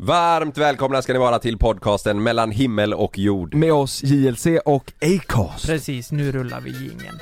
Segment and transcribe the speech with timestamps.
[0.00, 3.54] Varmt välkomna ska ni vara till podcasten mellan himmel och jord.
[3.54, 5.66] Med oss JLC och Acast.
[5.66, 7.18] Precis, nu rullar vi jingeln.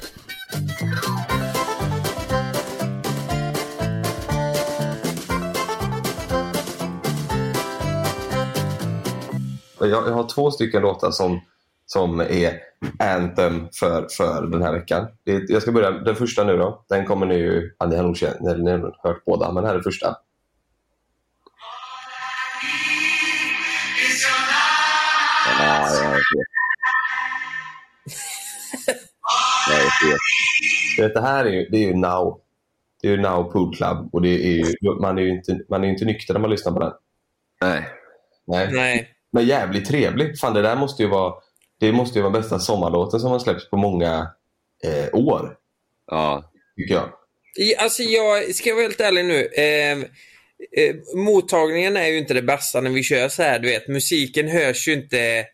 [9.80, 11.40] Jag, jag har två stycken låtar som,
[11.86, 12.52] som är
[12.98, 15.06] anthem för, för den här veckan.
[15.24, 16.84] Det, jag ska börja den första nu då.
[16.88, 19.74] Den kommer ni ju, ja, ni har nog känt, ni, har hört båda, men här
[19.74, 20.16] är första.
[25.76, 26.20] Ja, jag vet.
[29.70, 30.18] Jag vet.
[30.96, 32.40] Du vet, Det här är ju, det är ju Now.
[33.02, 34.64] Det är ju Now Pool Club och det är ju,
[35.00, 36.92] man är ju inte, man är ju inte nykter när man lyssnar på den.
[37.60, 37.88] Nej.
[38.46, 38.68] Nej.
[38.72, 39.08] Nej.
[39.32, 40.38] Men jävligt trevlig.
[40.38, 41.34] Fan, det där måste ju vara
[41.80, 44.30] det måste ju vara bästa sommarlåten som har släppts på många
[44.84, 45.56] eh, år.
[46.06, 46.50] Ja.
[46.76, 47.12] Tycker jag.
[47.78, 49.46] Alltså jag ska vara helt ärlig nu.
[49.46, 49.98] Eh,
[50.82, 53.58] eh, mottagningen är ju inte det bästa när vi kör så här.
[53.58, 55.44] Du vet, musiken hörs ju inte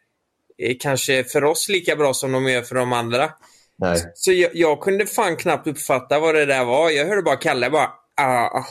[0.80, 3.30] kanske för oss lika bra som de gör för de andra.
[3.78, 3.98] Nej.
[4.14, 6.90] Så jag, jag kunde fan knappt uppfatta vad det där var.
[6.90, 7.90] Jag hörde bara Kalle bara
[8.20, 8.64] ah.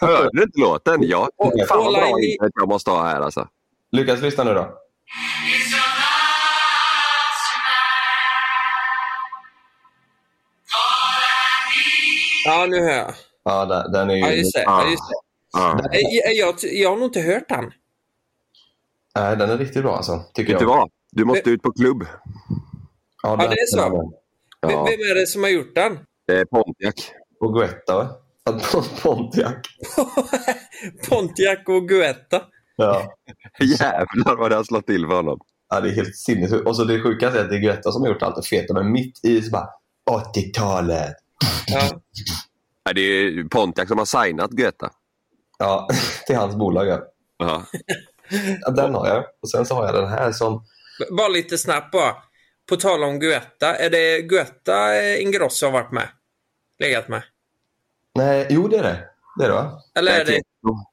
[0.00, 0.96] Hörde du inte låten?
[1.02, 1.28] Ja.
[1.36, 3.48] Och- Fan vad bra internet jag måste ha här alltså.
[3.92, 4.74] Lukas, lyssna nu då.
[12.44, 13.14] Ja, nu hör jag.
[13.44, 14.20] Ja, den, den är ju...
[14.20, 14.62] Ja, just det.
[14.62, 15.14] Ja, just det.
[15.52, 15.80] Ja.
[15.92, 17.64] Jag, jag, jag har nog inte hört den.
[19.14, 20.70] Nej, den är riktigt bra alltså, tycker Vet jag.
[20.70, 20.90] du vad?
[21.12, 22.06] Du måste ut på klubb.
[23.22, 24.12] Ja, Ja, det är så.
[24.60, 24.68] Ja.
[24.68, 25.98] vem är det som har gjort den?
[26.26, 26.94] Det är Pontiac.
[27.40, 28.08] Och Guetta, va?
[29.02, 29.54] Pontiac.
[31.08, 32.42] Pontiac och Guetta.
[32.76, 33.12] Ja.
[33.60, 35.38] Jävlar vad det har slått till för honom.
[35.68, 36.66] ja, det är helt sinnessjukt.
[36.68, 38.74] Och så det sjukaste är att det är Guetta som har gjort allt det feta,
[38.74, 39.68] men mitt i så bara
[40.10, 41.14] 80-talet.
[41.66, 41.82] Ja.
[42.84, 44.90] Nej, det är Pontiac som har signat Greta.
[45.58, 45.88] Ja,
[46.26, 47.00] till hans bolag.
[47.38, 47.62] Ja.
[48.60, 48.70] Ja.
[48.70, 49.24] Den har jag.
[49.42, 50.64] Och sen så har jag den här som...
[51.10, 52.16] Bara lite snabbt bara.
[52.68, 53.76] På tal om Guetta.
[53.76, 56.08] Är det Guetta eh, Ingrosso har varit med?
[56.78, 57.22] Legat med?
[58.14, 59.08] Nej, jo det är det.
[59.38, 59.82] Det är det va?
[59.94, 60.40] Eller är det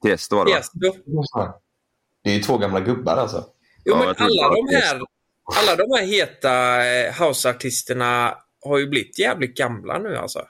[0.02, 0.36] Tiesto.
[0.36, 0.62] Var det
[1.34, 1.60] va?
[2.24, 3.44] Det är ju två gamla gubbar alltså.
[3.84, 5.00] Jo, Ja, men alla de här,
[5.56, 10.46] alla de här heta eh, houseartisterna har ju blivit jävligt gamla nu alltså.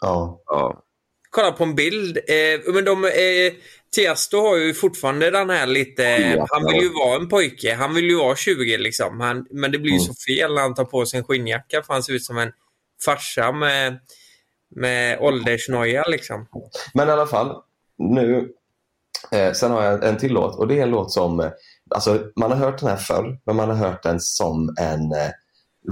[0.00, 0.42] Ja.
[0.46, 0.82] Ja.
[1.30, 2.16] Kolla på en bild.
[2.16, 3.52] Eh, men de, eh,
[3.94, 6.02] Tiesto har ju fortfarande den här lite...
[6.02, 7.74] Ja, han vill ju vara en pojke.
[7.74, 9.20] Han vill ju vara 20 liksom.
[9.20, 10.06] Han, men det blir ju Mm.
[10.06, 12.52] så fel när han tar på sig en skinnjacka för han ser ut som en
[13.04, 13.98] farsa med,
[14.76, 16.46] med åldersnoja liksom.
[16.94, 17.56] Men i alla fall,
[17.98, 18.48] nu...
[19.32, 21.40] Eh, sen har jag en till låt och det är en låt som...
[21.40, 21.50] Eh,
[21.90, 25.30] alltså, man har hört den här förr, men man har hört den som en eh,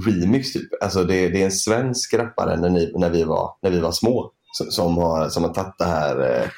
[0.07, 0.83] remix typ.
[0.83, 3.93] Alltså det, det är en svensk rappare när, ni, när, vi, var, när vi var
[3.93, 6.49] små som, som, har, som har tagit det här, eh,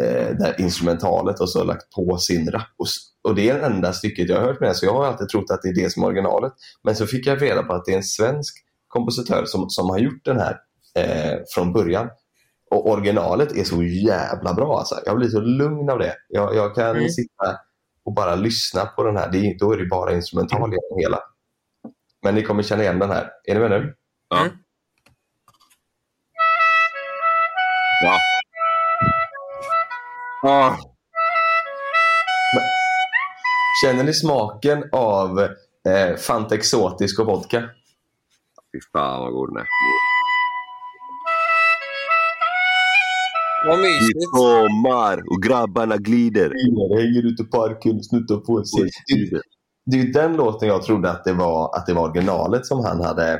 [0.00, 2.62] eh, det här instrumentalet och så lagt på sin rap.
[2.76, 2.86] Och,
[3.28, 5.50] och det är det enda stycket jag har hört med så jag har alltid trott
[5.50, 6.52] att det är det som är originalet.
[6.82, 8.54] Men så fick jag reda på att det är en svensk
[8.88, 10.58] kompositör som, som har gjort den här
[10.98, 12.08] eh, från början.
[12.70, 15.00] Och originalet är så jävla bra alltså.
[15.06, 16.14] Jag blir så lugn av det.
[16.28, 17.08] Jag, jag kan Mm.
[17.08, 17.58] sitta
[18.04, 19.30] och bara lyssna på den här.
[19.32, 21.18] Det är, då är det bara instrumental genom hela.
[22.22, 23.30] Men ni kommer känna igen den här.
[23.44, 23.94] Är ni med nu?
[24.28, 24.40] Ja.
[24.40, 24.52] Mm.
[28.04, 28.18] Ja.
[30.42, 30.76] Ja.
[33.84, 37.60] Känner ni smaken av eh, Fanta Exotisk och vodka?
[38.72, 39.66] Fy fan vad god den är.
[43.68, 44.16] Vad Det mysigt.
[44.16, 46.48] är sommar och grabbarna glider.
[46.48, 48.88] Det hänger ute i parken, snuttar på sig.
[49.06, 49.40] Det,
[49.86, 52.84] det är ju den låten jag trodde att det var, att det var originalet som
[52.84, 53.32] han hade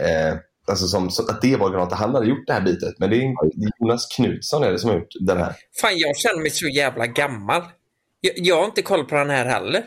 [0.00, 0.34] eh,
[0.68, 2.94] Alltså som, så att det var att han hade gjort det här bitet.
[2.98, 3.34] Men det är,
[3.80, 5.54] Jonas Knutsson är det som har gjort den här.
[5.80, 7.62] Fan, jag känner mig så jävla gammal.
[8.20, 9.84] Jag, jag har inte koll på den här heller.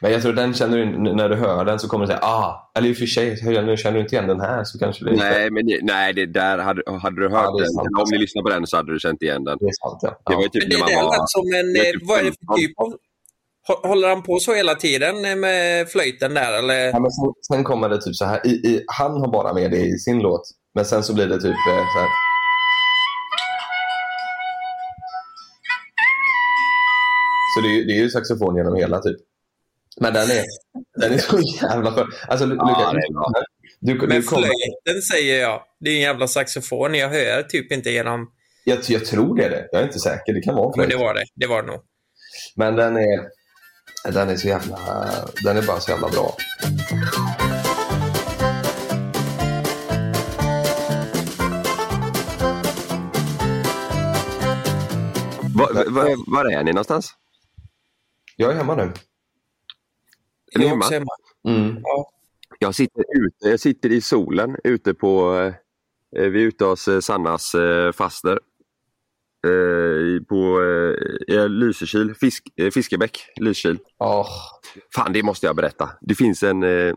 [0.00, 2.72] Men jag tror den känner du, när du hör den så kommer du säga ah,
[2.78, 5.10] eller i och för sig, nu känner du inte igen den här så kanske det
[5.10, 7.88] är Nej, men det- nej, det där hade, hade du hört Ja, den, sant.
[7.98, 9.58] om ni lyssnar på den så hade du känt igen den.
[9.60, 10.20] Det är sant, ja.
[10.26, 11.26] Det var ju typ Men det när man var...
[11.26, 11.72] som en...
[11.72, 12.56] det var eh, typ Vad är det för 15.
[12.56, 12.94] typ av...
[13.68, 16.84] Hå- Håller han på så hela tiden med flöjten där eller?
[16.84, 19.70] Ja, men sen, sen kommer det typ så här, i, i, han har bara med
[19.70, 20.42] det i sin låt.
[20.74, 22.08] Men sen så blir det typ eh, så här.
[27.54, 29.16] Så det är, ju- det är ju saxofon genom hela typ.
[30.00, 30.44] Men den är,
[31.00, 32.06] den är så jävla skön.
[32.28, 33.32] Alltså, Lu- Ja, Lukas, bra.
[33.80, 35.62] du, du, kommer, flöjten säger jag.
[35.80, 36.94] Det är en jävla saxofon.
[36.94, 38.30] Jag hör typ inte genom...
[38.64, 39.68] jag, jag tror det är det.
[39.72, 40.32] Jag är inte säker.
[40.32, 41.00] Det kan vara Men det flöjt.
[41.06, 41.24] var det.
[41.34, 41.80] Det var det nog.
[42.56, 43.18] Men den är,
[44.12, 44.78] den är så jävla,
[45.42, 46.36] den är bara så jävla bra.
[55.54, 57.14] Var, var, var är ni någonstans?
[58.36, 58.92] Jag är hemma nu.
[60.52, 60.84] Är ni hemma?
[60.84, 61.10] hemma.
[61.48, 61.80] Mm.
[61.82, 62.10] Ja.
[62.58, 65.40] Jag sitter ute, jag sitter i solen ute på,
[66.16, 68.40] eh, vi är ute hos eh, Sannas eh, faster.
[69.46, 73.78] Eh, på eh, i Lysekil, Fisk, eh, Fiskebäck, Lysekil.
[73.98, 74.28] Åh,
[74.94, 75.90] Fan, det måste jag berätta.
[76.00, 76.94] Det finns en, eh,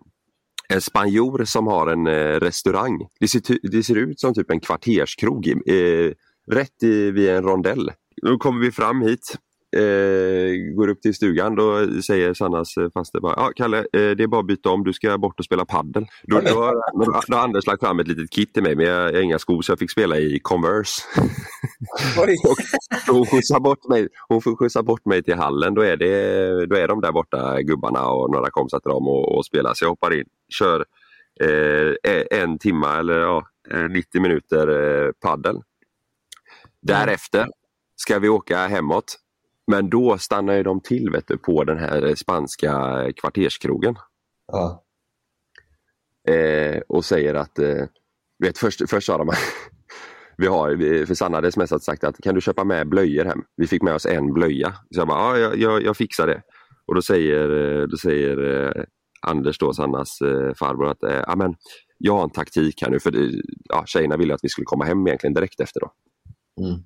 [0.70, 3.08] en spanjor som har en eh, restaurang.
[3.20, 3.42] Det ser,
[3.72, 6.12] det ser ut som typ en kvarterskrog eh,
[6.52, 7.92] rätt i, vid en rondell.
[8.22, 9.36] Då kommer vi fram hit,
[9.78, 11.56] eh, går upp till stugan.
[11.56, 14.84] Då säger Sannas eh, faster bara, ja Kalle, eh, det är bara att byta om,
[14.84, 16.06] du ska bort och spela paddel.
[16.24, 19.10] Då, då, har- då, har Anders lagt fram ett litet kit till mig, men jag
[19.10, 21.02] jag har inga skor så jag fick spela i Converse.
[23.06, 25.74] Så hon skjutsar bort mig, hon får skjutsa bort mig till hallen.
[25.74, 29.38] Då är, det, då är de där borta, gubbarna och några kompisar till dem och,
[29.38, 29.74] och spelar.
[29.74, 30.86] Så jag hoppar in, kör
[31.42, 34.68] eh, en timma eller ja, eh, 90 minuter
[35.06, 35.56] eh, paddel.
[36.82, 37.48] Därefter
[37.96, 39.16] ska vi åka hemåt.
[39.70, 43.96] Men då stannar ju de till vet du, på den här spanska kvarterskrogen
[44.48, 44.84] ja.
[46.34, 47.86] eh, och säger att, eh,
[48.44, 49.32] vet, först, först sa de
[50.38, 53.44] vi har, för Sanna hade smsat sagt att kan du köpa med blöjor hem?
[53.56, 54.72] Vi fick med oss en blöja.
[54.72, 56.42] Så jag bara, ja, jag, jag, jag fixar det.
[56.86, 58.84] Och då säger, eh, då säger eh,
[59.22, 61.56] Anders, då, Sannas eh, farbror, att eh, ja, men,
[61.98, 63.00] jag har en taktik här nu.
[63.00, 63.32] För
[63.64, 65.80] ja, tjejerna ville att vi skulle komma hem egentligen direkt efter.
[65.80, 65.92] Då.
[66.66, 66.84] Mm.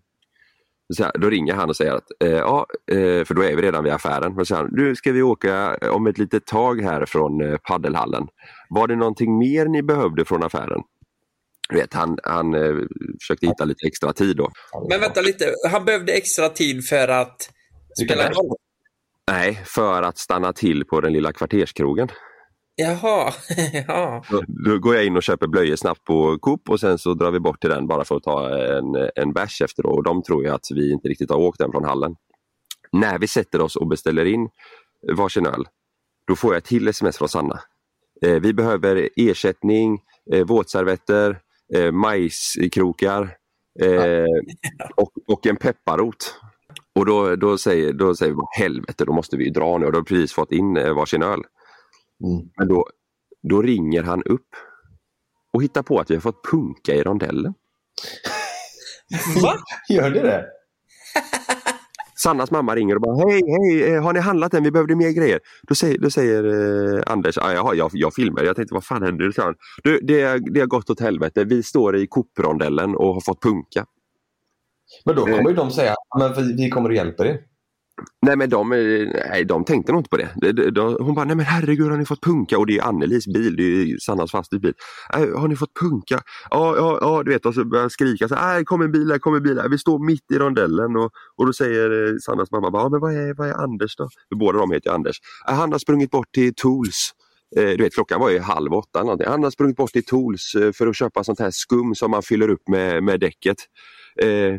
[0.93, 3.61] Så här, då ringer han och säger att, eh, ja, eh, för då är vi
[3.61, 4.39] redan vid affären.
[4.39, 7.57] Och så han, nu ska vi åka eh, om ett litet tag här från eh,
[7.57, 8.27] paddelhallen.
[8.69, 10.81] Var det någonting mer ni behövde från affären?
[11.73, 12.75] Vet, han, han eh,
[13.21, 14.51] försökte hitta lite extra tid då.
[14.89, 15.45] Men vänta lite.
[15.71, 17.49] Han behövde extra tid för att
[18.05, 18.53] spela golf.
[19.31, 22.09] Nej, för att stanna till på den lilla kvarterskrogen.
[22.75, 23.33] Jaha.
[23.87, 24.23] ja.
[24.29, 27.31] Då, då går jag in och köper blöjor snabbt på Coop och sen så drar
[27.31, 29.83] vi bort till den bara för att ta en, en bärs efter.
[29.83, 29.89] Då.
[29.89, 32.15] Och de tror ju att vi inte riktigt har åkt den från hallen.
[32.91, 34.49] När vi sätter oss och beställer in
[35.11, 35.67] varsin öl,
[36.27, 37.59] då får jag ett till sms från Sanna.
[38.25, 39.99] Eh, vi behöver ersättning,
[40.33, 41.39] eh, våtservetter,
[41.75, 43.37] eh, majskrokar
[43.81, 44.25] eh,
[44.95, 46.35] och, och en pepparrot.
[46.95, 49.97] Och då, då, säger, då säger vi helvete, då måste vi dra nu och då
[49.97, 51.41] har vi precis fått in eh, varsin öl.
[52.23, 52.49] Mm.
[52.57, 52.85] Men då,
[53.41, 54.47] då ringer han upp
[55.53, 57.53] och hittar på att vi har fått punka i rondellen.
[59.43, 59.55] Va?
[59.89, 60.45] Gör det det?
[62.23, 64.63] Sannas mamma ringer och bara hej, hej, eh, har ni handlat än?
[64.63, 65.39] Vi behövde mer grejer.
[65.67, 66.43] Då säger, då säger
[66.97, 68.43] eh, Anders, ah, jaha, jag, jag filmar.
[68.43, 69.33] Jag tänkte vad fan händer?
[69.37, 71.43] Han, Du, det, det har gått åt helvete.
[71.43, 73.85] Vi står i Coop-rondellen och har fått punka.
[75.05, 77.39] Men då kommer ju de säga, men vi, vi kommer och hjälper er.
[78.21, 80.29] Nej men de, eh, nej, de tänkte nog inte på det.
[80.41, 82.57] De, de, de, hon bara, nej men herregud har ni fått punka?
[82.57, 84.73] Och det är Annelis bil, det är Sannas fasters bil.
[85.13, 86.21] "Äh, har ni fått punka?
[86.49, 89.11] Ja, ja, ja du vet och så börjar han skrika, så, här, kom en bil
[89.11, 89.69] här, kom en bil här.
[89.69, 93.13] Vi står mitt i rondellen och, och då säger eh, Sannas mamma, ja, men vad
[93.13, 94.09] är, vad är Anders då?
[94.29, 95.17] För båda de heter ju Anders.
[95.49, 97.11] "Äh, han har sprungit bort till Tools.
[97.57, 99.27] Eh, du vet klockan var ju halv åtta eller någonting.
[99.27, 102.21] Han har sprungit bort till Tools eh, för att köpa sånt här skum som man
[102.23, 103.57] fyller upp med, med däcket.
[104.21, 104.55] Eh,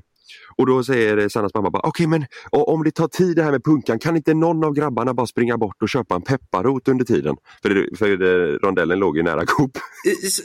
[0.56, 3.64] och då säger Sannas mamma okej men o- om det tar tid det här med
[3.64, 7.36] punkan, kan inte någon av grabbarna bara springa bort och köpa en pepparrot under tiden?
[7.62, 9.78] För, det, för det, rondellen låg ju nära Coop.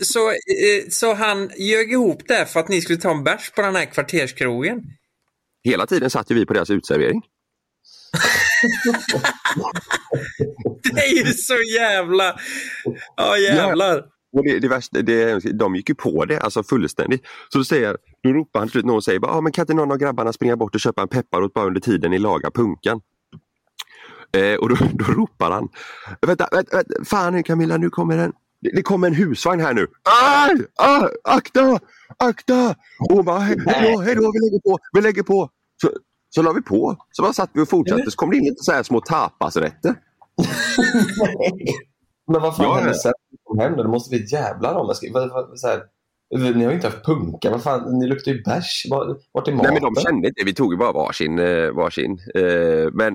[0.02, 0.34] Så,
[0.90, 3.86] så, han ljög ihop det för att ni skulle ta en bärs på den här
[3.86, 4.84] kvarterskrogen?
[5.64, 7.22] Hela tiden satt ju vi på deras utservering.
[10.94, 12.40] Det är ju så jävla...
[13.16, 14.04] Ja, jävlar.
[14.38, 17.22] Och det, det värsta, det, de gick ju på det alltså fullständigt.
[17.50, 19.74] Så då, säger, då ropar han till slut, någon säger bara, ah, men kan inte
[19.74, 23.02] någon av grabbarna springa bort och köpa en pepparrot bara under tiden ni lagar punkan?
[24.38, 25.70] Eh, och då, då ropar han,
[26.22, 29.74] vänta, vänta, vänta, fan nu Camilla, nu kommer en, det, det kommer en husvagn här
[29.74, 29.88] nu.
[30.24, 30.56] Aj!
[30.76, 31.80] Ah, akta!
[32.18, 32.76] Akta!
[33.00, 35.50] Och hon bara, hej då, hej då, vi lägger på, vi lägger på.
[35.82, 35.90] Så,
[36.30, 36.96] så la vi på.
[37.12, 38.12] Så bara satt vi och fortsatte.
[38.12, 39.96] Så kom det in lite så här små tapasrätter.
[42.32, 43.14] Men vad fan Ja, hände sen?
[43.58, 43.84] vi?
[43.84, 45.12] Det måste bli ett jävla ramaskri.
[45.14, 45.82] Vad- vad- så här,
[46.36, 47.50] Ni har ju inte haft punka.
[47.52, 48.86] Vad fan, ni luktar ju bärs.
[48.90, 49.74] Var- Vart är maten?
[49.74, 51.40] Nej men de kände inte, vi tog ju bara varsin.
[51.40, 52.20] eh, varsin.
[52.36, 53.14] Eh, men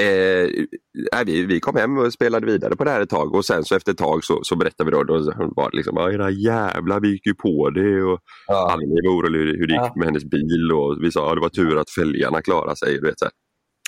[0.00, 3.64] eh, vi, vi kom hem och spelade vidare på det här ett tag och sen
[3.64, 6.30] så efter ett tag så, så berättade vi då, då var det liksom, "Ja, era
[6.30, 8.72] jävlar vi gick ju på det och Ja.
[8.72, 9.92] Annie var orolig hur, hur det gick Ja.
[9.96, 12.94] med hennes bil och vi sa att det var tur att fälgarna klarade sig.
[12.94, 13.26] Du vet, så.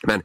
[0.06, 0.22] Men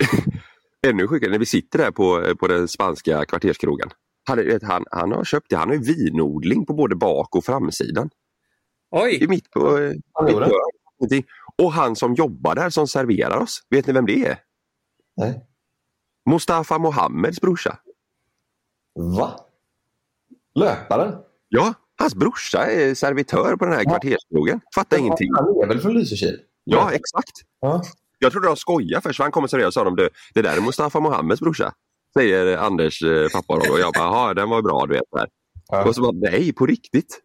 [0.86, 3.88] ännu sjukare, när vi sitter där på, på den spanska kvarterskrogen.
[4.24, 8.10] Han, han, han har köpt det, han har ju vinodling på både bak och framsidan.
[8.90, 9.24] Oj!
[9.24, 11.22] I mitt på, eh, Han mitt på.
[11.64, 14.38] Och han som jobbar där som serverar oss, vet ni vem det är?
[15.16, 15.46] Nej.
[16.30, 17.78] Mustafa Mohammeds brorsa.
[18.94, 19.40] Va?
[20.54, 21.14] Löparen?
[21.48, 24.60] Ja, hans brorsa är servitör på den här kvarterskrogen.
[24.74, 25.28] Fattar ingenting.
[25.34, 26.40] Han är väl från Lysekil?
[26.64, 27.32] Ja, exakt.
[27.60, 27.82] Ja.
[28.18, 30.42] Jag trodde de skojade först, för han kom och seriöst och sa de, "Du, det
[30.42, 31.74] där är Mustafa Mohammeds brorsa.
[32.18, 33.72] Säger Anders eh, pappa då.
[33.72, 35.02] och jag bara, "Jaha, den var bra du vet.
[35.12, 35.28] Där.
[35.68, 35.84] Ja.
[35.84, 37.20] Och så bara, nej på riktigt.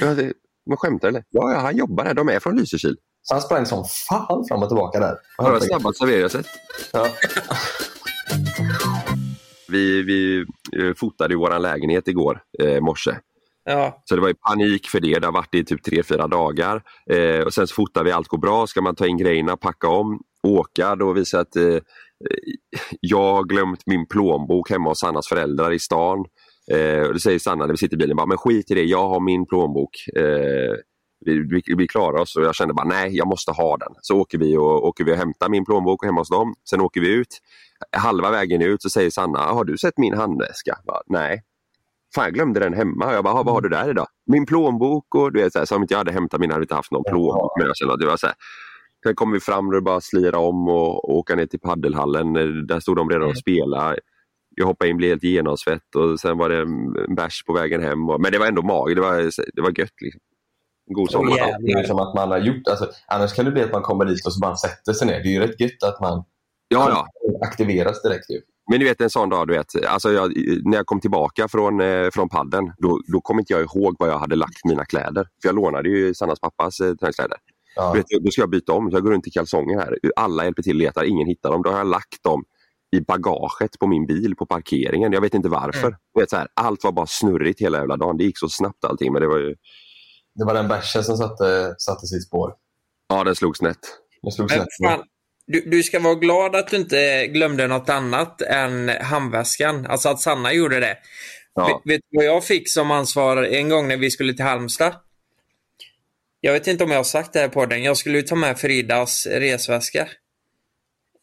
[0.00, 0.32] Jag
[0.68, 1.24] Man skämtar eller?
[1.30, 2.96] Ja, ja, han jobbar där, de är från Lysekil.
[3.22, 5.16] Så han sprang som fan fram och tillbaka där.
[5.36, 6.46] Har jag snabbat serveringssätt?
[6.92, 7.08] Ja.
[9.68, 10.38] Vi, vi
[10.80, 13.10] eh, fotade i vår lägenhet igår eh, morse.
[13.64, 14.02] Ja.
[14.04, 15.18] Så det var ju panik för det.
[15.18, 16.82] Det har varit i typ tre fyra dagar.
[17.10, 18.66] Eh, och sen så fotar vi, allt går bra.
[18.66, 20.94] Ska man ta in grejerna, packa om, åka.
[20.96, 21.76] Då visar att eh,
[23.00, 26.24] jag har glömt min plånbok hemma hos Sannas föräldrar i stan.
[26.72, 28.84] Eh, och då säger Sanna när vi sitter i bilen, bara, men skit i det,
[28.84, 29.90] jag har min plånbok.
[30.16, 30.74] Eh,
[31.24, 33.94] vi, vi, vi klarar oss och jag kände bara nej, jag måste ha den.
[34.00, 36.54] Så åker vi och, åker vi och hämtar min plånbok hemma hos dem.
[36.70, 37.38] Sen åker vi ut.
[37.96, 40.78] Halva vägen ut så säger Sanna, ah, har du sett min handväska?
[40.86, 41.42] Bara, nej.
[42.14, 43.12] Fan, jag glömde den hemma.
[43.12, 44.06] Jag bara, ah, vad har du där idag?
[44.26, 46.64] Min plånbok och du vet, så här, som inte jag hade hämtat min hade jag
[46.64, 47.68] inte haft någon plånbok med.
[47.68, 48.36] Jag kände att det var så här.
[49.06, 52.32] Sen kom vi fram och det bara slira om och, och åka ner till paddelhallen.
[52.66, 53.98] Där stod de redan och spelade.
[54.56, 57.98] Jag hoppade in, blev helt genomsvett och sen var det en bärs på vägen hem.
[58.18, 60.00] Men det var ändå mag, det var, det var gött.
[60.00, 60.20] Liksom.
[60.88, 61.36] En god sommar.
[61.36, 63.82] Det är ju som att man har gjort, alltså, annars kan det bli att man
[63.82, 65.22] kommer dit och så bara sätter sig ner.
[65.22, 66.24] Det är ju rätt gött att man
[66.68, 67.06] Ja, ja.
[67.46, 68.30] aktiveras direkt.
[68.30, 68.40] Ju.
[68.70, 70.32] Men du vet en sån dag, du vet, alltså jag,
[70.64, 74.08] när jag kom tillbaka från, eh, från padden, då, då kom inte jag ihåg var
[74.08, 75.28] jag hade lagt mina kläder.
[75.42, 77.38] För jag lånade ju Sannas pappas eh, träningskläder.
[77.76, 77.92] Ja.
[77.92, 79.98] Du vet, då ska jag byta om, så jag går runt i kalsonger här.
[80.16, 81.62] Alla hjälper till och letar, ingen hittar dem.
[81.62, 82.44] Då har jag lagt dem
[82.96, 85.12] i bagaget på min bil på parkeringen.
[85.12, 85.86] Jag vet inte varför.
[85.86, 85.98] Mm.
[86.18, 88.16] Vet, så här, allt var bara snurrigt hela jävla dagen.
[88.16, 89.12] Det gick så snabbt allting.
[89.12, 89.54] Men det var ju...
[90.34, 92.52] Det var den bärsen som satte, satte sitt spår.
[93.08, 93.78] Ja, den slog snett.
[94.22, 94.90] Den slog Men snett.
[94.90, 95.02] fan,
[95.46, 99.86] du, du ska vara glad att du inte glömde något annat än handväskan.
[99.86, 100.96] Alltså att Sanna gjorde det.
[101.54, 101.66] Ja.
[101.66, 104.94] Vet, vet du vad jag fick som ansvar en gång när vi skulle till Halmstad?
[106.44, 107.82] Jag vet inte om jag har sagt det här på den.
[107.82, 110.08] Jag skulle ju ta med Fridas resväska.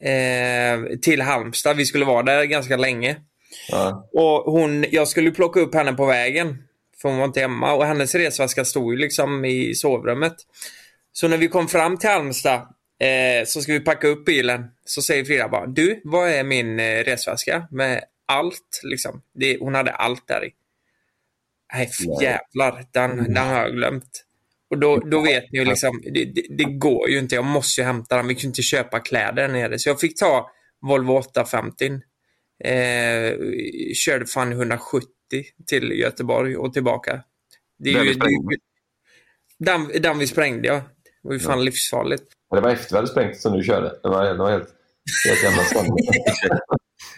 [0.04, 1.78] Eh, till Halmstad.
[1.78, 3.18] Vi skulle vara där ganska länge.
[3.70, 4.10] Ja.
[4.14, 6.64] Och hon, jag skulle plocka upp henne på vägen.
[7.02, 7.74] För hon var inte hemma.
[7.74, 10.36] Och hennes resväska stod ju liksom i sovrummet.
[11.12, 12.62] Så när vi kom fram till Halmstad
[13.00, 14.66] eh, så ska vi packa upp bilen.
[14.86, 17.68] Så säger Frida bara, du, vad är min eh, resväska?
[17.72, 19.22] Med allt liksom.
[19.34, 20.52] Det, hon hade allt där i.
[21.74, 21.90] Nej,
[22.22, 22.86] jävlar.
[22.92, 24.26] Den, den har jag glömt.
[24.72, 27.36] Och då, då vet ni ju liksom, det, det, det går ju inte.
[27.36, 28.28] Jag måste ju hämta den.
[28.28, 29.80] Vi kunde inte köpa kläder där nere.
[29.80, 30.52] Så jag fick ta
[30.82, 31.86] Volvo 850.
[32.64, 33.34] Eh,
[33.96, 35.08] körde fan 170
[35.68, 37.24] till Göteborg och tillbaka.
[37.80, 38.58] Det är Den ju, vi sprängde.
[39.60, 40.76] den, den vi sprängde, ja.
[41.24, 42.24] Det var ju fan livsfarligt.
[42.50, 44.00] Men det var efter vi hade sprängt som du körde.
[44.04, 44.70] Det var, det var helt,
[45.28, 46.02] helt jävla spännande.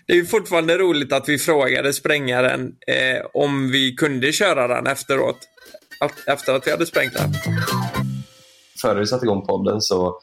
[0.08, 4.88] Det är ju fortfarande roligt att vi frågade sprängaren eh, om vi kunde köra den
[4.88, 5.38] efteråt.
[6.28, 7.34] Efter att vi hade sprängt den.
[8.82, 10.20] Före vi satte igång podden så,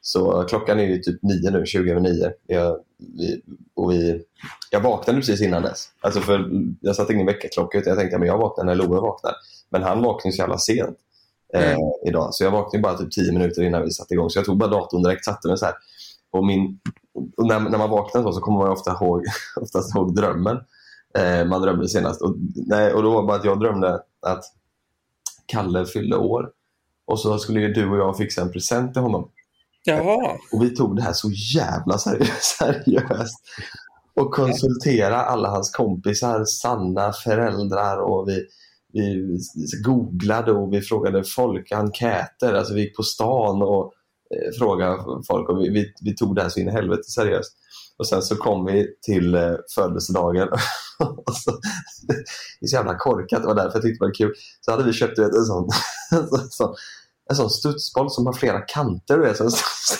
[0.00, 2.32] så klockan är ju typ nio nu, 20 över nio.
[2.46, 3.42] Jag, vi,
[3.74, 4.22] och vi,
[4.70, 5.88] jag vaknade precis innan dess.
[6.00, 9.32] Alltså för jag satte ingen väckarklocka utan jag tänkte att jag vaknar när Loe vaknar.
[9.70, 10.98] Men han vaknade så jävla sent
[11.54, 12.34] eh, idag.
[12.34, 14.30] Så jag vaknade bara typ tio minuter innan vi satte igång.
[14.30, 15.74] Så jag tog bara datorn direkt, satte mig så här.
[16.30, 16.80] Och min,
[17.36, 19.24] och när, när man vaknar så, så kommer man ofta ihåg,
[19.60, 20.58] oftast ihåg drömmen
[21.18, 22.22] eh, man drömde senast.
[22.22, 24.44] Och, nej, och då var det bara att jag drömde att
[25.52, 26.50] Kalle fyllde år.
[27.06, 29.28] Och så skulle ju du och jag fixa en present till honom.
[29.84, 30.36] Jaha.
[30.52, 33.40] Och vi tog det här så jävla seri- seriöst.
[34.14, 38.46] Och konsultera alla hans kompisar, Sanna, föräldrar och vi,
[38.92, 39.38] vi
[39.84, 42.54] googlade och vi frågade folk, enkäter.
[42.54, 43.92] Alltså vi gick på stan och
[44.34, 44.96] eh, frågade
[45.28, 47.52] folk och vi, vi, vi tog det här så in i helvete seriöst.
[48.02, 50.48] Och sen så kom vi till eh, födelsedagen.
[51.32, 51.50] så,
[52.60, 54.34] det är så jävla korkat, det var därför jag tyckte det var kul.
[54.60, 55.68] Så hade vi köpt vet, en sån,
[56.10, 56.74] en sån,
[57.30, 59.18] en sån studsboll som har flera kanter.
[59.18, 59.50] Du vet, så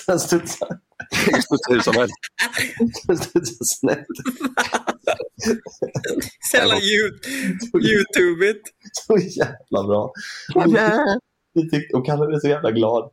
[0.07, 0.69] den studsar.
[1.43, 2.15] Studsar hur som helst.
[3.29, 4.07] studsar snett.
[6.51, 8.69] Så jävla YouTubigt.
[8.93, 10.13] Så jävla bra.
[11.95, 13.11] Och Kalle blev så jävla glad.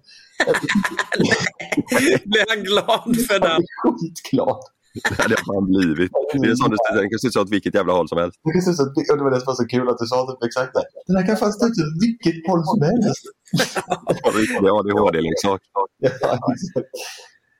[2.25, 3.61] Blev han glad för den?
[3.83, 4.59] Skitglad.
[5.09, 6.11] Det hade jag fan blivit.
[6.33, 8.35] Det är sån den kan studsa åt vilket jävla håll som helst.
[8.43, 8.51] Det,
[9.05, 10.85] kan och det var det som var så kul att du sa typ exakt det.
[11.07, 13.23] Den här kan fan studsa åt vilket håll som helst.
[14.23, 15.61] Ja, riktig ADHD-leksak.
[15.73, 16.21] Ja, exakt.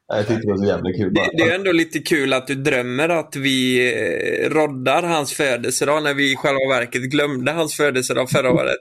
[0.08, 1.14] Ja, Jag tyckte det var så jävla kul.
[1.14, 3.60] Det, det är ändå lite kul att du drömmer att vi
[3.94, 8.80] eh, roddar hans födelsedag när vi i själva verket glömde hans födelsedag förra året.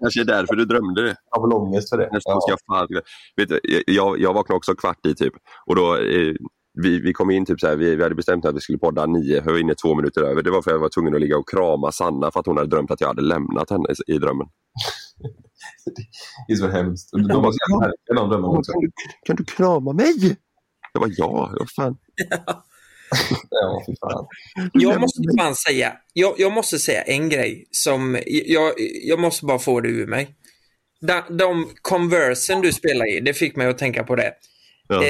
[0.00, 1.16] Kanske är därför du drömde det.
[1.30, 2.08] Jag har väl ångest för det.
[2.12, 2.88] Nästan ska jag, fan,
[3.36, 5.34] vet du, jag, jag vaknade också kvart i typ.
[5.66, 6.34] Och då, eh,
[6.74, 9.06] vi, vi kom in typ så här, vi, vi hade bestämt att vi skulle podda
[9.06, 10.42] nio, jag var inne två minuter över.
[10.42, 12.56] Det var för att jag var tvungen att ligga och krama Sanna för att hon
[12.56, 14.46] hade drömt att jag hade lämnat henne i, i drömmen.
[16.48, 17.10] Det är så hemskt.
[17.12, 18.72] De var så jävla härliga de drömmarna också.
[18.72, 18.90] Kan du,
[19.26, 20.36] kan du krama mig?
[20.92, 21.96] Jag var ja, vad fan.
[23.50, 24.26] Ja, fan.
[24.72, 29.58] Jag måste fan säga, jag, jag måste säga en grej som, jag, jag måste bara
[29.58, 30.36] få det ur mig.
[31.00, 34.32] De, de Conversen du spelar i, det fick mig att tänka på det.
[34.88, 35.02] Ja.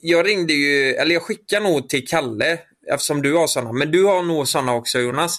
[0.00, 2.58] Jag ringde ju, eller jag skickade nog till Kalle,
[2.92, 5.38] eftersom du har sådana, men du har nog sådana också Jonas.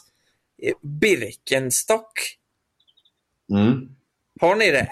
[0.82, 2.12] Birkenstock,
[3.52, 3.90] Mm.
[4.42, 4.92] har ni det?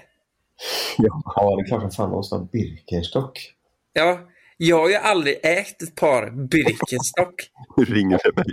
[0.98, 3.54] Ja, det är klart som fan måste ha Birkenstock.
[3.94, 4.20] Ja,
[4.58, 7.50] jag har ju aldrig ägt ett par Birkenstock.
[7.78, 8.46] Nu ringer det mig.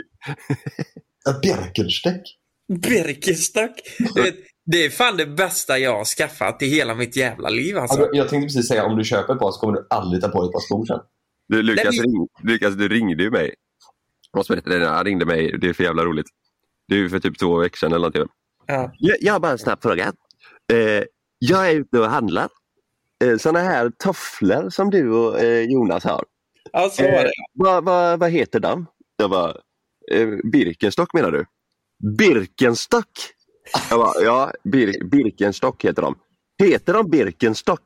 [1.42, 2.20] Birkenstock?
[2.68, 3.70] Birkenstock?
[4.66, 7.98] Det är fan det bästa jag har skaffat i hela mitt jävla liv alltså.
[8.00, 10.28] Alltså, jag tänkte precis säga, om du köper ett par så kommer du aldrig ta
[10.28, 11.00] på dig ett par skor sen.
[11.48, 13.54] Du, Lukas, Nej, men- ring, Lukas, du ringde ju mig.
[14.32, 15.58] Jag måste berätta det, han ringde mig.
[15.58, 16.26] Det är för jävla roligt.
[16.88, 18.26] Det är för typ två veckor sedan eller någonting.
[18.66, 18.92] Ja.
[18.98, 20.12] Jag, jag har bara en snabb fråga.
[20.72, 21.04] Eh,
[21.38, 22.48] jag är ute och handlar.
[23.24, 26.24] Eh, såna här tofflor som du och eh, Jonas har.
[26.72, 27.30] Ja, så var det.
[27.54, 28.86] vad, vad, vad heter de?
[29.16, 29.50] Jag bara,
[30.12, 31.44] eh, Birkenstock menar du?
[32.18, 33.08] Birkenstock?
[33.90, 36.14] Jag bara, ja, Bir, Birkenstock heter de.
[36.58, 37.82] Heter de Birkenstock?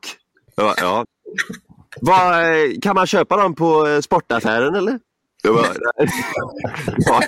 [0.55, 1.05] Jag bara, ja.
[2.43, 5.01] Eh, kan man köpa dem på eh, sportaffären eller?
[5.43, 5.75] Jag bara,
[6.97, 7.23] ja,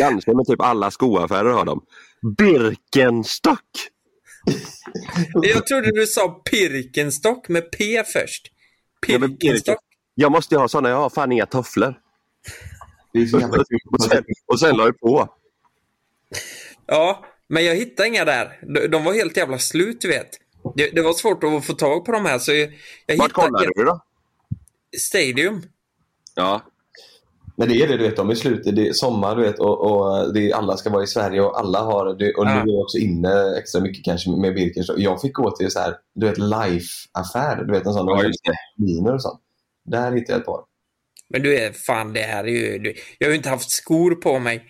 [0.00, 1.84] kanske, men typ alla skoaffärer har dem.
[2.36, 3.60] Birkenstock!
[5.42, 8.52] Jag trodde du sa Pirkenstock med P först.
[9.06, 9.78] Pirkenstock.
[10.14, 11.94] Jag måste ju ha såna, jag har fan inga tofflor.
[13.12, 13.78] Det är så jävla kul.
[13.92, 15.28] Och sen, och sen la jag på.
[16.86, 18.58] Ja, men jag hittade inga där.
[18.74, 20.28] De, de var helt jävla slut, du vet.
[20.76, 22.72] Det, det var svårt att få tag på de här, så jag,
[23.06, 24.00] jag Vart kollade du då?
[24.98, 25.62] Stadium.
[26.34, 26.62] Ja,
[27.56, 28.62] Men det är det, du vet, de är slut.
[28.64, 31.58] Det är sommar, du vet, och, och det är, alla ska vara i Sverige och
[31.58, 32.34] alla har det.
[32.34, 32.62] Och nu Ja.
[32.62, 34.98] är jag också inne extra mycket kanske med Birkenstock.
[34.98, 37.64] Jag fick gå till så här, du vet, Life-affär.
[37.64, 38.06] Du vet, en sån.
[38.06, 39.10] Ja, just det.
[39.12, 39.40] Och sånt.
[39.84, 40.60] Där hittade jag ett par.
[41.28, 42.78] Men du är fan, det här är ju...
[42.78, 44.64] Du, jag har ju inte haft skor på mig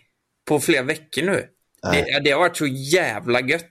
[0.48, 1.44] på flera veckor nu.
[1.82, 3.70] Det, det har varit så jävla gött.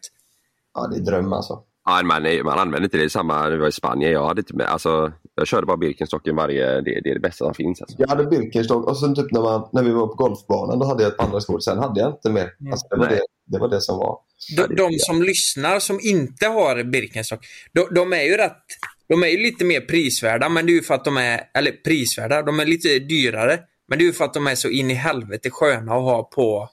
[0.74, 1.64] Ja, det är dröm alltså.
[1.86, 4.12] Ja, man, man använder inte det samma när vi var i Spanien.
[4.12, 6.82] Jag, hade inte med, alltså, jag körde bara Birkenstocken varje...
[6.82, 7.82] Det, det är det bästa som finns.
[7.82, 7.96] Alltså.
[8.00, 11.04] Jag hade Birkenstock och sen typ när, man, när vi var på golfbanan då hade
[11.04, 11.60] jag ett andra skor.
[11.60, 12.54] Sen hade jag inte mer.
[12.72, 14.18] Alltså, det, var det, det var det som var.
[14.58, 18.64] De, de som lyssnar som inte har Birkenstock, de, de är ju rätt...
[19.10, 21.42] De är ju lite mer prisvärda, men det är ju för att de är...
[21.54, 23.60] Eller prisvärda, de är lite dyrare.
[23.88, 26.24] Men det är ju för att de är så in i helvete sköna att ha
[26.24, 26.70] på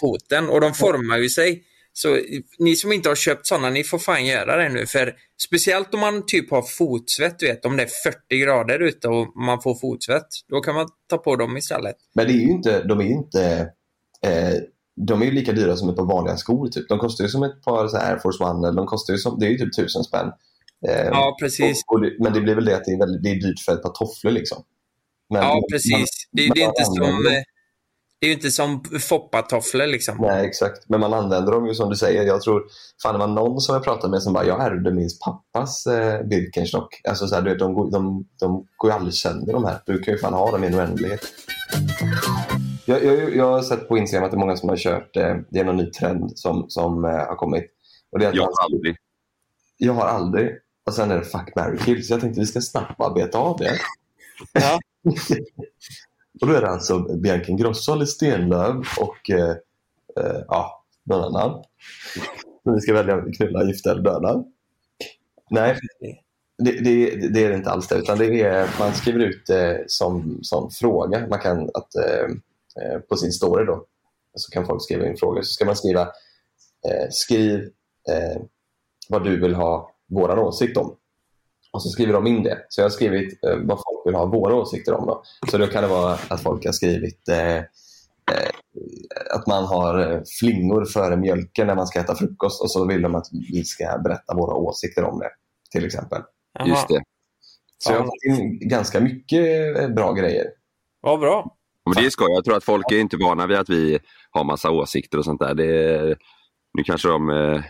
[0.00, 0.48] foten.
[0.48, 1.62] Och de formar ju sig.
[1.92, 2.18] Så
[2.58, 4.86] ni som inte har köpt sådana, ni får fan göra det nu.
[4.86, 9.08] För speciellt om man typ har fotsvett, du vet, om det är 40 grader ute
[9.08, 10.26] och man får fotsvett.
[10.48, 11.96] Då kan man ta på dem istället.
[12.14, 13.70] Men det är ju inte, de är ju inte
[14.26, 14.54] eh,
[15.06, 16.68] de är ju lika dyra som ett par vanliga skor.
[16.68, 16.88] Typ.
[16.88, 18.68] De kostar ju som ett par så Air Force One.
[18.68, 20.26] Eller de kostar ju som, det är ju typ tusen spänn.
[20.88, 21.84] Eh, Ja, precis.
[21.86, 23.60] Och, och det, men det blir väl det att det är, väldigt, det är dyrt
[23.60, 24.30] för ett par tofflor.
[24.30, 24.64] Liksom.
[25.30, 26.08] Men, Ja, precis.
[26.32, 27.42] Det, men det är man inte som...
[28.20, 30.16] Det är ju inte som foppatofflor liksom.
[30.20, 30.88] Nej, exakt.
[30.88, 32.22] Men man använder dem ju som du säger.
[32.22, 32.64] Jag tror,
[33.02, 36.22] fan det var någon som jag pratade med som bara, jag ärvde min pappas eh,
[36.26, 37.00] Birkenstock.
[37.08, 39.82] Alltså så här, du vet, de, går- de, de går ju aldrig sönder de här.
[39.86, 41.20] Du kan ju fan ha dem i en oändlighet.
[42.84, 45.36] Jag, jag, jag har sett på Instagram att det är många som har kört, eh,
[45.50, 47.64] det är någon ny trend som, som eh, har kommit.
[48.12, 48.96] Och det är att Jag man- har aldrig.
[49.76, 50.50] Jag har aldrig.
[50.86, 52.06] Och sen är det fuck, marry, kill.
[52.06, 53.78] Så jag tänkte vi ska snabbt bara beta av det.
[54.52, 54.78] Ja.
[56.40, 59.56] och då är det alltså Bianca Ingrosso Alice Stenlöf och eh,
[60.20, 61.64] eh, ja, någon annan.
[62.62, 64.44] Men vi ska välja knulla, gifta eller döda.
[65.50, 65.76] Nej.
[66.58, 69.84] Det, det, det är det inte alls det, utan det är, man skriver ut det
[69.86, 71.26] som, som fråga.
[71.26, 72.24] Man kan att, eh,
[72.82, 73.84] eh, på sin story då,
[74.34, 75.42] så kan folk skriva in frågor.
[75.42, 76.00] Så ska man skriva,
[76.88, 77.60] eh, skriv
[78.08, 78.42] eh,
[79.08, 80.96] vad du vill ha vår åsikt om.
[81.72, 82.66] Och så skriver de in det.
[82.68, 85.06] Så jag har skrivit eh, vad folk vill ha våra åsikter om.
[85.06, 85.22] Då.
[85.50, 87.64] Så då kan det vara att folk har skrivit eh, eh,
[89.34, 93.02] att man har eh, flingor före mjölken när man ska äta frukost och så vill
[93.02, 95.30] de att vi ska berätta våra åsikter om det.
[95.70, 96.22] Till exempel.
[96.58, 96.68] Jaha.
[96.68, 97.02] Just det.
[97.78, 100.46] Så jag har fått in ganska mycket eh, bra grejer.
[101.00, 101.56] Vad bra.
[101.84, 102.30] Men det är skoj.
[102.30, 103.98] Jag tror att folk är inte vana vid att vi
[104.30, 105.54] har massa åsikter och sånt där.
[105.54, 106.16] Det är,
[106.74, 107.26] nu, kanske de,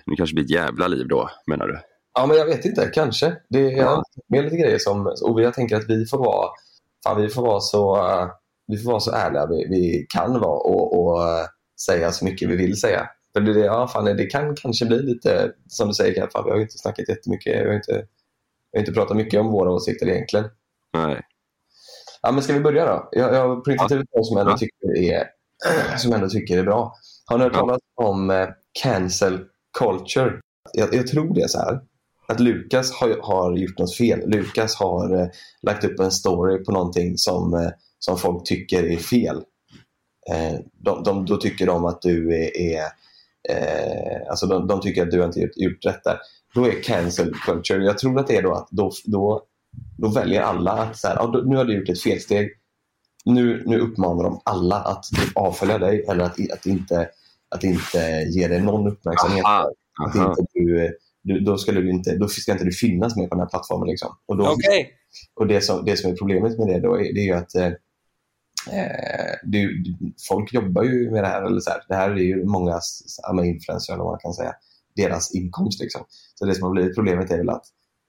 [0.06, 1.78] nu kanske det blir ett jävla liv då, menar du?
[2.14, 2.90] Ja, men jag vet inte.
[2.94, 3.36] Kanske.
[3.48, 4.02] Det är ja.
[4.28, 5.06] med lite grejer som...
[5.22, 6.48] Och jag tänker att vi får vara,
[7.04, 7.96] fan, vi får vara så...
[7.96, 8.30] Uh,
[8.66, 11.46] vi får vara så ärliga vi, vi kan vara och, och uh,
[11.86, 13.08] säga så mycket vi vill säga.
[13.32, 16.60] För det, ja, fan, det kan kanske bli lite, som du säger, fan, vi har
[16.60, 17.62] inte snackat jättemycket.
[17.64, 17.92] Vi har inte,
[18.72, 20.46] vi har inte pratat mycket om våra åsikter egentligen.
[20.92, 21.20] Nej.
[22.22, 23.08] Ja, men ska vi börja då?
[23.12, 25.26] Jag, jag har printat ut något som jag ändå tycker är,
[25.96, 26.94] som jag ändå tycker är bra.
[27.26, 28.48] Har ni hört talas om eh,
[28.82, 29.44] cancel
[29.78, 30.40] culture?
[30.72, 31.80] Jag, jag, tror det är så här
[32.30, 34.30] att Lukas har, har gjort något fel.
[34.30, 35.26] Lukas har eh,
[35.62, 39.36] lagt upp en story på någonting som, eh, som folk tycker är fel.
[40.30, 42.82] Eh, de, de, då tycker de att du är, är
[43.48, 46.18] eh, alltså de, de, tycker att du inte gjort, rätt där.
[46.54, 49.42] Då är cancel culture, jag tror att det är då att då, då,
[49.98, 52.50] då väljer alla att så här, då, nu har du gjort ett felsteg.
[53.24, 57.08] Nu, nu uppmanar de alla att avfölja dig eller att, att, inte,
[57.48, 59.44] att inte ge dig någon uppmärksamhet.
[59.44, 59.72] Aha,
[60.06, 63.34] Att inte du, du, då, ska du inte, då ska inte du finnas med på
[63.34, 63.88] den här plattformen.
[63.88, 64.16] Liksom.
[64.26, 64.86] Och, då, okay.
[65.34, 67.72] och det, som, det som är problemet med det då är, det är att eh,
[69.42, 69.84] du,
[70.28, 71.42] folk jobbar ju med det här.
[71.42, 71.80] Eller så här.
[71.88, 72.80] Det här är ju många
[73.44, 74.52] influencers, eller vad man kan säga,
[74.96, 75.80] deras inkomst.
[75.80, 76.04] Liksom.
[76.34, 77.64] Så det som har blivit problemet är väl att,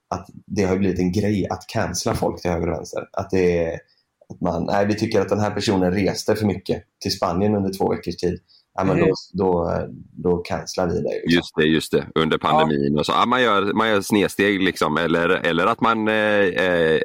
[0.10, 3.10] att det har blivit en grej att cancella folk till höger och vänster.
[3.14, 3.80] Att det är,
[4.30, 7.74] att man, nej, vi tycker att den här personen reste för mycket till Spanien under
[7.74, 8.40] två veckors tid
[8.74, 9.80] ja, men då, då,
[10.12, 11.02] då cancelar vi det.
[11.02, 11.32] Liksom.
[11.32, 12.08] Just det, just det.
[12.16, 12.94] Under pandemin.
[12.94, 13.00] Ja.
[13.00, 13.12] Och så.
[13.12, 14.98] Ja, man, gör, man gör snedsteg liksom.
[14.98, 17.00] eller, eller att man, eh, eh,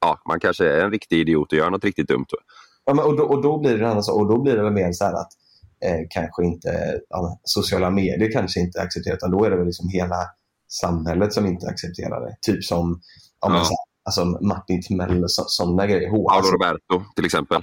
[0.00, 2.26] ja, man kanske är en riktig idiot och gör något riktigt dumt.
[2.84, 4.92] Ja, men, och, då, och då blir det annars, och då blir det väl mer
[4.92, 5.30] så att
[5.84, 9.88] eh, kanske inte ja, sociala medier kanske inte accepterar utan då är det väl liksom
[9.88, 10.16] hela
[10.68, 12.36] samhället som inte accepterar det.
[12.40, 13.00] Typ som
[13.40, 16.10] ja, men, så här, alltså Martin Timell och sådana grejer.
[16.10, 17.62] Paolo alltså, Roberto till exempel.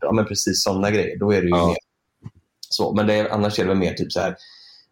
[0.00, 1.18] Ja, men precis sådana grejer.
[1.18, 1.76] Då är det ju mer
[2.78, 4.36] så, men det är, annars är det väl mer typ så här,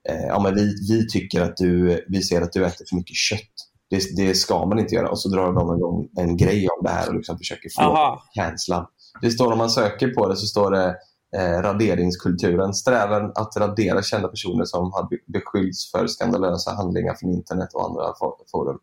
[0.08, 3.16] eh, ja, men vi, vi tycker att du, vi ser att du äter för mycket
[3.16, 3.56] kött.
[3.90, 5.10] Det, det ska man inte göra.
[5.10, 8.88] Och så drar de igång en grej om det här och liksom försöker få cancella.
[9.22, 10.96] Det står om man söker på det så står det
[11.36, 12.74] eh, raderingskulturen.
[12.74, 18.14] Strävan att radera kända personer som har beskyllts för skandalösa handlingar från internet och andra
[18.52, 18.78] forum.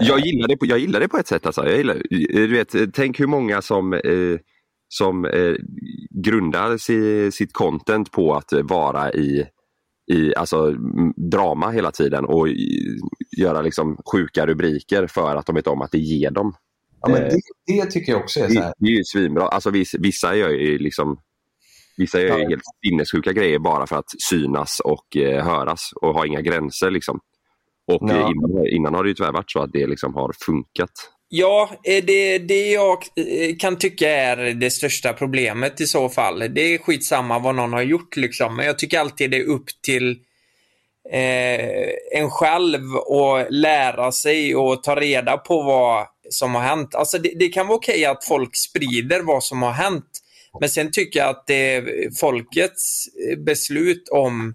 [0.00, 0.08] Eh.
[0.08, 1.46] Jag gillar det på, jag gillar det på ett sätt.
[1.46, 1.66] Alltså.
[1.66, 4.00] Jag gillar, du vet, tänk hur många som eh,
[4.92, 5.54] som eh,
[6.24, 9.46] grundar si, sitt content på att vara i,
[10.12, 10.74] i alltså,
[11.30, 12.98] drama hela tiden och i,
[13.38, 16.54] göra liksom sjuka rubriker för att de vet om att det ger dem.
[17.00, 18.66] Ja, men det, det tycker jag också är så här.
[18.66, 19.48] Det, det är ju svinbra.
[19.48, 21.20] Alltså, vissa, vissa gör ju liksom
[21.96, 26.26] Vissa gör ju helt sinnessjuka grejer bara för att synas och eh, höras och ha
[26.26, 26.90] inga gränser.
[26.90, 27.20] Liksom.
[27.86, 28.30] Och ja.
[28.30, 30.90] innan, innan har det ju tyvärr varit så att det liksom har funkat.
[31.32, 36.38] Ja, eh, det, det jag eh, kan tycka är det största problemet i så fall.
[36.38, 38.56] Det är skitsamma vad någon har gjort liksom.
[38.56, 40.10] Men jag tycker alltid det är upp till
[41.10, 41.88] eh,
[42.18, 46.94] en själv att lära sig och ta reda på vad som har hänt.
[46.94, 50.20] Alltså det, det kan vara okej att folk sprider vad som har hänt.
[50.60, 54.54] Men sen tycker jag att det är folkets eh, beslut om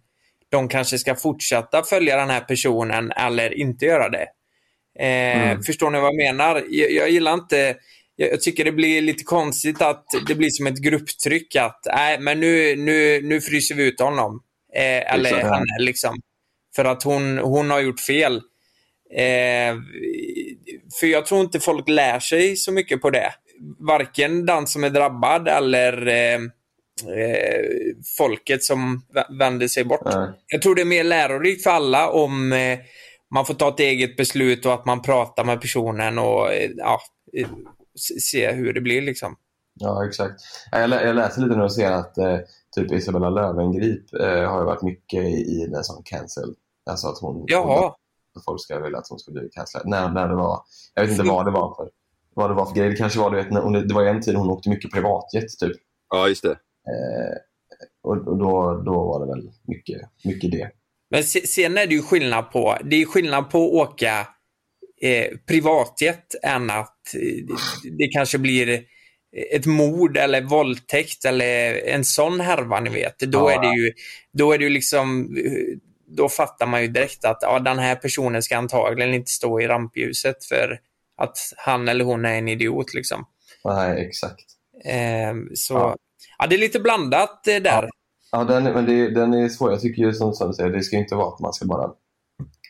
[0.49, 4.27] de kanske ska fortsätta följa den här personen eller inte göra det.
[4.99, 5.63] Eh, mm.
[5.63, 6.63] Förstår ni vad jag menar?
[6.69, 7.75] Jag, jag gillar inte...
[8.15, 12.39] Jag, tycker det blir lite konstigt att det blir som ett grupptryck att nej, men
[12.39, 14.41] nu, nu, nu fryser vi ut honom.
[14.75, 16.21] Eh, eller henne liksom.
[16.75, 18.35] För att hon, hon har gjort fel.
[19.15, 19.75] Eh,
[20.99, 23.33] för jag tror inte folk lär sig så mycket på det.
[23.79, 26.39] Varken den som är drabbad eller eh,
[27.15, 27.65] eh,
[28.17, 29.05] folket som
[29.39, 30.13] vänder sig bort.
[30.13, 30.29] Mm.
[30.47, 32.79] Jag tror det är mer lärorikt för alla om eh,
[33.35, 36.99] man får ta ett eget beslut och att man pratar med personen och eh, ja,
[37.37, 37.49] eh,
[38.21, 39.35] se hur det blir liksom.
[39.79, 40.41] Ja, exakt.
[40.71, 42.37] Jag, lä jag läser lite nu och ser att eh,
[42.75, 46.55] typ Isabella Löwengrip eh, har varit mycket i, i den som cancel.
[46.89, 47.43] Alltså att hon...
[47.47, 47.93] Jaha.
[48.33, 49.87] Hon, folk ska vilja att hon ska bli cancellad.
[49.87, 50.59] När, när det var.
[50.93, 51.89] Jag vet inte vad det var för
[52.35, 52.89] vad det var för grej.
[52.89, 55.77] Det kanske var, du vet, när, det var en tid hon åkte mycket privatjet typ.
[56.09, 56.51] Ja, just det.
[56.51, 57.37] Eh,
[58.03, 60.71] och, och då, då var det väl mycket, mycket det.
[61.11, 64.27] Men sen är det ju skillnad på, det är skillnad på att åka
[65.01, 67.55] eh, privatjet än att eh,
[67.97, 68.83] det kanske blir
[69.51, 73.19] ett mord eller våldtäkt eller en sån härva, ni vet.
[73.19, 73.51] Då Ja.
[73.51, 73.93] är det ju,
[74.33, 77.95] då är det ju liksom, eh, då fattar man ju direkt att ja, den här
[77.95, 80.79] personen ska antagligen inte stå i rampljuset för
[81.17, 83.25] att han eller hon är en idiot liksom.
[83.63, 84.45] Nej, exakt.
[84.85, 85.95] Ehm, så, Ja.
[86.37, 86.47] ja.
[86.47, 87.83] det är lite blandat eh, där.
[87.83, 87.89] Ja,
[88.43, 89.71] den, men det, den är svår.
[89.71, 91.65] Jag tycker ju som, som du säger, det ska ju inte vara att man ska
[91.65, 91.91] bara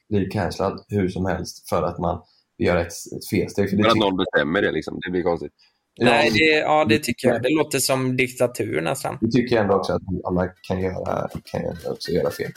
[0.10, 2.21] bli cancellad hur som helst för att man
[2.58, 3.69] gör ett, ett felsteg.
[3.69, 4.99] För det För att någon bestämmer det liksom.
[5.06, 5.51] Det blir konstigt.
[5.99, 7.43] Nej, det, ja, det tycker jag.
[7.43, 9.17] Det låter som diktatur nästan.
[9.21, 12.51] Det tycker jag ändå också att alla kan göra, kan också göra fel.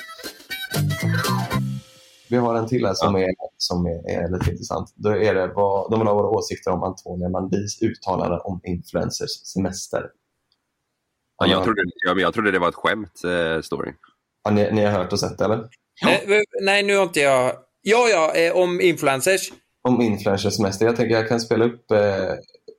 [2.30, 4.92] Vi har en till här som, är, som är, är lite intressant.
[4.94, 9.30] Då är det vad, de vill ha våra åsikter om Antonia Mandis uttalanden om influencers
[9.30, 10.02] semester.
[11.38, 13.92] Ja, jag, trodde, ja, men jag trodde det var ett skämt, eh, story.
[14.44, 15.58] Ja, ni, ni har hört och sett det, eller?
[16.06, 17.52] Eh, nej, nu har inte jag...
[17.82, 19.50] Ja, ja, eh, om influencers.
[19.88, 20.86] Om influencers semester.
[20.86, 22.32] Jag tänker jag kan spela upp eh,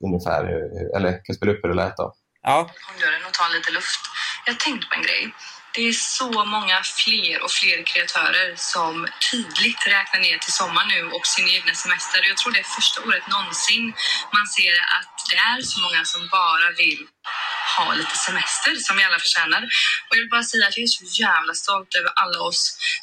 [0.06, 2.14] ungefär, hur- eller jag kan spela upp hur det lät då.
[2.42, 2.70] Ja.
[3.02, 4.00] dörren och ta lite luft.
[4.46, 5.34] Jag har tänkt på en grej.
[5.76, 11.02] Det är så många fler och fler kreatörer som tydligt räknar ner till sommar nu
[11.16, 12.20] och sin egna semester.
[12.30, 13.86] Jag tror det är första året någonsin
[14.38, 17.02] man ser att det är så många som bara vill
[17.78, 19.62] ha lite semester som vi alla förtjänar.
[20.06, 22.62] Och jag vill bara säga att jag är så jävla stolt över alla oss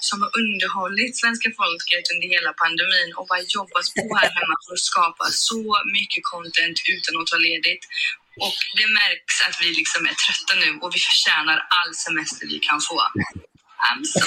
[0.09, 4.73] som har underhållit svenska folket under hela pandemin och bara jobbat på här hemma för
[4.77, 5.63] att skapa så
[5.97, 7.85] mycket content utan att ta ledigt.
[8.45, 12.59] Och det märks att vi liksom är trötta nu och vi förtjänar all semester vi
[12.69, 12.99] kan få.
[13.89, 14.21] I'm so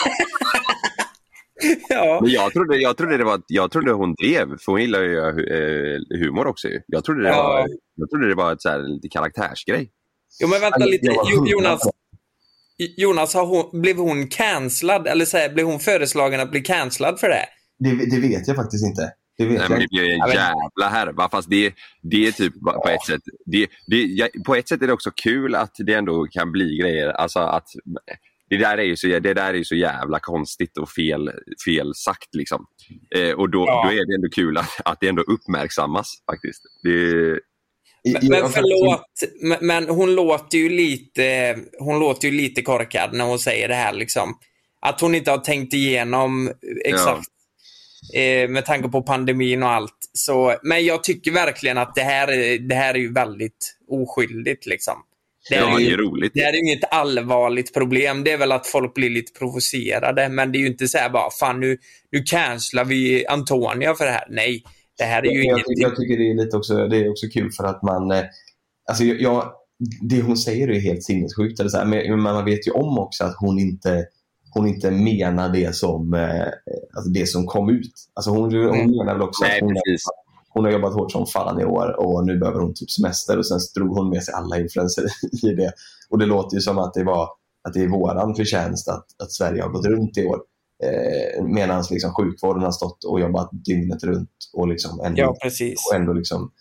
[1.90, 2.20] Ja.
[2.22, 5.18] Men jag trodde, jag, trodde det var, jag trodde hon drev, för hon gillar ju
[5.20, 6.68] eh, humor också.
[6.68, 6.82] ju.
[6.88, 7.44] Jag trodde det Ja.
[7.44, 9.90] var, jag trodde det var ett så här, lite karaktärsgrej.
[10.42, 11.08] Jo, men vänta Jag- lite.
[11.52, 11.82] Jonas.
[12.98, 15.08] Jonas har hon, blev hon cancellad?
[15.08, 17.46] Eller så här, blev hon föreslagen att bli cancellad för det?
[17.80, 19.12] Det, det vet jag faktiskt inte.
[19.40, 21.30] Det vet Nej, jag men det blir en Ja, jävla härva.
[21.30, 23.22] Fast det, det är typ på ett sätt.
[23.46, 26.78] Det, det, ja, på ett sätt är det också kul att det ändå kan bli
[26.78, 27.10] grejer.
[27.10, 27.68] Alltså att
[28.50, 31.32] det där är ju så, det där är ju så jävla konstigt och fel,
[31.66, 32.36] fel sagt.
[32.36, 32.66] Liksom.
[33.16, 33.84] Eh, och då, Ja.
[33.86, 36.62] då är det ändå kul att, att det ändå uppmärksammas faktiskt.
[36.84, 37.40] Det,
[38.14, 39.06] Men, men förlåt,
[39.42, 43.76] men, men hon låter ju lite hon låter ju lite korkad när hon säger det
[43.76, 43.94] här.
[43.94, 44.38] Liksom.
[44.82, 46.52] Att hon inte har tänkt igenom
[46.86, 47.28] exakt
[48.16, 50.10] eh, med tanke på pandemin och allt.
[50.14, 54.66] Så, men jag tycker verkligen att det här, är- det här är ju väldigt oskyldigt.
[54.66, 54.94] Liksom.
[55.50, 56.32] Det Ja, ju- det är roligt.
[56.34, 58.24] Det här är ju inget allvarligt problem.
[58.24, 60.30] Det är väl att folk blir lite provocerade.
[60.30, 61.78] Men det är ju inte så här bara, fan nu,
[62.12, 64.28] nu cancelar vi Antonia för det här.
[64.30, 64.64] Nej,
[64.98, 65.64] det här är ju jag, inget...
[65.68, 68.12] jag, jag tycker det är lite också, det är också kul för att man...
[68.12, 68.24] eh,
[68.90, 69.52] Alltså jag, jag,
[70.10, 71.60] det hon säger är helt sinnessjukt.
[71.60, 74.06] Eller så här, men men man vet ju om också att hon inte,
[74.60, 76.48] hon inte menar det som, eh,
[76.96, 77.94] alltså det som kom ut.
[78.14, 78.92] Alltså hon, hon Mm.
[78.92, 79.76] menar väl också Nej, att hon,
[80.50, 83.48] hon har jobbat hårt som fan i år och nu behöver hon typ semester och
[83.48, 85.04] sen drog hon med sig alla influenser
[85.44, 85.72] i det.
[86.10, 87.28] Och det låter ju som att det, var,
[87.68, 90.40] att det är våran förtjänst att, att Sverige har gått runt i år.
[90.84, 95.90] Eh, Medan liksom sjukvården har stått och jobbat dygnet runt och liksom ändå, Ja, precis.
[95.92, 96.52] och ändå liksom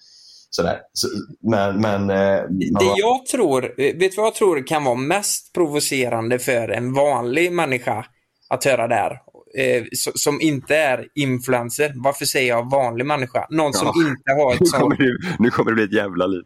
[0.51, 0.79] sådär.
[0.93, 1.09] Så,
[1.51, 6.39] men, men, eh, Det jag tror, vet du vad jag tror kan vara mest provocerande
[6.39, 8.07] för en vanlig människa
[8.49, 9.11] att höra där?
[9.57, 9.85] Eh,
[10.15, 11.93] som inte är influencer.
[11.97, 13.47] Varför säger jag vanlig människa?
[13.51, 14.09] Någon som Ja.
[14.09, 14.99] inte har nu, ett sånt...
[14.99, 16.43] det, nu kommer det bli ett jävla liv.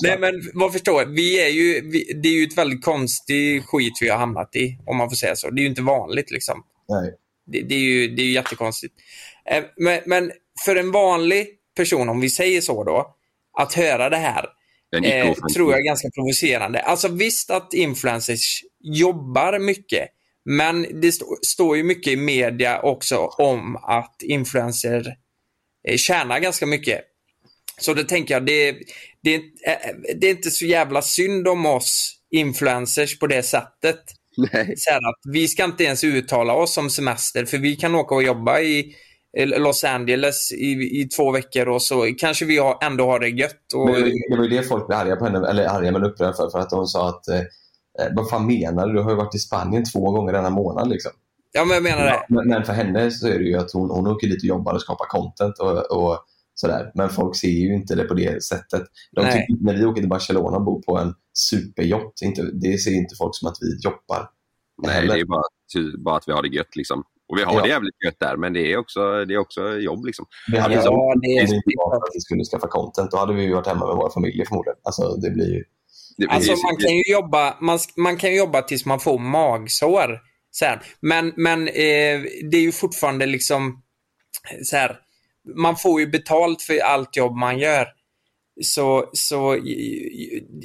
[0.03, 1.07] Nej men vad förstår?
[1.07, 4.79] Vi är ju, vi, det är ju ett väldigt konstigt skit vi har hamnat i,
[4.87, 5.51] om man får säga så.
[5.51, 6.65] Det är ju inte vanligt liksom.
[6.89, 7.15] Nej.
[7.47, 8.95] Det, det, är, ju, det är ju jättekonstigt.
[9.51, 10.33] Eh, men, men
[10.65, 13.15] för en vanlig person, om vi säger så då,
[13.59, 14.47] att höra det här
[15.05, 16.81] eh, tror jag är ganska provocerande.
[16.81, 20.09] Alltså visst att influencers jobbar mycket,
[20.45, 25.15] men det st- står ju mycket i media också om att influencer
[25.89, 27.01] eh, tjänar ganska mycket.
[27.81, 28.77] Så då tänker jag, det,
[29.23, 29.41] det, eh,
[30.21, 34.01] det är inte så jävla synd om oss influencers på det sättet.
[34.53, 34.75] Nej.
[34.77, 38.23] Så att vi ska inte ens uttala oss om semester, för vi kan åka och
[38.23, 38.87] jobba i eh,
[39.39, 43.73] Los Angeles i, i två veckor och så kanske vi har, ändå har det gött.
[43.75, 46.33] Och, Men det, var ju det folk blev arga på henne, eller arga men upprörda
[46.33, 48.93] för, för att hon sa att eh, eh, vad fan menar du?
[48.93, 50.89] Du har ju varit i Spanien två gånger denna månad.
[50.89, 51.13] Liksom.
[51.53, 52.27] ja, men jag menar det.
[52.29, 54.75] Men, men för henne så är det ju att hon, hon åker dit och jobbar
[54.75, 56.19] och skapar content och, och
[56.55, 56.91] sådär.
[56.95, 58.83] Men folk ser ju inte det på det sättet.
[59.13, 61.15] De tycker, när vi åker till Barcelona och bor på en
[61.51, 64.29] superyacht, inte, det ser inte folk som att vi jobbar.
[64.83, 65.15] Nej, heller.
[65.15, 65.43] det är bara,
[65.99, 66.77] bara att vi har det gött.
[66.77, 67.05] Liksom.
[67.33, 67.63] Och vi har Ja.
[67.63, 70.05] det jävligt gött där, men det är också, det är också jobb.
[70.07, 70.27] Liksom.
[70.53, 73.11] Vi hade Ja, liksom, det är- var för att vi skulle skaffa content.
[73.11, 74.77] Då hade vi ju varit hemma med våra familjer förmodligen.
[74.85, 75.65] Alltså, det blir ju...
[76.17, 79.19] Det, Alltså det- man kan ju jobba, man, man kan ju jobba tills man får
[79.19, 80.21] magsår.
[80.51, 80.83] Så här.
[81.01, 83.83] Men, men eh, det är ju fortfarande liksom
[84.65, 84.97] så här.
[85.57, 87.87] Man får ju betalt för allt jobb man gör.
[88.63, 89.59] Så, så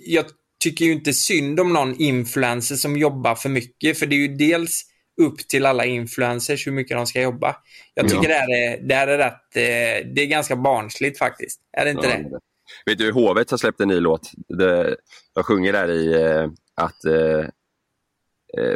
[0.06, 0.26] jag
[0.64, 4.00] tycker ju inte synd om någon influencer som jobbar för mycket.
[4.00, 4.84] För det är ju dels
[5.22, 7.56] upp till alla influencers hur mycket de ska jobba.
[7.94, 8.28] Jag tycker Ja.
[8.30, 11.62] det, här är, det här är rätt, eh, det är ganska barnsligt faktiskt.
[11.78, 12.40] Är det inte Ja, det?
[12.86, 14.32] Vet du, Hovet har släppt en ny låt.
[14.58, 14.96] Det,
[15.34, 17.46] jag sjunger där i eh, att eh,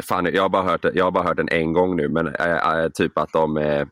[0.02, 2.90] fan, jag har, bara hört, jag har bara hört den en gång nu, men eh,
[2.94, 3.86] typ att de eh,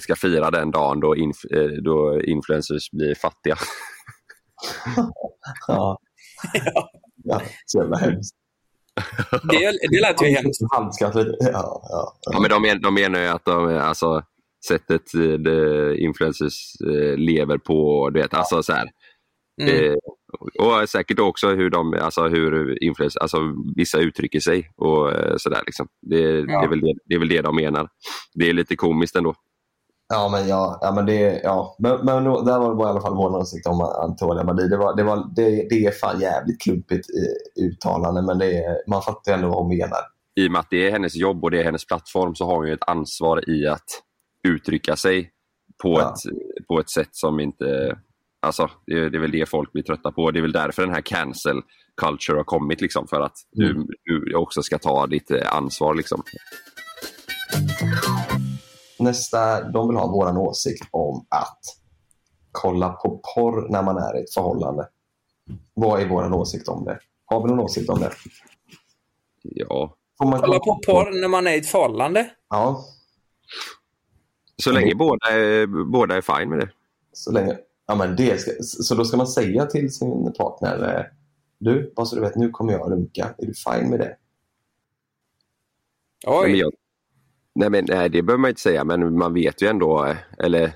[0.00, 1.36] ska fira den dagen då, inf,
[1.84, 3.56] då influencers blir fattiga.
[5.66, 5.98] Ja.
[7.24, 8.36] ja, så jävla hemskt.
[9.42, 10.60] Det, det lät ju hemskt.
[10.72, 11.28] Halvskrattigt.
[11.40, 12.16] Ja, ja.
[12.32, 14.22] Ja, men de, men, de menar ju att de, alltså,
[14.68, 18.90] sättet eh, det influencers eh, lever på, du vet, alltså så här.
[19.62, 19.92] Mm.
[19.92, 19.96] Eh,
[20.58, 23.38] och säkert också hur de, alltså hur influencers, alltså
[23.76, 25.88] vissa uttrycker sig och eh, sådär liksom.
[26.02, 27.88] Det, det, är väl det, det är väl det de menar.
[28.34, 29.34] Det är lite komiskt ändå.
[30.08, 31.76] Ja, men ja, ja, men det, ja.
[31.78, 34.68] Men, men där var det bara i alla fall vår åsikt om Antonia Badi.
[34.68, 38.90] Det, var, det, var, det, det är fan jävligt klumpigt eh, uttalande, men det är,
[38.90, 39.98] man fattar ändå vad hon menar.
[40.34, 42.56] I och med att det är hennes jobb och det är hennes plattform så har
[42.56, 44.02] hon ju ett ansvar i att
[44.48, 45.30] uttrycka sig
[45.82, 46.14] på, Ja.
[46.14, 47.98] ett, på ett sätt som inte...
[48.42, 50.30] Alltså, det, är, det är väl det folk blir trötta på.
[50.30, 51.60] Det är väl därför den här cancel
[52.02, 52.80] culture har kommit.
[52.80, 55.94] Liksom, för att du, du också ska ta ditt eh, ansvar.
[55.94, 56.22] Liksom.
[58.98, 61.60] Nästa, de vill ha vår åsikt om att
[62.52, 64.88] kolla på porr när man är i ett förhållande.
[65.74, 66.98] Vad är vår åsikt om det?
[67.24, 68.12] Har vi någon åsikt om det?
[69.42, 69.96] Ja.
[70.18, 72.30] Får man Kolla på porr när man är i ett förhållande.
[72.50, 72.84] Ja,
[74.62, 76.70] Så länge båda är, båda är fine med det.
[77.12, 77.58] så länge.
[77.86, 81.04] Ja, men det ska, så då ska man säga till sin partner, eh,
[81.58, 83.34] du, bara så du vet, nu kommer jag runka.
[83.38, 84.16] Är du fine med det?
[86.26, 86.72] Nej, men jag,
[87.56, 90.72] nej, men, nej, det behöver man inte säga, men man vet ju ändå, eller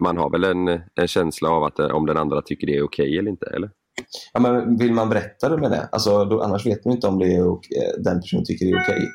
[0.00, 2.82] man har väl en, en känsla av att eh, om den andra tycker det är
[2.82, 3.70] okej eller inte, eller?
[4.32, 5.88] Ja, men vill man berätta det med det?
[5.92, 8.72] Alltså, då, annars vet man inte om det är ok, eh, den personen tycker det
[8.72, 9.08] är okej.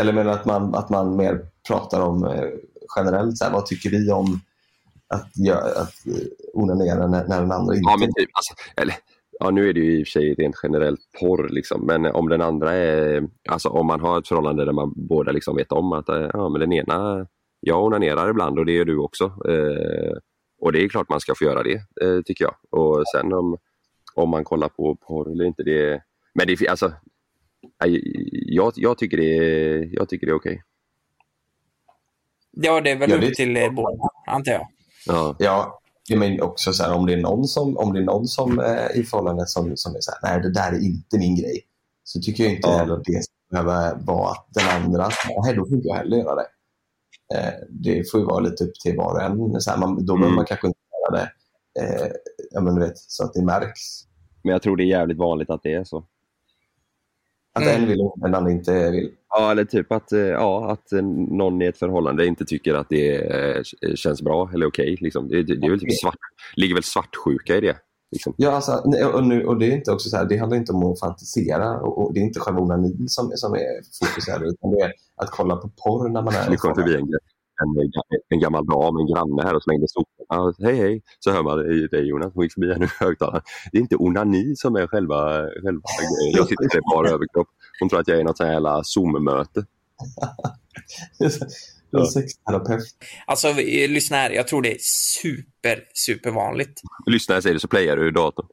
[0.00, 2.48] Eller menar att man, att man mer pratar om eh,
[2.96, 4.40] generellt, så här, vad tycker vi om
[5.08, 7.90] att, göra, att eh, onanera när, när den andra inte...
[7.90, 8.94] Ja, men typ, alltså, eller,
[9.40, 12.28] ja, nu är det ju i och för sig rent generellt porr, liksom, men om
[12.28, 15.92] den andra är, alltså om man har ett förhållande där man båda liksom vet om
[15.92, 17.26] att eh, ja, men den ena,
[17.60, 19.24] jag onanerar ibland och det gör du också.
[19.24, 20.16] Eh,
[20.60, 22.54] och det är klart man ska få göra det, eh, tycker jag.
[22.80, 23.56] Och sen om,
[24.14, 26.02] om man kollar på porr eller inte, det
[26.34, 26.92] men det, alltså,
[28.30, 30.62] jag, jag tycker det är, jag tycker det är okej.
[32.50, 34.66] Ja, det är väl Ja, det- upp till eh, båda, antar jag.
[35.06, 35.36] Ja.
[35.38, 38.26] Ja, jag menar också så här, om det är någon som, om det är någon
[38.26, 41.36] som eh, i förhållandet som, som är så här, nej det där är inte min
[41.36, 41.60] grej.
[42.04, 45.08] Så tycker jag inte heller att det ska behöva vara att den andra,
[45.42, 46.46] nej då får inte jag heller göra det.
[47.34, 49.60] Eh, det får ju vara lite upp till var och en.
[49.60, 50.36] Så här, man, då behöver Mm.
[50.36, 51.30] man kanske inte göra det
[51.82, 52.12] eh,
[52.50, 53.80] ja, men du vet, så att det märks.
[54.42, 56.04] Men jag tror det är jävligt vanligt att det är så.
[57.56, 57.82] Att Mm.
[57.82, 59.10] en vill och den andra inte vill.
[59.28, 63.16] Ja, eller typ att, eh, ja, att någon i ett förhållande inte tycker att det
[63.16, 63.62] eh,
[63.94, 64.96] känns bra eller okej.
[65.00, 65.28] liksom.
[65.28, 66.16] det, det, det är väl typ svart,
[66.56, 67.76] ligger väl svartsjuka i det.
[68.12, 68.34] Liksom.
[68.36, 68.72] Ja, alltså,
[69.14, 71.80] och, nu, och det är inte också så här, det handlar inte om att fantisera
[71.80, 75.30] och, och det är inte själva onanin som, som är fokuserad utan det är att
[75.30, 77.08] kolla på porr när man är Det kom förbi en,
[77.68, 77.90] en,
[78.28, 80.54] en gammal dam, en granne här och slängde soporna.
[80.58, 82.32] Hej hej, så hör man det- är Jonas.
[82.34, 83.42] Hon gick förbi här nu högtalaren.
[83.72, 85.82] Det är inte onani som är själva, själva
[86.20, 86.36] grejen.
[86.36, 87.48] Jag sitter inte i bara överkropp.
[87.80, 89.64] Hon tror att jag är något sånt här jävla Zoom-möte.
[91.98, 92.84] Är sexterapeut.
[93.26, 93.52] Alltså,
[93.88, 94.30] lyssna här.
[94.30, 96.80] Jag tror det är super, super vanligt.
[97.06, 98.46] Lyssna, jag säger det så playar du i datorn.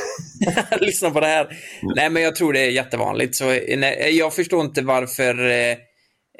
[0.80, 1.48] lyssna på det här.
[1.96, 3.34] Nej, men jag tror det är jättevanligt.
[3.34, 3.44] Så,
[3.76, 5.76] nej, jag förstår inte varför, eh,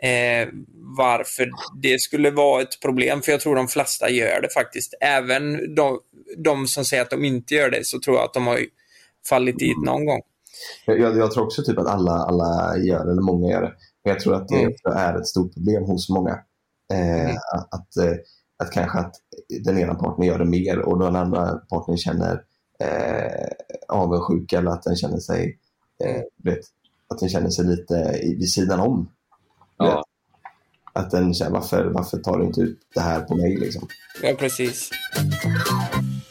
[0.05, 0.49] eh,
[0.97, 1.51] varför
[1.83, 3.23] det skulle vara ett problem.
[3.23, 4.95] För jag tror de flesta gör det faktiskt.
[5.01, 6.01] Även de,
[6.37, 8.61] de som säger att de inte gör det, så tror jag att de har
[9.29, 10.21] fallit dit någon gång.
[10.87, 13.73] Jag, jag, jag tror också typ att alla, alla gör det, eller många gör det.
[14.05, 14.73] Men jag tror att det Mm.
[14.97, 16.39] är ett stort problem hos många.
[16.93, 17.37] Eh, Mm.
[17.55, 18.13] att, att, eh,
[18.57, 19.15] att kanske att
[19.65, 22.43] den ena partnern gör det mer och den andra partnern känner
[22.81, 23.49] eh,
[23.89, 25.59] avundsjuka eller att den känner sig
[26.05, 26.59] eh, vet,
[27.09, 29.09] att den känner sig lite vid sidan om.
[30.95, 33.57] Att den känner, varför, varför tar du inte ut det här på mig?
[33.57, 33.89] Liksom?
[34.23, 34.91] Ja, precis.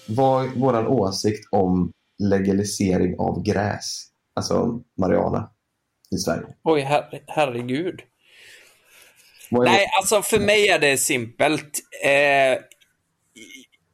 [0.07, 4.05] Vad är vår åsikt om legalisering av gräs?
[4.35, 5.49] Alltså marijuana
[6.15, 6.47] i Sverige.
[6.63, 8.01] Oj, her herregud.
[9.51, 11.79] Nej, alltså för mig är det simpelt.
[12.03, 12.57] Eh,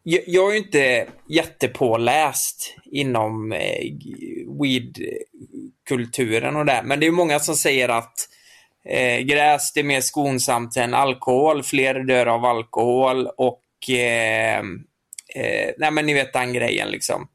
[0.03, 3.93] jag, jag är ju inte jättepåläst inom eh,
[4.61, 6.81] weed-kulturen och det.
[6.85, 8.28] Men det är många som säger att
[8.85, 11.63] Eh, gräs det är mer skonsamt än alkohol.
[11.63, 14.59] Fler dör av alkohol och eh,
[15.35, 17.27] eh, nej men ni vet den grejen liksom.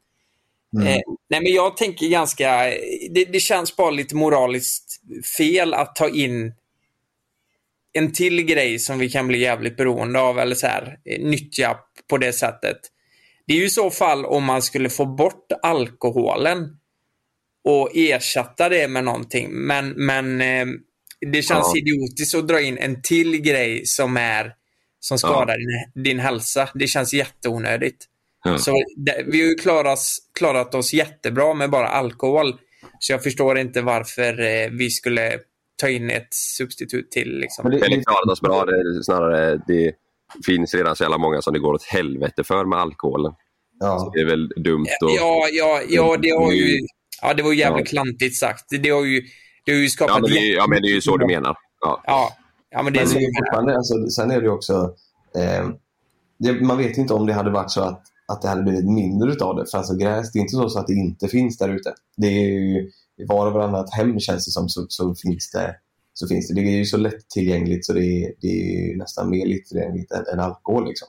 [0.75, 0.87] Mm.
[0.87, 2.63] Eh, nej men jag tänker ganska,
[3.09, 5.01] det, det känns bara lite moraliskt
[5.37, 6.53] fel att ta in
[7.93, 11.77] en till grej som vi kan bli jävligt beroende av eller så här, eh, nyttja
[12.09, 12.77] på det sättet.
[13.47, 16.77] Det är ju i så fall om man skulle få bort alkoholen
[17.63, 19.51] och ersätta det med någonting.
[19.51, 20.65] Men, men eh,
[21.33, 21.77] det känns Ja.
[21.79, 24.53] idiotiskt att dra in en till grej som är
[24.99, 26.69] som skadar din, din hälsa.
[26.73, 28.05] Det känns jätteonödigt.
[28.43, 28.57] Ja.
[28.57, 29.99] Så det, vi har ju klarat,
[30.39, 32.55] klarat oss jättebra med bara alkohol.
[32.99, 35.39] Så jag förstår inte varför eh, vi skulle
[35.81, 37.37] ta in ett substitut till.
[37.39, 37.65] Liksom.
[37.65, 38.65] Eller klarat oss bra.
[38.65, 39.91] Det, snarare, det
[40.45, 43.31] finns redan så jävla många som det går åt helvete för med alkoholen.
[43.81, 45.15] Så det är väl dumt att...
[45.15, 46.79] Ja, ja, ja, det har ju...
[47.21, 48.01] Ja, det var ju jävligt Ja.
[48.01, 48.65] klantigt sagt.
[48.69, 49.21] Det har ju,
[49.65, 50.15] det har ju skapat...
[50.15, 51.57] Ja, men det, är- ja, men det är ju så du menar.
[51.81, 52.01] Ja.
[52.05, 52.33] Ja,
[52.69, 54.93] ja men det är Men så det är fortfarande, alltså, sen är det ju också,
[55.37, 55.69] eh,
[56.39, 59.31] det, man vet inte om det hade varit så att, att det hade blivit mindre
[59.31, 59.65] utav det.
[59.71, 61.93] För alltså gräs, det är inte så, så att det inte finns där ute.
[62.17, 65.75] Det är ju, i var och varannat hem känns det som så, så, finns det,
[66.13, 66.53] så finns det.
[66.53, 70.25] Det är ju så lättillgängligt så det är, det är ju nästan mer lättillgängligt än,
[70.33, 70.87] än alkohol.
[70.87, 71.07] Liksom.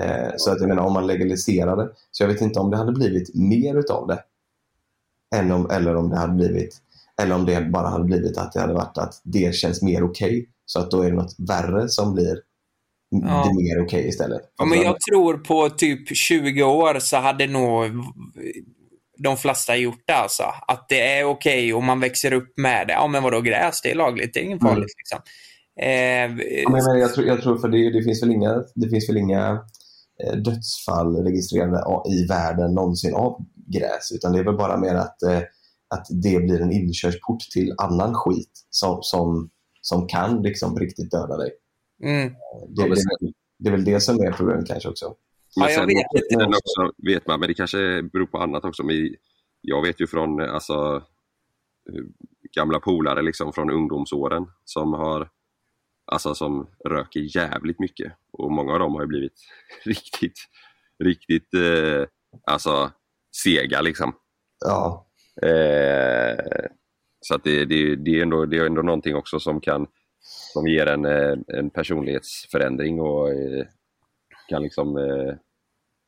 [0.00, 2.76] Eh, så att jag menar om man legaliserar det, så jag vet inte om det
[2.76, 4.18] hade blivit mer utav det.
[5.36, 6.76] Än om, eller om det hade blivit
[7.22, 10.48] eller om det bara hade blivit att det hade varit att det känns mer okej.
[10.66, 12.36] så att då är det något värre som blir
[13.10, 13.48] Ja.
[13.48, 14.40] det mer okej istället.
[14.58, 17.84] Ja, men jag tror på typ 20 år så hade nog
[19.18, 20.42] de flesta gjort det alltså.
[20.68, 22.92] Att det är okej och man växer upp med det.
[22.92, 24.74] Ja men vadå gräs, det är lagligt, det är inget Mm.
[24.74, 25.18] farligt liksom.
[25.80, 28.88] Eh, Ja, men, men jag, tror, jag tror för det, det finns väl inga, det
[28.88, 29.60] finns väl inga
[30.24, 34.12] eh, dödsfall registrerade i världen någonsin av gräs.
[34.14, 35.40] Utan det är väl bara mer att, eh,
[35.94, 41.36] att det blir en inkörsport till annan skit som, som, som kan liksom riktigt döda
[41.36, 41.50] dig.
[42.02, 42.34] mm.
[42.76, 45.14] Det, är väl- det är väl det som är problemet kanske också.
[45.56, 48.82] Men Ja, jag vet sen också vet man, men det kanske beror på annat också.
[48.82, 49.14] Men
[49.60, 51.02] jag vet ju från alltså,
[52.56, 55.30] gamla polare liksom, från ungdomsåren som har
[56.12, 58.12] alltså, som röker jävligt mycket.
[58.32, 59.40] Och många av dem har ju blivit
[59.84, 60.38] riktigt,
[61.04, 62.06] riktigt eh,
[62.46, 62.90] alltså,
[63.44, 64.12] sega liksom.
[64.64, 65.06] Ja.
[65.42, 66.36] Eh,
[67.20, 69.86] så att det, det, det, är ändå, det är ändå någonting också som kan
[70.52, 73.66] som ger en, eh, en personlighetsförändring och eh,
[74.48, 75.34] kan liksom eh,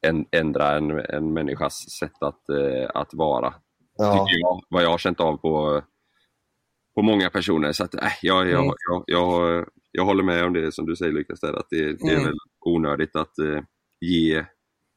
[0.00, 3.54] en, ändra en, en människas sätt att, eh, att vara.
[3.98, 4.26] Ja.
[4.30, 5.82] Jag, vad jag har känt av på,
[6.94, 7.72] på många personer.
[7.72, 8.74] Så att, äh, jag, jag, Mm.
[8.88, 12.08] jag, jag, jag håller med om det som du säger Lukas, där, att det, det
[12.08, 12.24] är Mm.
[12.24, 13.60] väl onödigt att eh,
[14.00, 14.44] ge,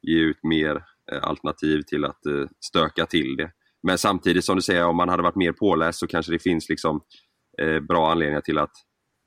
[0.01, 3.51] ge ut mer eh, alternativ till att eh, stöka till det.
[3.84, 6.69] Men samtidigt som du säger, om man hade varit mer påläst så kanske det finns
[6.69, 7.01] liksom
[7.61, 8.71] eh, bra anledningar till att,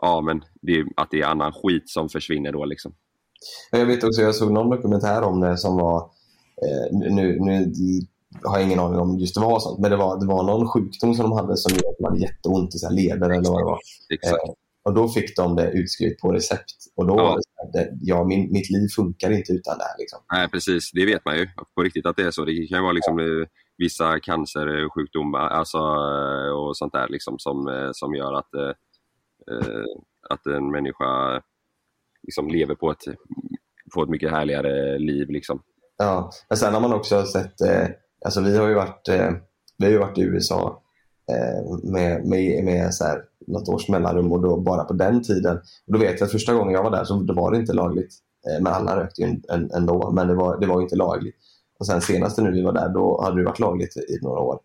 [0.03, 2.64] ja, men det, att det är annan skit som försvinner då.
[2.64, 2.94] Liksom.
[3.70, 5.98] Jag vet också, jag såg någon dokumentär om det som var,
[6.62, 7.72] eh, nu, nu
[8.44, 10.68] har jag ingen aning om just det var sånt, men det var, det var någon
[10.68, 13.61] sjukdom som de hade som gjorde att de hade jätteont i så leder eller vad
[13.61, 13.78] det var.
[14.14, 14.48] Exakt.
[14.48, 14.55] Eh,
[14.85, 16.74] och då fick de det utskrivet på recept.
[16.97, 17.22] Och då Ja.
[17.22, 19.99] var det här, det, ja, min, mitt liv funkar inte utan det här.
[19.99, 20.18] Liksom.
[20.33, 20.91] Nej, precis.
[20.93, 22.45] Det vet man ju på riktigt att det är så.
[22.45, 23.47] Det kan vara liksom, eh,
[23.78, 28.72] vissa cancersjukdomar alltså, eh, och sånt där liksom, som, eh, som gör att, eh,
[29.51, 29.85] eh,
[30.30, 31.43] att en människa
[32.22, 33.05] liksom, lever på ett,
[33.95, 35.30] på ett mycket härligare liv.
[35.30, 35.62] Liksom.
[35.97, 37.89] Ja, men sen har man också sett, eh,
[38.24, 39.30] alltså vi har ju varit, eh,
[39.78, 40.76] vi har ju varit i USA eh,
[41.82, 45.56] med, med, med så här, något års mellanrum och då bara på den tiden.
[45.86, 47.72] Och då vet jag att första gången jag var där så då var det inte
[47.72, 48.14] lagligt.
[48.48, 49.40] Eh, men alla rökte ju
[49.76, 51.34] ändå, men det var, det var inte lagligt.
[51.78, 54.58] Och sen senaste nu vi var där, då hade det varit lagligt i några år.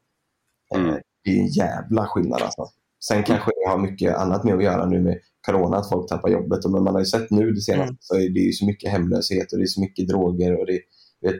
[0.75, 2.65] Eh, Det är en jävla skillnad alltså.
[3.07, 6.29] Sen kanske det har mycket annat med att göra nu med corona, att folk tappar
[6.29, 6.65] jobbet.
[6.65, 9.51] Men man har ju sett nu det senaste, så är det ju så mycket hemlöshet
[9.51, 10.59] och det är så mycket droger.
[10.59, 10.79] och det,
[11.21, 11.35] vet,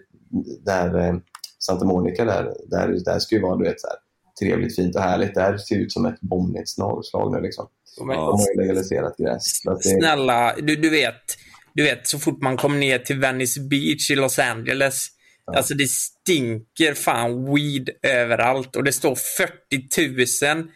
[0.65, 1.15] Där eh,
[1.59, 3.97] Santa Monica, där, där, där ska ju vara du vet, så här,
[4.39, 5.35] trevligt, fint och härligt.
[5.35, 7.41] Där ser det ut som ett bombnedslag slag nu.
[7.41, 7.67] Liksom.
[8.05, 9.61] Men- legaliserat gräs.
[9.63, 11.37] Det, Snälla, du, du vet.
[11.73, 15.07] Du vet, så fort man kommer ner till Venice Beach i Los Angeles.
[15.55, 20.67] Alltså det stinker fan weed överallt och det står 40 000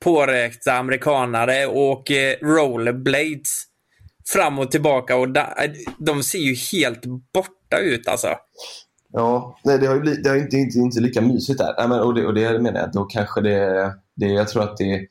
[0.00, 2.10] pårökta amerikanare och
[2.42, 3.64] rollerblades
[4.28, 5.28] fram och tillbaka och
[5.98, 8.28] de ser ju helt borta ut alltså.
[9.12, 11.74] Ja, nej, det har ju blivit, det har inte, inte, inte lika mysigt där.
[11.78, 14.76] Nej, men, och, det, och det menar jag, då kanske det, det jag tror att
[14.76, 15.06] det,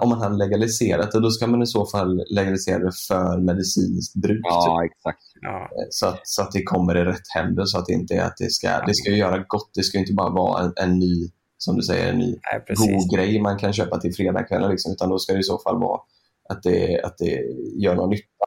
[0.00, 4.14] om man hade legaliserat det, då ska man i så fall legalisera det för medicinskt
[4.14, 4.40] bruk.
[4.42, 4.92] Ja, typ.
[4.92, 5.22] exakt.
[5.40, 5.68] Ja.
[5.90, 8.36] Så, att, så att det kommer i rätt händer, så att det inte är att
[8.36, 9.70] det ska, det ska ju göra gott.
[9.74, 12.86] Det ska ju inte bara vara en, en ny, som du säger, en ny precis.
[12.86, 15.80] god grej man kan köpa till fredagskvällen, liksom, utan då ska det i så fall
[15.80, 16.00] vara
[16.48, 17.40] att det, att det
[17.76, 18.44] gör någon nytta.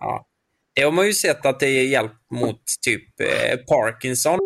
[0.00, 0.26] Ja.
[0.74, 4.38] Det har man ju sett att det ger hjälp mot typ eh, Parkinson.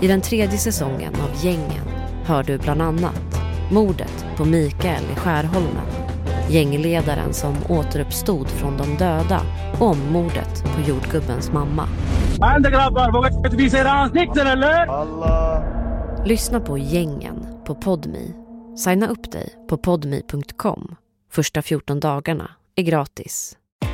[0.00, 1.88] I den tredje säsongen av Gängen
[2.24, 3.20] hör du bland annat
[3.72, 5.86] mordet på Mikael i Skärholmen,
[6.48, 9.40] gängledaren som återuppstod från de döda
[9.80, 11.88] och mordet på jordgubbens mamma.
[16.24, 18.34] Lyssna på Gängen på Podmi.
[18.76, 20.94] Signa upp dig på podmi.com.
[21.30, 23.56] Första 14 dagarna är gratis.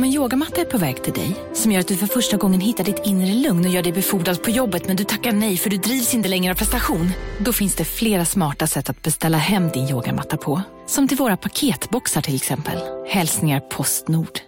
[0.00, 2.60] Om en yogamatta är på väg till dig, som gör att du för första gången
[2.60, 5.70] hittar ditt inre lugn och gör dig befordrad på jobbet men du tackar nej för
[5.70, 7.10] du drivs inte längre av prestation.
[7.38, 10.62] Då finns det flera smarta sätt att beställa hem din yogamatta på.
[10.86, 12.78] Som till våra paketboxar till exempel.
[13.08, 14.40] Hälsningar Postnord.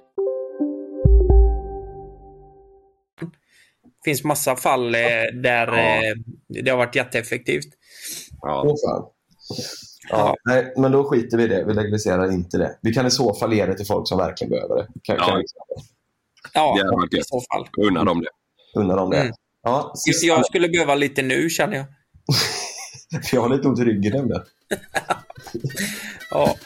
[3.82, 5.00] Det finns massa fall eh,
[5.42, 6.14] där eh,
[6.48, 7.68] det har varit jätteeffektivt.
[8.40, 8.76] Fan.
[10.12, 11.64] Ja, nej, men då skiter vi i det.
[11.64, 12.78] Vi legaliserar inte det.
[12.82, 14.86] Vi kan i så fall ge det till folk som verkligen behöver det.
[15.02, 15.26] Kan, Ja.
[15.26, 15.44] kan vi...
[16.54, 17.68] Ja, Det i så fall.
[17.86, 18.28] Unna dem det.
[18.80, 19.20] Unna dem det.
[19.20, 19.32] Mm.
[19.62, 20.26] Ja, sista...
[20.26, 21.86] Jag skulle behöva lite nu känner jag.
[23.24, 24.42] För jag har lite ont i ryggen nämligen.
[26.30, 26.56] Ja.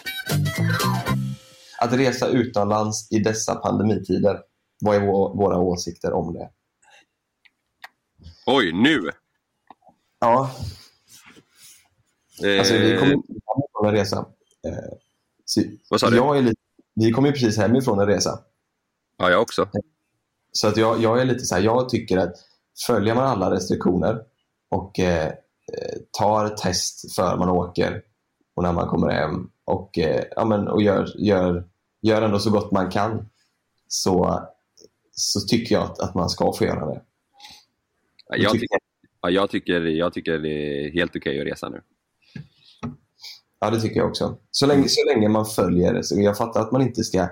[1.78, 4.40] Att resa utomlands i dessa pandemitider.
[4.80, 6.48] Vad är vå- våra åsikter om det?
[8.46, 9.10] Oj, nu!
[10.20, 10.50] Ja,
[12.58, 14.26] alltså vi kommer inte hem från en resa.
[14.66, 14.96] Eh,
[15.44, 16.16] så Vad sa du?
[16.16, 16.60] Jag är lite...
[16.94, 18.38] Vi kom ju precis hemifrån en resa.
[19.18, 19.68] Ja, jag också.
[20.52, 22.34] Så att jag, jag är lite så här, jag tycker att
[22.86, 24.22] följer man alla restriktioner
[24.68, 25.32] och eh, eh,
[26.18, 28.02] tar test för man åker
[28.54, 31.64] och när man kommer hem och, eh, ja, men, och gör, gör,
[32.02, 33.28] gör ändå så gott man kan
[33.88, 34.46] så,
[35.10, 37.02] så tycker jag att, att man ska få göra det.
[38.28, 38.78] Ja, Jag, tycker,
[39.20, 41.82] ja, jag, tycker, jag tycker det är helt okej att resa nu.
[43.66, 44.36] Ja, det tycker jag också.
[44.50, 46.22] Så länge, så länge man följer det.
[46.22, 47.28] Jag fattar att man inte ska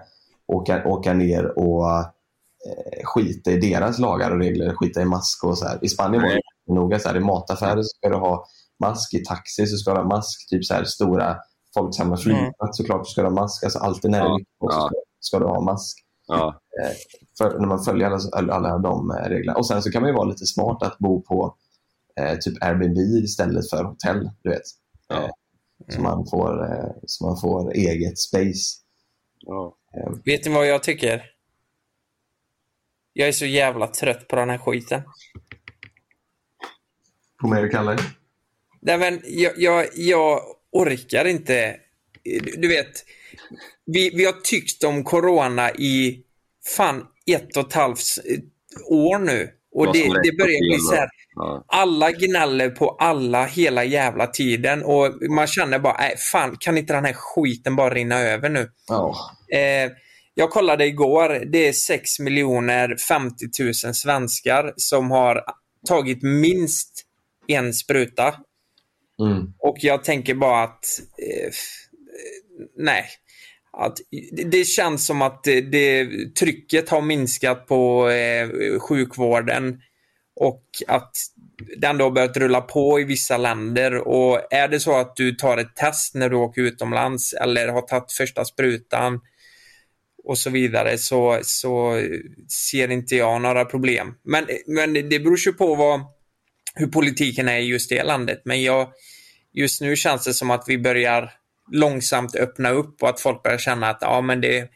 [0.46, 5.58] åka, åka ner och eh, skita i deras lagar och regler, skita i mask och
[5.58, 5.78] så här.
[5.82, 8.46] I Spanien var det noga så här, i mataffärer så ska du ha
[8.80, 11.36] mask, i taxi så ska du ha mask, typ så här stora
[11.74, 13.64] folksamma flygplats såklart ska du ha mask.
[13.64, 15.98] Alltså alltid när det är så ska, ska du ha mask.
[16.26, 16.60] Ja.
[16.82, 16.92] Eh,
[17.38, 19.58] för när man följer alla, alla, de eh, reglerna.
[19.58, 21.54] Och sen så kan man ju vara lite smart att bo på
[22.20, 24.62] eh, typ Airbnb istället för hotell, du vet.
[25.12, 25.30] Eh,
[25.88, 28.80] så, man får, eh, så man får eget space.
[29.96, 31.30] Eh, Vet ni vad jag tycker?
[33.12, 35.02] Jag är så jävla trött på den här skiten.
[37.40, 37.98] på mig och Kalle.
[38.80, 40.40] Nej, men jag, jag, jag
[40.72, 41.76] orkar inte.
[42.22, 43.04] Du, du vet,
[43.86, 46.24] vi, vi har tyckt om corona i
[46.76, 48.00] fan ett och ett halvt
[48.86, 49.50] år nu.
[49.74, 51.08] Och det, det börjar bli så här.
[51.66, 56.92] Alla gnäller på alla hela jävla tiden och man känner bara, nej fan kan inte
[56.92, 58.70] den här skiten bara rinna över nu?
[58.88, 59.14] Ja.
[59.52, 59.90] Eh,
[60.34, 65.44] jag kollade igår, det är 6 miljoner 50 000 svenskar som har
[65.88, 67.06] tagit minst
[67.46, 68.34] en spruta.
[69.20, 69.52] Mm.
[69.58, 70.84] Och jag tänker bara att,
[71.18, 71.52] eh,
[72.76, 73.04] nej.
[73.78, 73.98] Att,
[74.50, 78.48] det- känns som att det, det, trycket har minskat på eh,
[78.80, 79.80] sjukvården
[80.40, 81.16] och att
[81.76, 83.94] den då har börjat rulla på i vissa länder.
[84.08, 87.82] Och är det så att du tar ett test när du åker utomlands eller har
[87.82, 89.20] tagit första sprutan
[90.24, 92.02] och så vidare så, så
[92.68, 94.14] ser inte jag några problem.
[94.24, 96.00] Men, men det beror ju på vad,
[96.74, 98.42] hur politiken är i just det landet.
[98.44, 98.88] Men jag,
[99.52, 101.32] just nu känns det som att vi börjar
[101.72, 104.70] långsamt öppna upp och att folk börjar känna att ja, men det,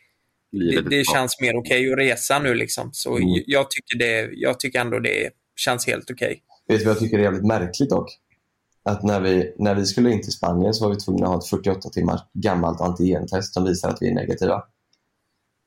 [0.52, 2.54] det, det känns mer okej att resa nu.
[2.54, 2.90] Liksom.
[2.92, 3.42] Så Mm.
[3.46, 6.42] jag, tycker det, jag tycker ändå det känns helt okej.
[6.68, 8.18] Vet du vad jag tycker är jävligt märkligt dock?
[8.82, 11.38] Att när vi, när vi skulle in till Spanien så var vi tvungna att ha
[11.38, 14.64] ett 48 timmars gammalt antigentest som visar att vi är negativa.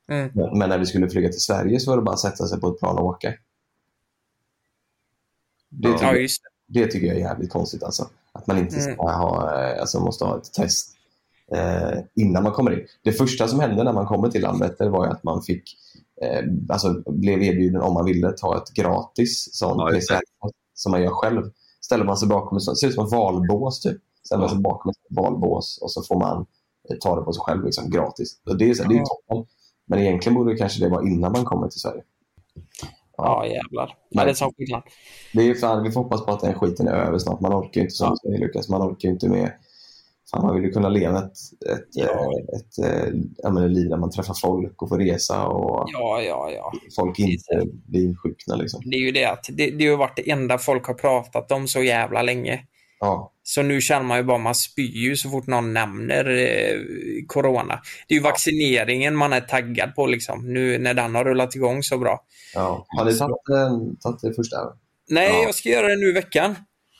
[0.08, 0.30] Mm.
[0.34, 2.60] Men, men när vi skulle flyga till Sverige så var det bara att sätta sig
[2.60, 3.34] på ett plan och åka.
[5.68, 7.82] Det, Ja, tycker, just det tycker jag är jävligt konstigt.
[7.82, 8.10] Alltså.
[8.32, 8.96] Att man inte ska Mm.
[9.04, 10.96] ha, eh, alltså, måste ha ett test
[11.54, 12.86] eh, innan man kommer in.
[13.04, 15.62] Det första som hände när man kommer till Landvetter var att man fick
[16.22, 19.98] eh, alltså blev erbjuden om man ville ta ett gratis sån Ja, det.
[20.00, 20.20] PCR
[20.74, 21.42] som man gör själv.
[21.80, 23.96] Ställer man sig bakom ett ser ut som ett valbås typ.
[24.26, 26.46] Ställer man sig bakom ett valbås och så får man
[26.90, 28.40] eh, ta det på sig själv liksom, gratis.
[28.46, 29.04] Och det är, så, det är ju Ja.
[29.28, 29.46] toppen.
[29.86, 32.02] Men egentligen borde kanske det vara innan man kommer till Sverige.
[33.16, 33.86] Ja, jävlar.
[33.88, 34.24] Ja, Nej.
[34.24, 34.82] det är som skillnad.
[35.32, 37.40] Det är fan, vi får hoppas på att den skiten är över snart.
[37.40, 39.52] Man orkar ju inte som säger Lukas, man orkar ju inte med
[40.32, 41.32] Fan, man vill ju kunna leva ett,
[41.70, 46.22] ett, eh, ett, ett, ett, liv där man träffar folk och får resa och Ja,
[46.22, 46.72] ja, ja.
[46.96, 48.56] folk inte blir insjukna.
[48.56, 48.80] Liksom.
[48.84, 51.68] Det är ju det att det, det har varit det enda folk har pratat om
[51.68, 52.60] så jävla länge.
[53.00, 53.32] Ja.
[53.42, 56.78] Så nu känner man ju bara, man spyr ju så fort någon nämner eh,
[57.26, 57.80] corona.
[58.08, 61.82] Det är ju vaccineringen man är taggad på liksom, nu när den har rullat igång
[61.82, 62.24] så bra.
[62.54, 62.86] Ja.
[62.88, 64.56] Har ni tagit, eh, tagit det första?
[65.10, 65.42] Nej, Ja.
[65.42, 66.54] jag ska göra det nu i veckan.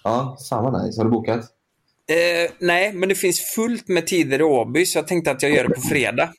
[0.04, 1.00] Ja, fan vad nice.
[1.00, 1.44] Har du bokat?
[2.10, 5.52] Eh, nej, men det finns fullt med tider i Åby så jag tänkte att jag
[5.52, 6.32] gör det på fredag.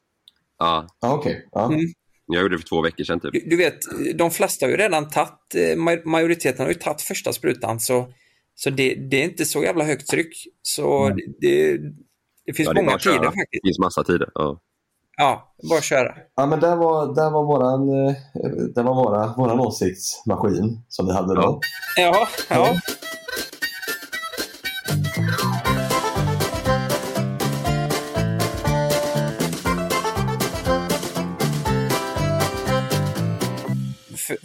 [0.59, 0.87] Ja.
[1.01, 1.47] Ja, okej.
[1.51, 1.65] Ja.
[1.65, 1.79] Mm.
[2.25, 3.31] Jag gjorde det för två veckor sedan typ.
[3.33, 3.77] Du, du vet,
[4.15, 8.07] de flesta har ju redan tagit, eh, maj- majoriteten har ju tagit första sprutan så,
[8.55, 10.33] så det, det är inte så jävla högt tryck.
[10.61, 11.77] Så det, det,
[12.45, 13.13] det finns Ja, det många att köra.
[13.13, 13.49] tider faktiskt.
[13.51, 14.29] Det finns massa tider.
[14.33, 14.61] Ja.
[15.17, 16.15] Ja, bara köra.
[16.35, 18.15] Ja, men där var, där var våran, eh,
[18.75, 21.59] där var våra, våran åsiktsmaskin som vi hade då.
[21.97, 22.65] Ja, ja.
[22.65, 22.73] För,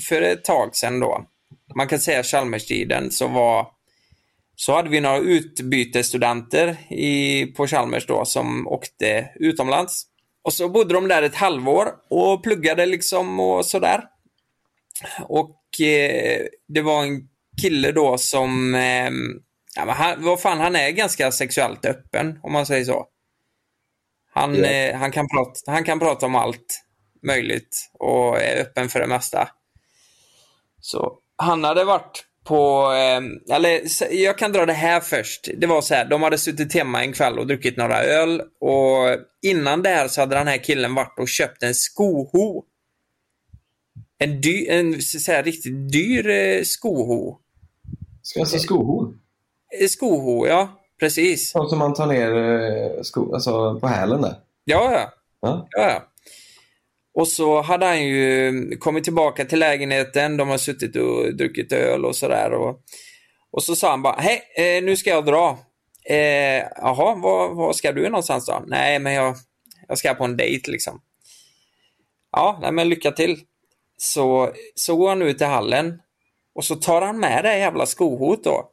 [0.09, 1.27] för ett tag sedan då,
[1.75, 3.67] man kan säga Chalmerstiden, så var
[4.61, 10.07] så hade vi några utbytesstudenter i, på Chalmers då som åkte utomlands.
[10.43, 14.05] Och så bodde de där ett halvår och pluggade liksom och sådär.
[15.23, 17.29] Och eh, det var en
[17.63, 19.11] kille då som, eh,
[19.77, 23.07] ja, han, vad fan, han är ganska sexuellt öppen om man säger så.
[24.33, 26.85] Han, eh, han, kan prata, han kan prata om allt
[27.23, 29.49] möjligt och är öppen för det mesta.
[30.81, 33.81] Så han hade varit på, eh, eller
[34.15, 35.49] jag kan dra det här först.
[35.57, 39.17] Det var så här, de hade suttit hemma en kväll och druckit några öl och
[39.43, 42.65] innan det här så hade den här killen varit och köpt en skoho.
[44.19, 47.39] En, dy, en så här, riktigt dyr eh, skoho.
[48.23, 49.21] Ska jag säga skohorn?
[49.81, 50.69] Eh, Skoho, ja.
[51.01, 51.51] Precis.
[51.51, 54.35] Sånt som man tar ner eh, sko, alltså på hälen där.
[54.65, 55.13] Ja, ja.
[55.41, 55.69] Ja.
[55.71, 56.08] Ja, ja.
[57.19, 60.37] Och så hade han ju mm, kommit tillbaka till lägenheten.
[60.37, 62.53] De har suttit och druckit öl och sådär.
[62.53, 62.81] Och,
[63.51, 65.59] och så sa han bara, hej, eh, nu ska jag dra.
[66.05, 68.65] Eh, Jaha, var, var ska du någonstans då?
[68.67, 69.37] Nej, men jag,
[69.89, 71.01] jag ska på en dejt liksom.
[72.33, 73.41] Ja, nej, men lycka till.
[73.97, 76.01] Så, så går han ut i hallen
[76.55, 78.71] och så tar han med det jävla skohot då.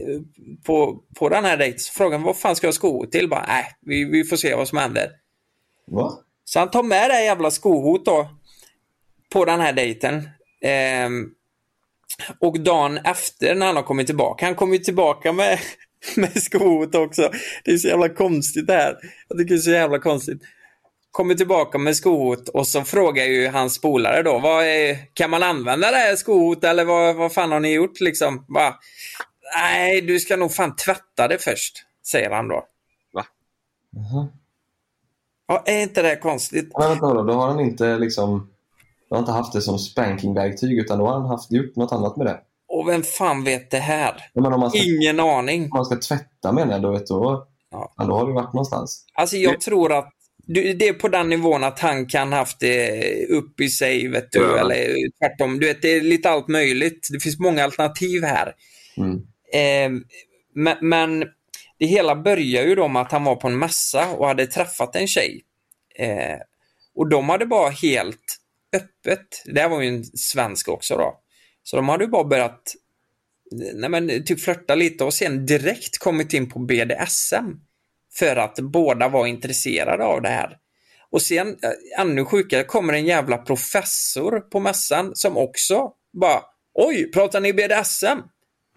[0.00, 0.20] Eh,
[0.66, 1.78] på, på den här dejten.
[1.78, 3.28] Så frågar han, vad fan ska jag ha skohot till?
[3.28, 5.10] Bara, nej, vi, vi får se vad som händer.
[5.86, 6.24] Va?
[6.48, 8.28] Så han tar med det här jävla skohot då
[9.32, 10.28] på den här dejten.
[10.62, 11.30] Ehm,
[12.40, 15.58] och dagen efter när han har kommit tillbaka, han kommer ju tillbaka med,
[16.16, 17.30] med skohot också.
[17.64, 18.96] Det är så jävla konstigt det här.
[19.28, 20.42] Jag tycker det är så jävla konstigt.
[21.10, 25.42] Kommer tillbaka med skohot och så frågar ju hans polare då, vad är, kan man
[25.42, 28.44] använda det här skohot eller vad, vad fan har ni gjort liksom?
[28.48, 28.74] Bara,
[29.56, 32.66] Nej, du ska nog fan tvätta det först, säger han då.
[33.92, 34.28] Jaha.
[35.48, 36.70] Ja, är inte det konstigt?
[36.78, 38.50] Men vänta då, då har han inte liksom
[39.08, 42.16] då har inte haft det som spankingverktyg utan då har han haft, gjort något annat
[42.16, 42.40] med det.
[42.68, 44.30] Och vem fan vet det här?
[44.34, 45.62] Man ska, Ingen aning.
[45.62, 47.92] om man ska tvätta menar jag, då, vet, då, ja.
[47.96, 49.04] då har du varit någonstans.
[49.14, 50.12] Alltså jag tror att
[50.46, 54.32] du- det är på den nivån att han kan haft det upp i sig, vet
[54.32, 54.58] du, Ja.
[54.58, 55.58] eller tvärtom.
[55.60, 57.08] Du vet, det är lite allt möjligt.
[57.12, 58.52] Det finns många alternativ här.
[58.96, 59.14] Mm.
[59.52, 60.02] Eh,
[60.54, 61.24] men, men
[61.78, 64.96] det hela börjar ju då med att han var på en mässa och hade träffat
[64.96, 65.44] en tjej.
[65.94, 66.38] Eh,
[66.94, 68.36] och de hade bara helt
[68.72, 71.20] öppet, det här var ju en svensk också då,
[71.62, 72.74] så de hade ju bara börjat
[73.74, 77.44] nej men, typ flörta lite och sen direkt kommit in på BDSM.
[78.14, 80.56] För att båda var intresserade av det här.
[81.10, 86.42] Och sen, eh, ännu sjukare, kommer en jävla professor på mässan som också bara
[86.74, 88.18] Oj, pratar ni BDSM?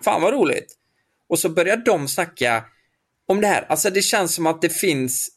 [0.04, 0.78] Fan vad roligt.
[1.30, 2.66] Och så börjar de snacka
[3.32, 3.66] om det här.
[3.70, 5.30] Alltså det känns som att det finns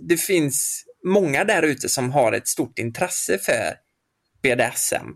[0.00, 3.74] det finns många där ute som har ett stort intresse för
[4.42, 5.06] BDSM.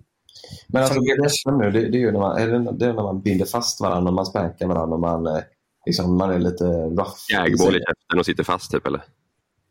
[0.68, 2.92] Men alltså Som- BDSM nu, det, det är ju när man, är det, det är
[2.92, 5.42] när man binder fast varandra, när man spankar varandra och man, eh,
[5.86, 7.16] liksom, man är lite rough.
[7.32, 9.02] Jägboll i käften och sitter fast typ eller?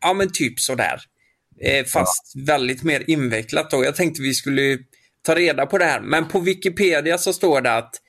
[0.01, 1.01] Ja, men typ sådär.
[1.61, 3.83] Eh, fast väldigt mer invecklat då.
[3.83, 4.77] Jag tänkte vi skulle
[5.21, 6.01] ta reda på det här.
[6.01, 8.01] Men på Wikipedia så står det att Eh,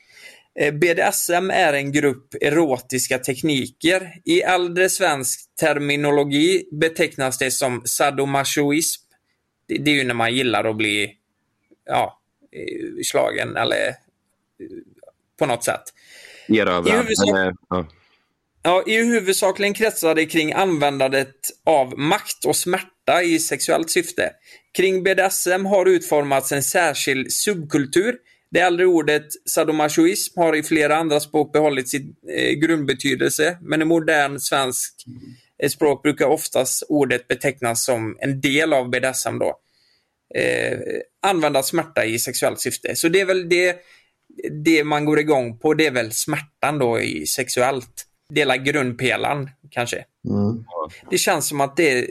[0.72, 4.12] BDSM är en grupp erotiska tekniker.
[4.24, 9.02] I äldre svensk terminologi betecknas det som sadomasochism.
[9.66, 11.16] Det, är ju när man gillar att bli
[11.86, 12.20] ja,
[12.52, 13.94] eh, slagen eller eh,
[15.38, 15.82] på något sätt.
[16.48, 16.88] Erövrad.
[16.88, 17.86] I huvudsak- eh, ja.
[18.64, 21.34] Ja, I huvudsakligen kretsar det kring användandet
[21.64, 24.30] av makt och smärta i sexuellt syfte.
[24.76, 28.16] Kring BDSM har utformats en särskild subkultur.
[28.52, 33.84] Det äldre ordet sadomasochism har i flera andra språk behållit sin eh, grundbetydelse, men i
[33.84, 35.04] modern svensk
[35.62, 39.38] eh, språk brukar oftast ordet betecknas som en del av BDSM.
[39.38, 39.58] Då.
[40.34, 40.78] Eh,
[41.22, 42.96] använda smärta i sexuellt syfte.
[42.96, 43.76] Så det är väl det,
[44.64, 48.06] det man går igång på, det är väl smärtan då i sexuellt.
[48.28, 50.04] Dela grundpelaren kanske.
[50.28, 50.64] Mm.
[51.10, 52.10] Det känns som att det,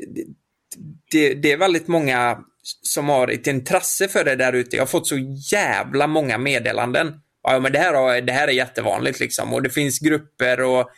[1.11, 2.43] det, det är väldigt många
[2.81, 4.75] som har ett intresse för det där ute.
[4.75, 5.17] Jag har fått så
[5.51, 7.13] jävla många meddelanden.
[7.43, 9.53] Ja, men det här, har- det här är jättevanligt liksom.
[9.53, 10.89] Och det finns grupper och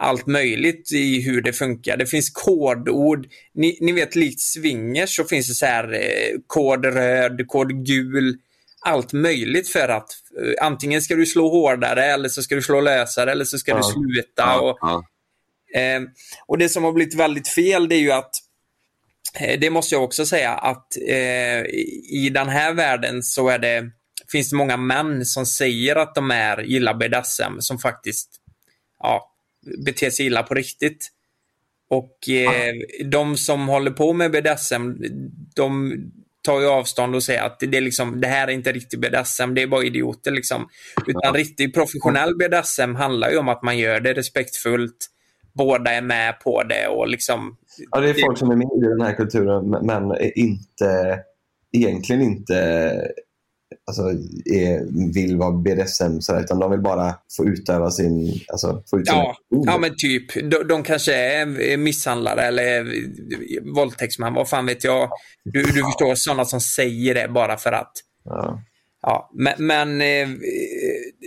[0.00, 1.96] allt möjligt i hur det funkar.
[1.96, 3.26] Det finns kodord.
[3.54, 8.36] Ni, ni vet, likt swingers så finns det så här eh, kod röd, kod gul.
[8.86, 10.08] Allt möjligt för att
[10.42, 13.72] eh, antingen ska du slå hårdare eller så ska du slå lösare eller så ska
[13.74, 13.92] du Ja.
[13.92, 14.42] sluta.
[14.42, 15.04] Ja, och, ja.
[15.80, 16.00] Eh,
[16.46, 18.30] och det som har blivit väldigt fel det är ju att
[19.58, 21.60] det måste jag också säga att eh,
[22.12, 23.90] i- den här världen så är det,
[24.32, 28.28] finns det många män som säger att de är gillar BDSM som faktiskt
[28.98, 29.32] ja,
[29.84, 31.08] beter sig illa på riktigt.
[31.90, 32.74] Och eh,
[33.04, 34.92] de som håller på med BDSM,
[35.56, 35.94] de
[36.42, 39.54] tar ju avstånd och säger att det, är liksom, det här är inte riktig BDSM,
[39.54, 40.30] det är bara idioter.
[40.30, 40.68] Liksom.
[41.06, 45.06] Utan riktig professionell BDSM handlar ju om att man gör det respektfullt,
[45.58, 47.56] båda är med på det och liksom...
[47.90, 51.20] Ja, det är folk som är med i den här kulturen men inte,
[51.72, 52.92] egentligen inte
[53.86, 54.02] alltså,
[54.44, 58.40] är, vill vara BDSM sådär, utan de vill bara få utöva sin...
[58.48, 60.50] Alltså, få ut Ja, ja men typ.
[60.50, 62.86] De, de kanske är misshandlare eller
[63.74, 65.10] våldtäktsmän, vad fan vet jag.
[65.44, 67.92] Du, du förstår, sådana som säger det bara för att.
[68.24, 68.62] Ja.
[69.02, 70.28] Ja, men, men eh,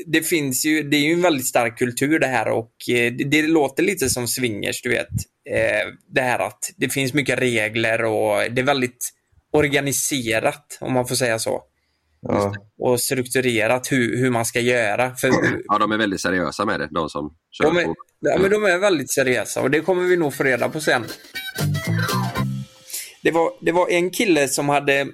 [0.06, 3.24] det finns ju, det är ju en väldigt stark kultur det här och eh, det,
[3.24, 5.08] det låter lite som swingers, du vet.
[5.50, 9.10] Eh, det här att det finns mycket regler och det är väldigt
[9.52, 11.64] organiserat, om man får säga så.
[12.22, 12.56] Ja.
[12.80, 15.16] Och strukturerat hur, hur man ska göra.
[15.16, 15.32] För
[15.68, 17.96] ja, de är väldigt seriösa med det, de som kör de är, på.
[18.20, 21.04] ja, men de är väldigt seriösa och det kommer vi nog få reda på sen.
[23.24, 25.08] Det var, det var en kille som hade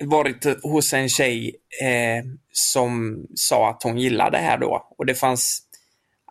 [0.00, 4.94] varit hos en tjej eh, som sa att hon gillade det här då.
[4.98, 5.62] Och det fanns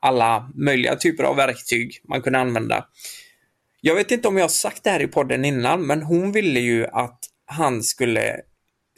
[0.01, 2.85] alla möjliga typer av verktyg man kunde använda.
[3.81, 6.59] Jag vet inte om jag har sagt det här i podden innan, men hon ville
[6.59, 8.35] ju att han skulle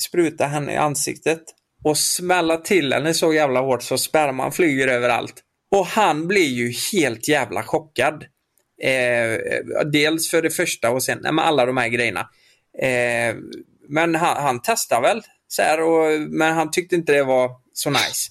[0.02, 1.44] spruta henne i ansiktet
[1.84, 5.34] och smälla till henne så jävla hårt så sperman flyger överallt.
[5.72, 8.26] Och han blir ju helt jävla chockad.
[8.82, 9.38] Eh,
[9.92, 12.30] dels för det första och sen nej, men alla de här grejerna.
[12.82, 13.36] Eh,
[13.90, 17.90] men han, han testar väl, så här, och, men han tyckte inte det var så
[17.90, 18.30] nice.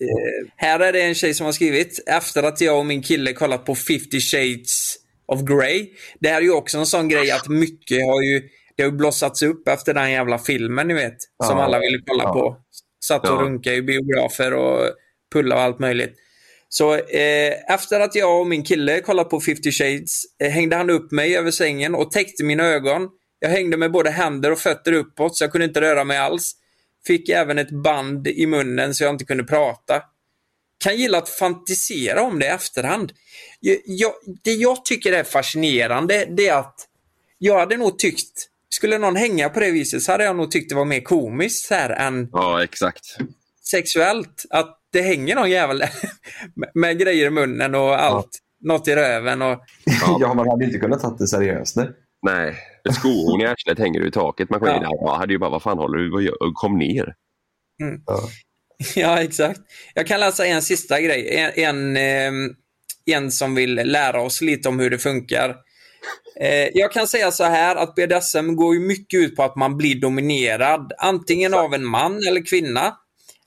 [0.00, 3.32] Eh, här är det en tjej som har skrivit, efter att jag och min kille
[3.32, 5.88] kollat på 50 shades of Grey.
[6.20, 8.42] Det här är ju också en sån grej att mycket har ju,
[8.76, 11.16] det har blossats upp efter den jävla filmen ni vet,
[11.46, 11.64] som Ja.
[11.64, 12.32] alla ville kolla Ja.
[12.32, 12.56] på.
[13.04, 13.40] Satt och Ja.
[13.42, 14.90] runkade i biografer och
[15.32, 16.14] pulla och allt möjligt.
[16.68, 20.90] Så eh, efter att jag och min kille kollat på 50 shades eh, hängde han
[20.90, 23.08] upp mig över sängen och täckte mina ögon.
[23.42, 26.52] Jag hängde med både händer och fötter uppåt så jag kunde inte röra mig alls.
[27.06, 30.02] Fick även ett band i munnen så jag inte kunde prata.
[30.84, 33.12] Kan gilla att fantisera om det i efterhand.
[33.60, 34.12] Jag, jag,
[34.42, 36.88] det jag tycker är fascinerande det är att
[37.38, 40.68] jag hade nog tyckt, skulle någon hänga på det viset så hade jag nog tyckt
[40.68, 43.16] det var mer komiskt här än Ja, exakt.
[43.64, 44.44] sexuellt.
[44.50, 45.78] Att det hänger någon jävel
[46.54, 48.38] med, med grejer i munnen och allt.
[48.60, 49.60] Något i röven och...
[50.20, 51.76] Ja, man hade inte kunnat ta det seriöst.
[51.76, 51.88] Nej.
[52.22, 52.56] Nej,
[52.88, 54.50] ett skohorn i arslet hänger i taket.
[54.50, 54.76] Man kommer Ja.
[54.76, 56.54] in där och hade ju bara, vad fan håller du vad gör?
[56.54, 57.14] Kom ner.
[57.82, 58.00] Mm.
[58.96, 59.60] Ja, exakt.
[59.94, 61.36] Jag kan läsa en sista grej.
[61.36, 62.50] En, en, ehm,
[63.06, 65.56] en som vill lära oss lite om hur det funkar.
[66.40, 69.76] Eh, jag kan säga så här att BDSM går ju mycket ut på att man
[69.76, 70.92] blir dominerad.
[70.98, 72.96] Antingen av en man eller kvinna.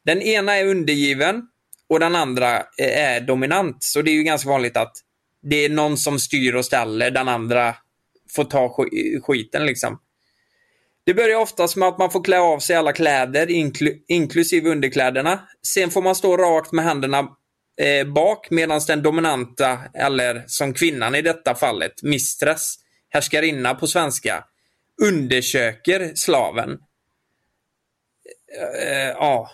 [0.05, 1.41] Den ena är undergiven
[1.89, 3.83] och den andra eh, är dominant.
[3.83, 4.93] Så det är ju ganska vanligt att
[5.41, 7.75] det är någon som styr och ställer, den andra
[8.35, 8.75] får ta
[9.21, 9.99] skiten liksom.
[11.05, 15.39] Det börjar oftast med att man får klä av sig alla kläder, inkl inklusive underkläderna.
[15.67, 17.19] Sen får man stå rakt med händerna
[17.81, 22.75] eh, bak medan den dominanta, eller som kvinnan i detta fallet, mistress,
[23.09, 24.43] härskarinna på svenska,
[25.01, 26.77] undersöker slaven.
[28.59, 29.51] Eh, eh ja.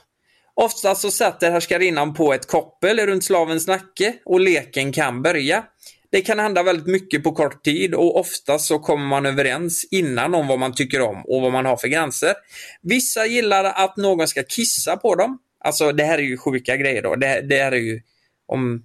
[0.54, 5.64] Oftast så sätter härskarinnan på ett koppel runt slavens nacke och leken kan börja.
[6.12, 10.36] Det kan hända väldigt mycket på kort tid och ofta så kommer man överens innan
[10.36, 12.34] om vad man tycker om och vad man har för gränser.
[12.82, 15.38] Vissa gillar att någon ska kissa på dem.
[15.59, 17.16] Alltså det här är ju sjuka grejer då.
[17.16, 18.01] Det, det här är ju
[18.47, 18.84] om,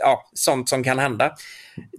[0.00, 1.32] ja, sånt som kan hända.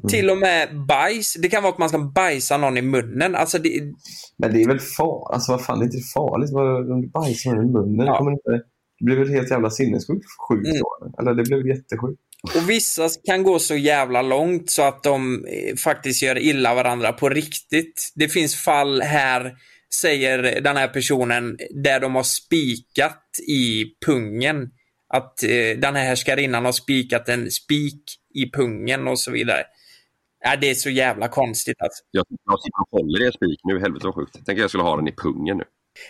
[0.09, 1.33] Till och med bajs.
[1.33, 3.35] Det kan vara att man ska bajsa någon i munnen.
[3.35, 3.93] Alltså det,
[4.37, 5.33] Men det är väl farligt?
[5.33, 6.53] Alltså vad fan, det är inte farligt
[6.91, 8.05] om du bajsar någon i munnen.
[8.05, 8.65] Det kommer inte...
[8.99, 11.13] Det blir väl helt jävla sinnessjukt sjukt Mm.
[11.19, 12.21] Eller det blir väl jättesjukt?
[12.43, 17.13] Och vissa kan gå så jävla långt så att de eh, faktiskt gör illa varandra
[17.13, 18.11] på riktigt.
[18.15, 19.53] Det finns fall här,
[20.01, 24.69] säger den här personen, där de har spikat i pungen.
[25.13, 28.03] Att eh, den här härskarinnan har spikat en spik
[28.35, 29.63] i pungen och så vidare.
[30.43, 32.03] Ja, det är så jävla konstigt alltså.
[32.11, 34.33] Jag, jag sitter och håller i en spik nu, helvete vad sjukt.
[34.45, 35.63] Tänk att jag skulle ha den i pungen nu.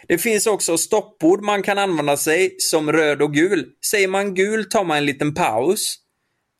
[0.07, 3.65] Det finns också stoppord man kan använda sig som röd och gul.
[3.85, 5.99] Säger man gul tar man en liten paus.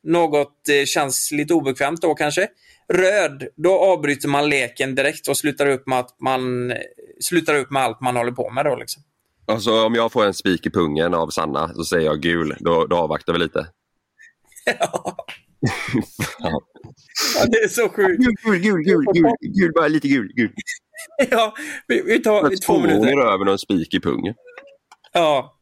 [0.04, 2.48] Något eh, känns lite obekvämt då kanske.
[2.94, 6.78] Röd, då avbryter man leken direkt och slutar upp med, att man, eh,
[7.22, 8.66] slutar upp med allt man håller på med.
[8.66, 9.04] Då, liksom.
[9.46, 12.86] Alltså om jag får en spik i pungen av Sanna så säger jag gul, då,
[12.86, 13.68] då avvaktar vi lite.
[14.80, 15.16] ja.
[17.36, 18.24] Ja, det är så sjukt.
[18.44, 20.32] Gul, gul, gul, gul, gul, bara lite gul.
[20.36, 20.52] gul.
[21.32, 21.54] ja,
[21.88, 23.08] vi, vi tar två minuter.
[23.08, 24.34] i röven och en spik i pungen.
[25.14, 25.59] Ja.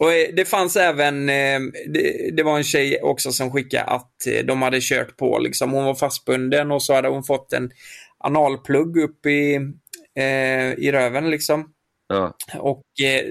[0.00, 1.60] Och eh, det fanns även, eh,
[2.32, 5.72] det, var en tjej också som skickade att eh, de hade kört på, liksom.
[5.72, 7.70] hon var fastbunden och så hade hon fått en
[8.18, 9.60] analplugg upp i,
[10.78, 11.72] i röven liksom.
[12.08, 12.34] Ja.
[12.58, 12.82] Och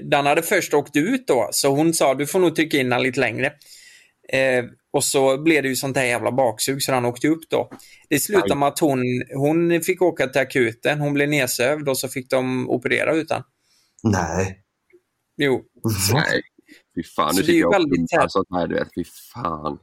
[0.02, 3.02] den hade först åkt ut då, så hon sa du får nog trycka in den
[3.02, 3.52] lite längre.
[4.92, 7.70] Och så blev det ju sånt här jävla baksug så den åkte upp då.
[8.08, 9.02] Det slutade med att hon,
[9.34, 13.42] hon fick åka till akuten, hon blev nedsövd och så fick de operera utan.
[14.02, 14.58] Nej.
[15.36, 15.62] Jo.
[16.12, 16.42] Nej,
[17.02, 17.34] fy fan.
[17.34, 18.88] Så Nu det är jag väldigt väldigt sånt här, du vet.
[18.94, 19.78] Fy fan.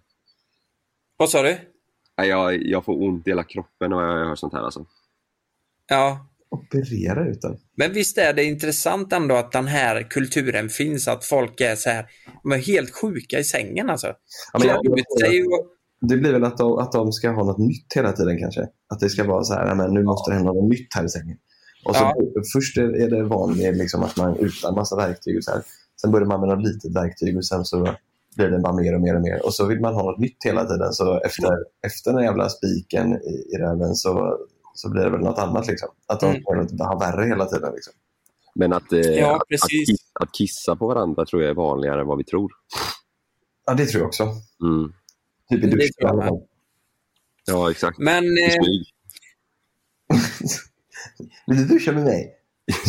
[1.17, 1.57] Vad sa du?
[2.17, 4.85] Nej, jag, jag får ont i hela kroppen när jag hör sånt här alltså.
[5.89, 6.27] Ja.
[6.49, 7.57] Operera utan.
[7.77, 11.89] Men visst är det intressant ändå att den här kulturen finns, att folk är så
[11.89, 12.05] här,
[12.43, 14.07] de är helt sjuka i sängen alltså.
[14.53, 15.05] Ja, men jag- ut
[15.47, 18.61] och, Det blir väl att de, att de ska ha något nytt hela tiden kanske.
[18.89, 21.05] Att det ska vara så här, "Ja, men nu måste det hända något nytt här
[21.05, 21.37] i sängen.
[21.85, 22.15] Och så, Ja.
[22.53, 25.37] Först är är det vanligt liksom, att man utan massa verktyg.
[25.37, 25.61] Och så här.
[26.05, 27.95] Sen börjar man med något litet verktyg och sen så
[28.35, 29.45] blir det bara mer och mer och mer.
[29.45, 30.93] Och så vill man ha något nytt hela tiden.
[30.93, 31.49] Så efter,
[31.85, 34.37] efter den jävla spiken i, i röven så,
[34.73, 35.67] så blir det väl något annat.
[35.67, 35.89] Liksom.
[36.07, 36.43] Att de Mm.
[36.59, 36.79] mm.
[36.79, 37.73] ha värre hela tiden.
[37.73, 37.93] Liksom.
[38.55, 42.01] Men att, eh, Ja, att, att, kissa, att kissa på varandra tror jag är vanligare
[42.01, 42.51] än vad vi tror.
[43.65, 44.23] Ja, det tror jag också.
[44.63, 44.93] Mm.
[45.49, 46.41] Typ i Det duschen.
[47.45, 47.97] Ja, exakt.
[47.97, 48.55] Men eh.
[51.47, 52.35] Vill du duscha med mig?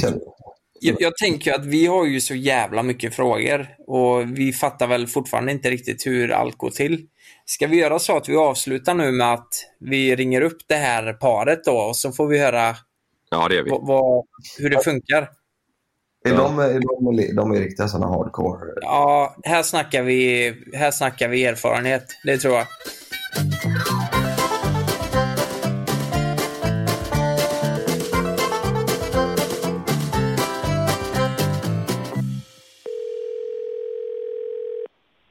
[0.01, 0.36] Känner jag.
[0.81, 5.07] Jag, jag tänker att vi har ju så jävla mycket frågor och vi fattar väl
[5.07, 7.07] fortfarande inte riktigt hur allt går till.
[7.45, 9.49] Ska vi göra så att vi avslutar nu med att
[9.81, 12.77] vi ringer upp det här paret då och så får vi höra
[13.31, 13.71] Ja, det vi.
[14.59, 15.29] hur det funkar.
[16.25, 18.61] Är de, är de, de är riktiga sådana hardcore?
[18.81, 22.05] Ja, här snackar vi, här snackar vi erfarenhet.
[22.25, 22.67] Det tror jag.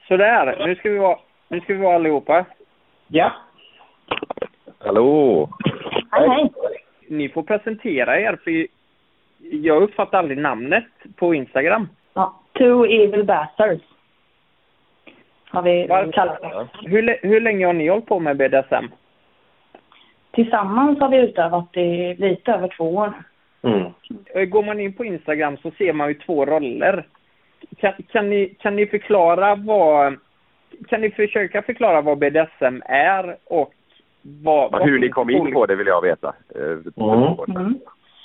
[0.08, 2.44] Sådär, nu ska vi vara, nu ska vi vara allihopa.
[3.08, 3.32] Ja.
[4.78, 5.48] Hallå!
[6.10, 6.50] Hej, hej.
[7.08, 8.66] Ni får presentera er, för
[9.56, 10.84] jag uppfattar aldrig namnet
[11.16, 11.88] på Instagram.
[12.14, 13.82] Ja, Two Evil Bastards.
[15.48, 16.68] Har vi kallat det.
[16.88, 18.84] Hur, hur länge har ni hållit på med BDSM?
[20.30, 23.12] Tillsammans har vi utövat i lite över två år.
[24.34, 27.06] Eh, Går man in på Instagram så ser man ju två roller.
[27.76, 30.16] Kan, kan, ni, kan ni förklara vad...
[30.88, 33.72] Kan ni försöka förklara vad BDSM är och
[34.22, 34.68] vad...
[34.72, 36.28] Ja, hur ni kom in på det vill jag veta.
[36.54, 36.92] Eh,
[37.48, 37.78] Mm.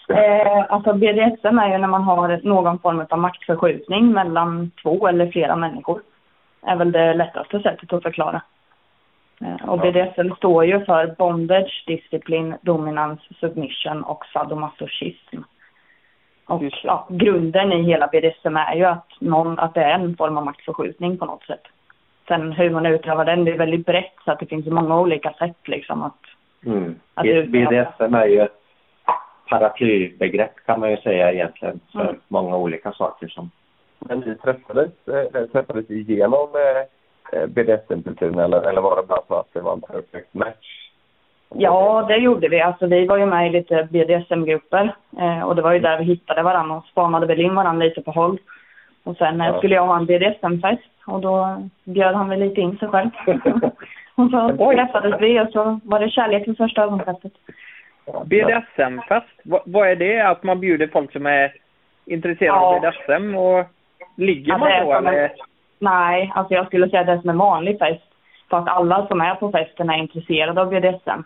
[0.09, 5.31] Eh, alltså BDSM är ju när man har någon form av maktförskjutning mellan två eller
[5.31, 6.01] flera människor.
[6.65, 8.41] är väl det lättaste sättet att förklara.
[9.41, 15.37] Eh, och BDSM står ju för bondage, disciplin, dominans, submission och sadomasochism.
[16.51, 20.37] Och ja, grunden i hela BDSM är ju att, någon, att det är en form
[20.37, 21.61] av maktförskjutning på något sätt.
[22.27, 25.33] Sen hur man utövar den, det är väldigt brett så att det finns många olika
[25.33, 26.19] sätt liksom att
[26.65, 26.95] Mm.
[27.13, 27.25] Att.
[27.25, 28.61] BDSM är ju ett
[29.49, 32.15] paraplybegrepp kan man ju säga egentligen för Mm.
[32.27, 33.51] många olika saker som
[33.99, 36.49] Men ni träffades, eh, träffades igenom
[37.33, 40.80] eh, BDSM-kulturen eller, eller var det bara så att det var en perfect match?
[41.55, 42.61] Ja, det gjorde vi.
[42.61, 46.03] Alltså, vi var ju med i lite BDSM-grupper eh, och det var ju där vi
[46.03, 48.37] hittade varandra och spanade väl in varandra lite på håll.
[49.03, 52.77] Och sen eh, skulle jag ha en BDSM-fest och då bjöd han väl lite in
[52.77, 53.09] sig själv.
[54.15, 57.33] och så träffades vi och så var det kärlek vid första ögonkastet.
[58.25, 60.19] BDSM-fest, vad, vad är det?
[60.21, 61.53] Att man bjuder folk som är
[62.05, 62.75] intresserade Ja.
[62.75, 63.65] av BDSM och
[64.17, 65.31] ligger Ja, man då en- eller?
[65.79, 68.03] Nej, alltså jag skulle säga det är som en vanlig fest.
[68.49, 71.23] För att alla som är på festen är intresserade av BDSM.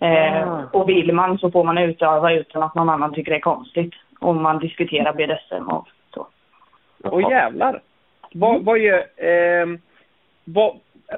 [0.00, 0.64] Eh.
[0.72, 3.94] Och vill man så får man utöva utan att någon annan tycker det är konstigt.
[4.20, 6.26] Om man diskuterar BDSM och så.
[7.04, 7.80] Åh jävlar!
[8.32, 9.04] Vad, vad gör...
[9.16, 9.78] ehm,
[10.44, 10.76] vad,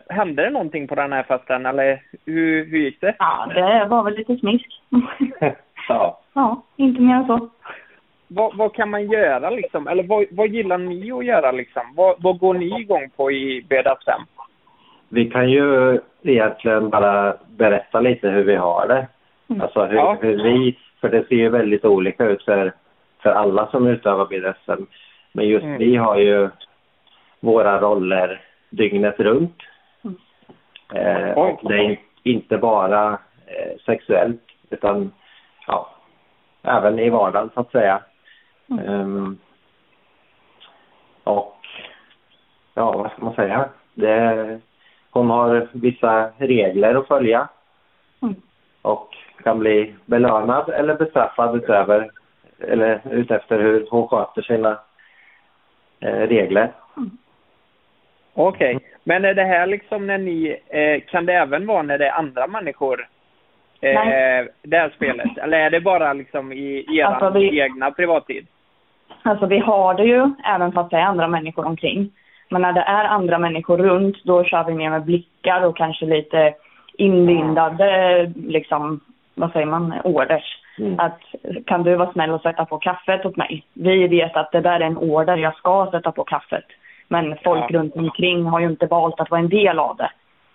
[0.08, 3.14] hände det någonting på den här festen eller hur, hur gick det?
[3.18, 4.66] Ja, det var väl lite smisk.
[5.88, 6.20] Ja.
[6.32, 7.48] ja, inte mer än så.
[8.28, 9.88] Vad, vad kan man göra liksom?
[9.88, 11.82] Eller vad, vad gillar ni att göra liksom?
[11.96, 14.22] Vad, vad går ni igång på i BDSM?
[15.12, 19.06] Vi kan ju egentligen bara berätta lite hur vi har det.
[19.62, 20.16] Alltså hur, Ja.
[20.20, 22.72] hur vi, för det ser ju väldigt olika ut för,
[23.22, 24.86] för alla som utövar BDSM.
[25.32, 25.78] Men just Mm.
[25.78, 26.48] vi har ju
[27.40, 28.40] våra roller
[28.70, 29.56] dygnet runt.
[30.94, 35.12] Eh, och det är inte bara eh, sexuellt utan
[35.66, 35.90] ja,
[36.62, 38.02] även i vardagen så att säga.
[38.86, 39.38] Ehm,
[41.24, 41.56] och
[42.74, 43.68] ja, vad ska man säga?
[43.94, 44.60] Det,
[45.10, 47.48] hon har vissa regler att följa.
[48.82, 49.08] Och
[49.44, 52.10] kan bli belönad eller bestraffad utöver
[52.58, 54.78] eller utefter hur hon sköter sina
[56.00, 56.72] eh, regler.
[58.34, 60.56] Okej, men är det här liksom när ni...
[60.68, 63.08] Eh, kan det även vara när det är andra människor?
[63.80, 64.48] Eh, Nej.
[64.62, 65.38] det här spelet?
[65.38, 68.46] Eller är det bara liksom i er Alltså, vi- egna privattid?
[69.22, 72.10] Alltså vi har det ju även fast det är andra människor omkring.
[72.50, 76.06] Men när det är andra människor runt då kör vi mer med blickar och kanske
[76.06, 76.54] lite
[76.98, 79.00] inlindade liksom,
[79.34, 80.56] vad säger man, orders.
[80.98, 81.20] Att
[81.66, 83.64] kan du vara snäll och sätta på kaffet åt mig?
[83.72, 86.64] Vi vet att det där är en order, jag ska sätta på kaffet.
[87.08, 87.78] Men folk Ja.
[87.78, 90.10] runt omkring har ju inte valt att vara en del av det.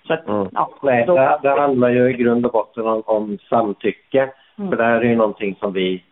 [0.07, 0.23] Så att,
[0.53, 4.29] ja, Nej, då, det, det handlar ju i grund och botten om, om samtycke.
[4.57, 4.69] Mm.
[4.69, 6.03] För det här är ju någonting som vi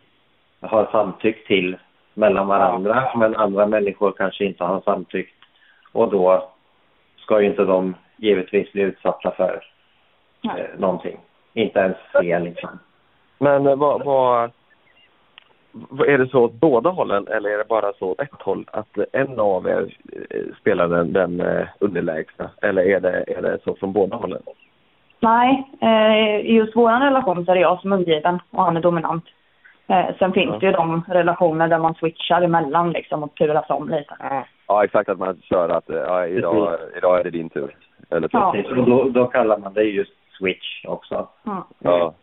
[0.60, 1.76] har samtyckt till
[2.14, 3.04] mellan varandra.
[3.16, 5.43] Men andra människor kanske inte har samtyckt.
[5.94, 6.48] Och då
[7.16, 9.60] ska ju inte de givetvis bli utsatta för
[10.44, 11.20] eh, någonting.
[11.54, 12.78] Inte ens se liksom.
[13.38, 14.50] Men eh, vad, vad,
[15.72, 18.64] vad- är det så åt båda hållen eller är det bara så åt ett håll?
[18.72, 19.96] Att en av er
[20.30, 22.50] eh, spelar den, den eh, underlägsna?
[22.62, 24.42] Eller är det, är det så från båda hållen?
[25.20, 28.76] Nej, eh, i just vår relation så är det jag som är undergiven och han
[28.76, 29.24] är dominant.
[29.86, 30.58] Eh, sen finns Ja.
[30.58, 34.16] det ju de relationer där man switchar emellan liksom och turas om lite.
[34.66, 37.76] Ja, exakt att man kör att eh, ja, idag, idag är det din tur.
[38.10, 38.36] Eller så.
[38.38, 38.54] Ja.
[38.76, 41.28] Och då, då kallar man det just switch också.
[41.82, 42.14] Ja.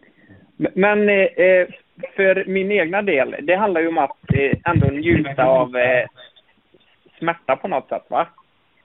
[0.55, 1.15] Men- Men eh,
[1.45, 1.67] eh,
[2.15, 6.05] för min egna del, det handlar ju om att eh, ändå njuta av eh,
[7.19, 8.27] smärta på något sätt, va?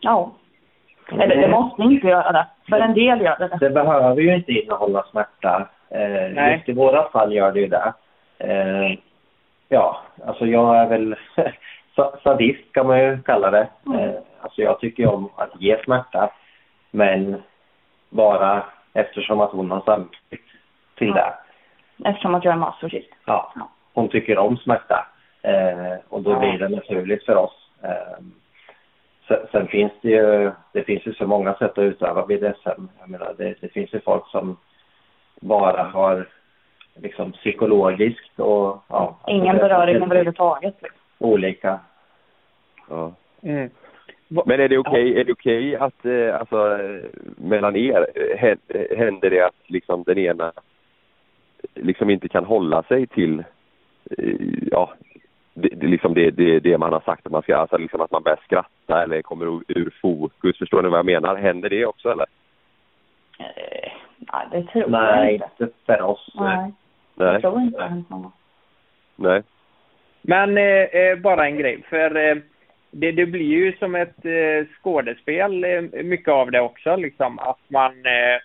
[0.01, 0.33] Ja.
[1.13, 2.47] Eller det måste inte göra det.
[2.69, 3.71] För en del gör det det.
[3.71, 5.69] Behöver ju inte innehålla smärta.
[5.91, 6.55] Eh, Nej.
[6.57, 7.93] just i våra fall gör det ju det.
[8.39, 8.99] Eh,
[9.69, 11.17] ja, alltså jag är väl
[12.23, 13.69] sadist kan man ju kalla det.
[13.95, 16.31] Eh, alltså jag tycker om att ge smärta.
[16.91, 17.43] Men
[18.11, 20.51] bara eftersom att hon har samtyckt
[20.95, 21.35] till det.
[22.05, 23.11] Eftersom att jag är masochist.
[23.25, 23.53] Ja,
[23.95, 25.07] hon tycker om smärta.
[25.43, 27.71] Eh, och då blir det naturligt för oss.
[27.83, 32.89] Eh, sen, finns det ju, det finns ju så många sätt att utöva BDSM.
[33.01, 34.57] Jag menar, det, det finns ju folk som
[35.41, 36.29] bara har
[36.95, 39.17] liksom psykologiskt och ja.
[39.27, 40.77] Ingen alltså, det- beröring överhuvudtaget.
[41.19, 41.81] Olika.
[42.89, 43.13] Ja.
[43.43, 43.71] Mm.
[44.29, 46.79] Men är det okej är det okej att eh, alltså,
[47.37, 48.07] mellan er
[48.39, 50.53] hän- händer det att liksom den ena
[51.75, 53.45] liksom inte kan hålla sig till
[54.19, 54.35] eh,
[54.71, 54.93] ja,
[55.55, 58.11] det, det, liksom det, det, det man har sagt att man ska, alltså liksom att
[58.11, 60.59] man börjar skratta eller kommer ur- fokus.
[60.59, 61.37] Förstår ni vad jag menar?
[61.37, 62.27] Händer det också eller?
[63.39, 65.49] Eh, nej, det tror jag Nej, inte.
[65.59, 66.33] inte för oss.
[66.35, 66.73] Nej,
[67.15, 67.33] Nej.
[67.33, 68.33] jag tror inte det har hänt gång.
[69.17, 69.43] Nej.
[70.29, 72.37] Men eh, eh, bara en grej, för eh,
[72.91, 77.61] det, det blir ju som ett eh, skådespel, eh, mycket av det också, liksom att
[77.69, 77.93] man...
[77.93, 78.41] Eh,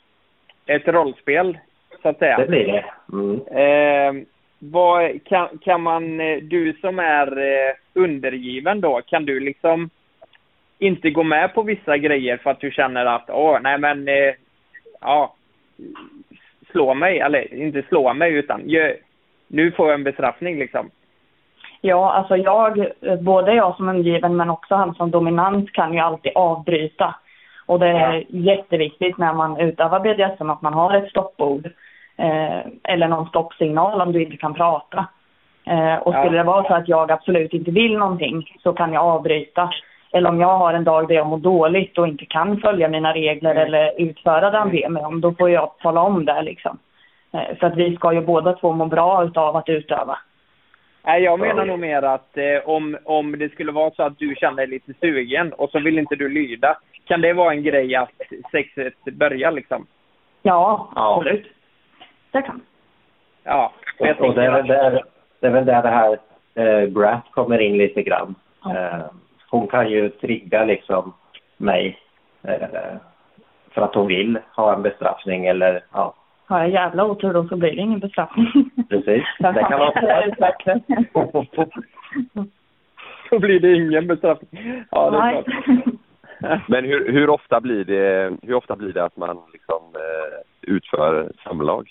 [0.65, 1.57] ett rollspel,
[2.01, 2.37] så att säga.
[2.37, 2.85] Det blir det.
[3.13, 4.25] Mm.
[4.59, 7.37] Vad, kan, kan man, du som är
[7.93, 9.89] undergiven då, kan du liksom
[10.79, 14.07] inte gå med på vissa grejer för att du känner att, åh, nej men,
[15.01, 15.35] ja,
[16.71, 18.61] slå mig, eller inte slå mig utan,
[19.47, 20.89] nu får jag en bestraffning liksom.
[21.81, 22.87] Ja, alltså jag,
[23.19, 27.15] både jag som undergiven men också han som dominant kan ju alltid avbryta.
[27.65, 31.69] Och det är jätteviktigt när man utövar BDSM att man har ett stoppord.
[32.17, 35.05] Eh, eller någon stoppsignal om du inte kan prata.
[35.65, 39.03] Eh, och skulle det vara så att jag absolut inte vill någonting så kan jag
[39.03, 39.69] avbryta.
[40.13, 43.13] Eller om jag har en dag där jag mår dåligt och inte kan följa mina
[43.13, 46.77] regler eller utföra det han ber mig om, då får jag tala om det liksom.
[47.33, 50.17] Eh, för att vi ska ju båda två må bra utav att utöva.
[51.03, 54.35] Nej, jag menar nog mer att eh, om, om det skulle vara så att du
[54.35, 57.95] känner dig lite sugen och så vill inte du lyda, kan det vara en grej
[57.95, 58.21] att
[58.51, 59.87] sexet börjar liksom?
[60.41, 61.47] Ja, absolut.
[62.31, 62.61] Det kan.
[63.43, 65.03] Ja, och jag Och, det, är väl där,
[65.39, 66.17] det är väl där det här
[66.55, 68.35] eh, Brat kommer in lite grann.
[68.65, 69.05] Eh,
[69.49, 71.13] hon kan ju trigga liksom
[71.57, 71.99] mig
[72.43, 72.67] eh,
[73.71, 76.13] för att hon vill ha en bestraffning eller ja,
[76.45, 78.47] Har jag jävla otur då så blir det ingen bestraffning.
[78.91, 79.23] precis.
[79.39, 80.25] Det kan vara
[81.55, 81.65] så.
[83.29, 84.83] Då blir det ingen bestraffning.
[84.91, 85.85] Ja, det är klart.
[86.67, 91.31] Men hur, hur, ofta blir det, hur ofta blir det att man liksom, eh, utför
[91.43, 91.89] samlag?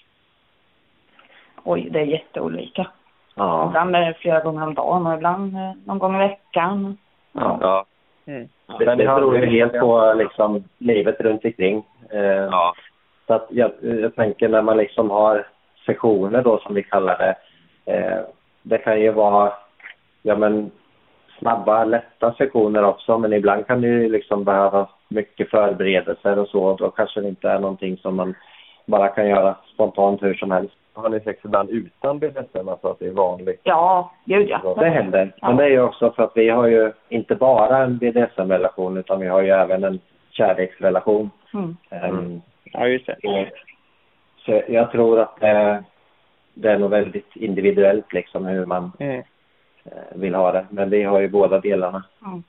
[1.65, 2.87] Oj, det är jätteolika.
[3.35, 3.67] Ja.
[3.69, 6.99] Ibland är det flera gånger om dagen och ibland eh, någon gång i veckan.
[7.33, 7.59] Ja.
[7.61, 7.85] Ja.
[8.79, 11.85] Det, det beror ju helt på liksom, livet runt omkring.
[12.11, 12.73] Eh,
[13.27, 15.47] Så att jag, jag tänker när man liksom har
[15.87, 17.37] sessioner då som vi kallar det.
[17.93, 18.21] Eh,
[18.63, 19.53] det kan ju vara
[20.23, 20.71] ja, men,
[21.39, 26.77] snabba, lätta sessioner också men ibland kan det ju liksom behöva mycket förberedelser och så.
[26.77, 28.35] Då kanske det inte är någonting som man
[28.87, 30.75] bara kan göra spontant hur som helst.
[30.95, 33.61] Har ni sex ibland utan BDSM, alltså att det är vanligt?
[33.63, 34.75] Ja, gud ja.
[34.79, 35.35] Det händer.
[35.43, 39.21] Men det är ju också för att vi har ju inte bara en BDSM-relation utan
[39.21, 40.01] vi har ju även en
[40.31, 41.31] kärleksrelation.
[41.55, 41.77] Mm.
[41.91, 42.41] Ehm,
[42.73, 43.17] Ja, just det.
[44.45, 45.85] Så jag tror att det,
[46.55, 49.19] det är nog väldigt individuellt liksom hur man Mm.
[49.85, 50.67] eh, vill ha det.
[50.71, 52.03] Men vi har ju båda delarna.
[52.27, 52.43] Mm.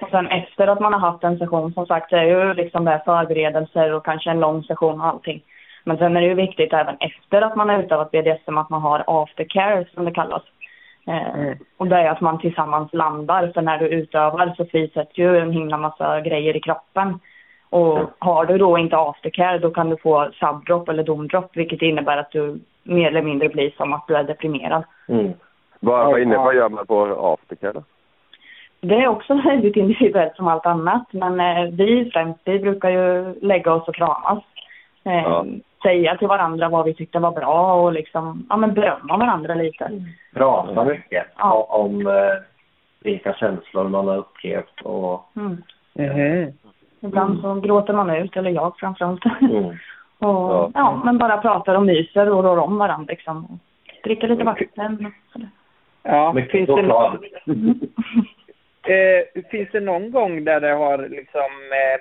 [0.00, 2.84] Och sen efter att man har haft en session, som sagt, det är ju liksom
[2.84, 5.42] det förberedelser och kanske en lång session och allting.
[5.84, 8.82] Men sen är det ju viktigt även efter att man har utövat BDSM att man
[8.82, 10.42] har aftercare som det kallas.
[11.06, 11.58] Eh, Mm.
[11.76, 13.50] Och det är att man tillsammans landar.
[13.54, 17.18] För när du utövar så frisätts ju en himla massa grejer i kroppen.
[17.72, 22.16] Och har du då inte aftercare då kan du få subdrop eller domdrop vilket innebär
[22.16, 24.84] att du mer eller mindre blir som att du är deprimerad.
[25.08, 25.32] Mm.
[25.80, 27.82] Vad, vad, inne, vad gör man på aftercare då?
[28.80, 31.06] Det är också väldigt individuellt som allt annat.
[31.10, 34.44] Men eh, vi främst, vi brukar ju lägga oss och kramas.
[35.04, 35.44] Eh, Ja.
[35.82, 39.90] Säga till varandra vad vi tyckte var bra och liksom, ja men berömma varandra lite.
[40.34, 41.66] Prata mycket Ja.
[41.68, 42.14] om eh,
[43.00, 45.62] vilka känslor man har upplevt och Mm.
[45.94, 46.52] Mhm.
[47.02, 49.24] Ibland så gråter man ut, eller jag framförallt.
[49.40, 49.64] mm.
[50.18, 51.02] och, ja.
[51.04, 53.44] men bara pratar och myser och rår om varandra liksom.
[53.44, 53.58] Och
[54.04, 55.12] Dricker lite vatten.
[56.02, 57.12] Ja, mycket finns det, choklad.
[58.86, 62.00] eh, finns det någon gång där det har liksom eh,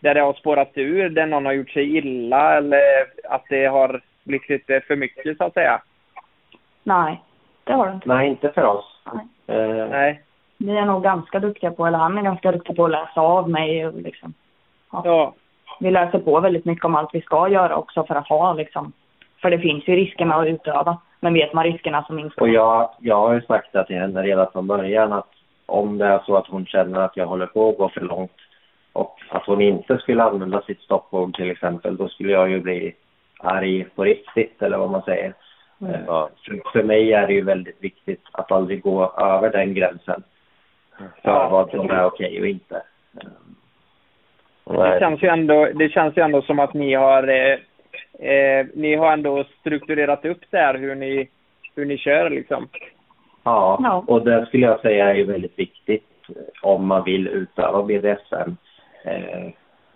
[0.00, 2.82] där det har spårat ur, där någon har gjort sig illa eller
[3.28, 5.82] att det har blivit lite för mycket så att säga?
[6.82, 7.22] Nej,
[7.64, 8.08] det har du inte.
[8.08, 9.02] Nej, inte för oss.
[9.12, 9.26] Nej.
[9.58, 10.22] Eh, Nej.
[10.62, 13.50] Vi är nog ganska duktiga på, eller han är ganska duktig på att läsa av
[13.50, 14.34] mig och liksom.
[14.92, 15.34] Ja.
[15.80, 18.92] Vi läser på väldigt mycket om allt vi ska göra också för att ha liksom.
[19.42, 20.98] För det finns ju risker med att utöva.
[21.20, 24.22] Men vet man riskerna så minskar Och jag, jag har ju sagt det till henne
[24.22, 25.28] redan från början att
[25.66, 28.36] om det är så att hon känner att jag håller på att gå för långt
[28.92, 32.94] och att hon inte skulle använda sitt stoppord till exempel, då skulle jag ju bli
[33.38, 35.34] arg på riktigt eller vad man säger.
[35.80, 35.94] Mm.
[35.94, 40.22] Eh, För, för mig är det ju väldigt viktigt att aldrig gå över den gränsen
[41.22, 41.48] för Ja.
[41.48, 42.82] vad som är okej och inte.
[44.64, 47.58] Det känns ju ändå, det känns ju ändå som att ni har eh,
[48.30, 51.28] eh, ni har ändå strukturerat upp där hur ni,
[51.74, 52.68] hur ni kör liksom.
[53.42, 57.82] Ja, och det skulle jag säga är ju väldigt viktigt eh, om man vill utöva
[57.82, 58.56] BDSM.
[59.04, 59.48] Eh,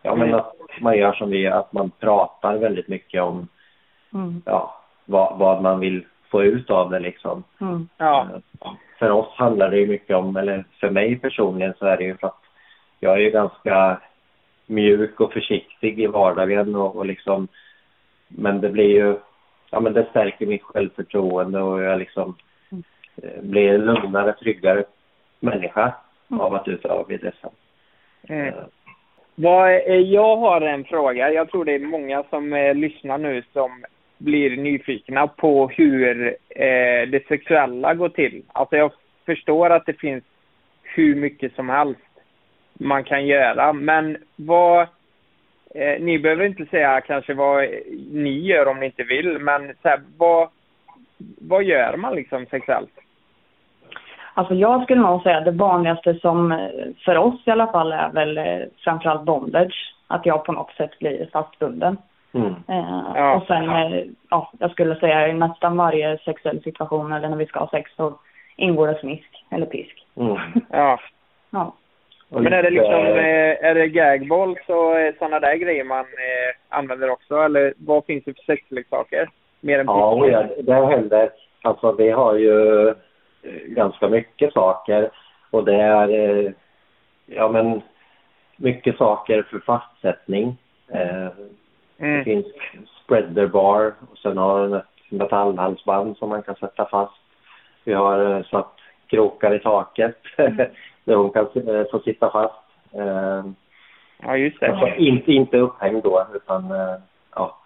[0.02, 0.34] ja, men Mm.
[0.34, 3.48] att man gör som vi gör, att man pratar väldigt mycket om
[4.14, 4.42] Mm.
[4.46, 4.74] ja,
[5.04, 7.44] vad, vad man vill få ut av det liksom.
[7.60, 7.88] Mm.
[7.96, 8.26] Ja.
[9.04, 12.16] För oss handlar det ju mycket om, eller för mig personligen så är det ju
[12.16, 12.40] för att
[13.00, 14.00] jag är ju ganska
[14.66, 17.48] mjuk och försiktig i vardagen och, och liksom
[18.28, 19.16] men det blir ju,
[19.70, 22.36] ja men det stärker mitt självförtroende och jag liksom
[23.22, 24.84] eh, blir en lugnare, tryggare
[25.40, 25.94] människa
[26.30, 27.48] av att utöva BDSM.
[28.28, 28.54] Mm.
[29.34, 31.32] Vad, jag har en fråga.
[31.32, 33.84] Jag tror det är många som eh, lyssnar nu som
[34.18, 38.42] blir nyfikna på hur eh, det sexuella går till.
[38.52, 38.92] Alltså jag
[39.26, 40.24] förstår att det finns
[40.82, 42.00] hur mycket som helst
[42.72, 43.72] man kan göra.
[43.72, 44.86] Men vad...
[45.74, 47.68] Eh, ni behöver inte säga kanske vad
[48.12, 50.48] ni gör om ni inte vill, men så här, vad,
[51.40, 52.90] vad gör man liksom sexuellt?
[54.34, 56.68] Alltså jag skulle nog säga det vanligaste som eh,
[57.04, 59.94] för oss i alla fall är väl eh, framförallt bondage.
[60.06, 61.96] Att jag på något sätt blir fastbunden.
[62.34, 62.54] Mm.
[62.68, 67.36] Eh, Och sen, eh, ja, jag skulle säga i nästan varje sexuell situation eller när
[67.36, 68.18] vi ska ha sex så
[68.56, 70.06] ingår det smisk eller pisk.
[70.16, 70.36] Mm.
[70.70, 71.00] Ja.
[71.50, 71.74] Ja.
[72.28, 76.78] Men är det liksom, eh, är det gagballs och eh, sådana där grejer man eh,
[76.78, 77.36] använder också?
[77.36, 79.28] Eller vad finns det för sexleksaker?
[79.60, 81.30] Mer än Ja, och ja, det händer.
[81.62, 82.94] Alltså vi har ju eh,
[83.66, 85.10] ganska mycket saker
[85.50, 86.50] och det är eh,
[87.26, 87.82] ja men
[88.56, 90.56] mycket saker för fastsättning.
[91.98, 92.46] Eh, Det finns
[93.04, 97.14] spreader bar och sen har den ett metallhalsband som man kan sätta fast.
[97.84, 98.72] Vi har eh, satt
[99.06, 100.16] krokar i taket
[101.04, 102.54] där hon kan eh, få sitta fast.
[102.92, 103.44] Eh,
[104.22, 104.68] Ja, just det.
[104.72, 106.94] Alltså, inte, inte upphängd då utan eh,
[107.34, 107.56] ja.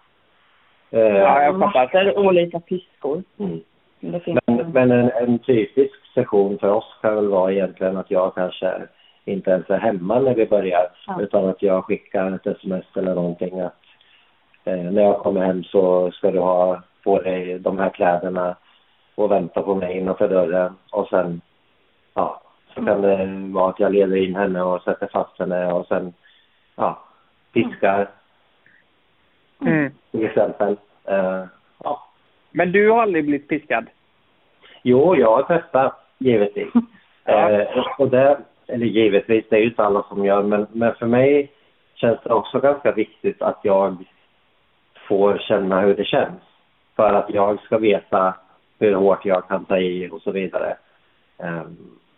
[0.91, 2.05] Eh, Ja, jag fattar.
[2.05, 3.23] Massor olika piskor.
[3.39, 3.59] Mm.
[3.99, 8.73] Men, men en, en typisk session för oss kan väl vara egentligen att jag kanske
[9.25, 11.21] inte ens är hemma när vi börjar Ja.
[11.21, 13.78] utan att jag skickar ett sms eller någonting att
[14.63, 18.55] när jag kommer hem så ska du ha på dig de här kläderna
[19.15, 21.41] och vänta på mig innanför dörren och sen
[22.13, 22.41] ja,
[22.75, 26.13] så kan det vara att jag leder in henne och sätter fast henne och sen
[26.75, 27.03] ja,
[27.53, 28.09] piskar
[29.61, 29.91] Mm.
[30.11, 30.77] till exempel.
[31.05, 31.43] Eh,
[31.83, 32.07] ja.
[32.51, 33.85] Men du har aldrig blivit piskad?
[34.83, 36.73] Jo, jag har testat, givetvis.
[37.25, 41.05] eh, och det, eller givetvis, det är ju inte alla som gör, men, men för
[41.05, 41.51] mig
[41.95, 44.05] känns det också ganska viktigt att jag
[45.09, 46.41] får känna hur det känns.
[46.95, 48.35] För att jag ska veta
[48.79, 50.77] hur hårt jag kan ta i och så vidare.
[51.37, 51.77] Ehm,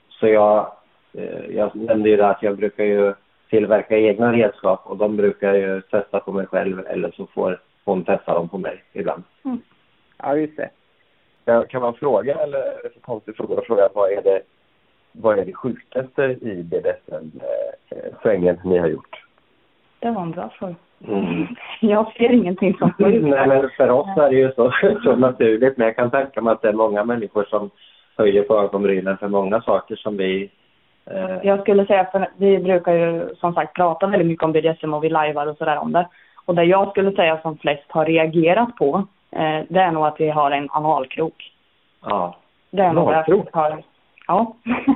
[0.10, 0.72] så jag,
[1.14, 3.14] eh, jag nämnde ju det att jag brukar ju
[3.50, 7.60] tillverka egna redskap och de brukar jag ju testa på mig själv eller så får
[7.86, 9.24] hon testa dem på mig ibland.
[10.18, 10.70] Ja, just det.
[11.46, 14.42] Kan, kan man fråga, eller är det för konstig fråga att fråga, vad är det,
[15.12, 19.26] vad är det sjukaste i BDSM-svängen ni har gjort?
[20.00, 20.76] Det var en bra fråga.
[21.08, 21.48] Mm.
[21.80, 24.72] Jag ser ingenting som Nej, men för oss är det ju så,
[25.04, 25.78] så naturligt.
[25.78, 27.70] Men jag kan tänka mig att det är många människor som
[28.18, 30.50] höjer på ögonbrynen för många saker som vi...
[31.06, 34.94] Eh, Jag skulle säga, för vi brukar ju som sagt prata väldigt mycket om BDSM
[34.94, 36.08] och vi lajvar och sådär om det.
[36.46, 40.20] Och det jag skulle säga som flest har reagerat på, eh, det är nog att
[40.20, 41.52] vi har en analkrok.
[42.06, 42.36] ja.
[42.74, 43.50] Det är Analkrok?
[43.54, 43.84] har.
[44.28, 44.56] Ja.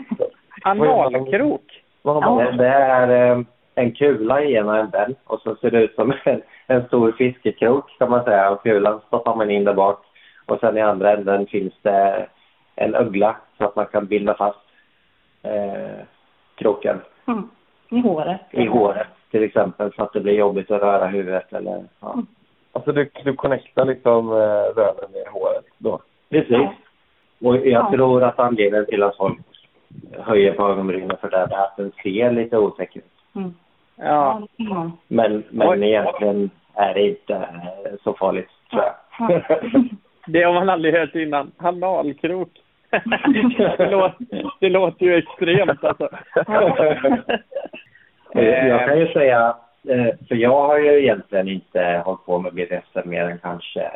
[0.64, 1.84] Analkrok?
[2.03, 3.44] Det, det är eh,
[3.76, 7.97] en kula i ena änden och så ser det ut som en, en stor fiskekrok
[7.97, 8.49] kan man säga.
[8.52, 9.99] Och kulan stoppar man in där bak.
[10.45, 12.27] Och sen i andra änden finns det
[12.76, 14.60] en ögla så att man kan binda fast
[15.43, 16.06] eh,
[16.56, 17.49] kroken Mm.
[17.89, 18.41] I håret.
[18.52, 22.15] i håret till exempel så att det blir jobbigt att röra huvudet eller ja.
[22.72, 24.35] Alltså du, du connectar liksom eh,
[24.76, 25.99] röven med håret då?
[26.30, 26.68] Precis.
[27.41, 27.91] Och jag Ja.
[27.91, 29.39] tror att anledningen till att folk
[30.19, 33.03] höjer på ögonbrynen för det är att den ser lite otäck ut.
[33.35, 33.53] Mm.
[33.97, 34.41] Ja.
[35.07, 39.43] Men, men egentligen är det inte eh, så farligt tror jag.
[40.27, 41.51] Det har man aldrig hört innan.
[41.57, 42.49] Analkrok.
[43.77, 44.26] det, låter,
[44.59, 46.09] det låter ju extremt alltså.
[48.35, 49.55] Eh, Jag kan ju säga,
[49.89, 53.91] eh, för jag har ju egentligen inte hållit på med BDSM mer än kanske,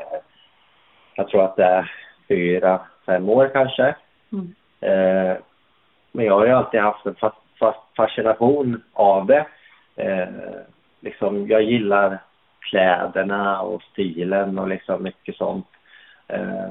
[1.16, 1.92] jag tror att det är
[2.28, 3.96] fyra, fem år kanske.
[4.32, 4.54] Mm.
[6.12, 9.46] Men jag har ju alltid haft en fa- fa- fascination av det.
[10.00, 10.28] Eh,
[11.02, 12.18] Liksom, jag gillar
[12.60, 15.68] kläderna och stilen och liksom mycket sånt.
[16.28, 16.70] Eh,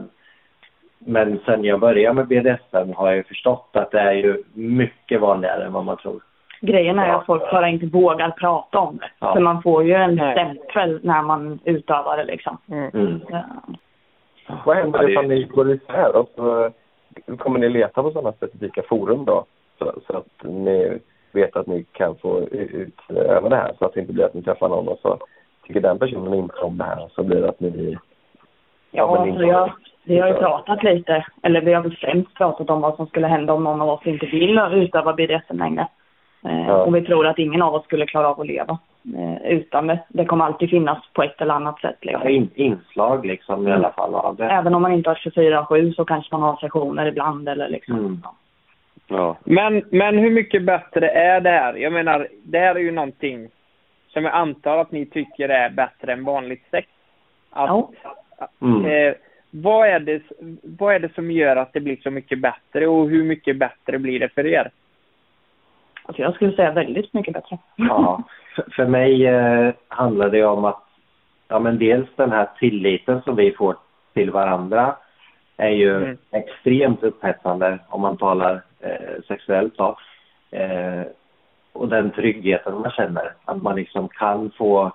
[0.99, 5.21] Men sen jag började med BDSM har jag ju förstått att det är ju mycket
[5.21, 6.23] vanligare än vad man tror.
[6.61, 9.11] Grejen är att folk bara inte vågar prata om det.
[9.19, 9.35] Ja.
[9.35, 12.59] För man får ju en stämpel när man utövar det liksom.
[12.69, 13.21] Mm.
[13.29, 13.45] Ja.
[14.65, 16.17] Vad händer ifall ni går isär?
[16.17, 16.71] Och så
[17.39, 19.45] kommer ni leta på sådana specifika forum då?
[19.79, 20.99] Så, så att ni
[21.33, 24.43] vet att ni kan få utöva det här så att det inte blir att ni
[24.43, 25.19] träffar någon och så
[25.67, 27.97] tycker den personen inte om det här så blir det att ni...
[28.91, 29.73] Ja, men alltså jag,
[30.05, 33.27] vi har ju pratat lite, eller vi har väl främst pratat om vad som skulle
[33.27, 35.89] hända om någon av oss inte vill utöva BDSM längre.
[36.45, 36.85] Eh, Ja.
[36.85, 38.79] Och vi tror att ingen av oss skulle klara av att leva
[39.17, 39.99] eh, utan det.
[40.09, 41.97] Det kommer alltid finnas på ett eller annat sätt.
[42.01, 42.31] Ja, Liksom.
[42.31, 44.45] in, inslag liksom i alla fall av det.
[44.45, 47.99] Även om man inte har 24-7 så kanske man har sessioner ibland eller liksom.
[47.99, 48.21] Mm.
[48.25, 48.35] Ja.
[49.45, 51.75] Men, men hur mycket bättre är det här?
[51.75, 53.49] Jag menar, det här är ju någonting
[54.09, 56.89] som jag antar att ni tycker är bättre än vanligt sex.
[57.51, 57.91] Att, Ja.
[58.63, 58.85] Mm.
[58.85, 59.15] eh,
[59.51, 60.23] vad, är det,
[60.63, 63.99] vad är det som gör att det blir så mycket bättre och hur mycket bättre
[63.99, 64.71] blir det för er?
[66.03, 67.59] Alltså jag skulle säga väldigt mycket bättre.
[67.77, 68.23] Ja,
[68.55, 70.85] för, för mig eh, handlar det om att
[71.49, 73.77] ja, men dels den här tilliten som vi får
[74.15, 74.97] till varandra
[75.59, 76.17] är ju Mm.
[76.31, 79.75] extremt upphetsande om man talar eh, sexuellt.
[79.79, 79.97] Då.
[80.51, 81.03] Eh,
[81.73, 84.93] och den tryggheten man känner, att man liksom kan få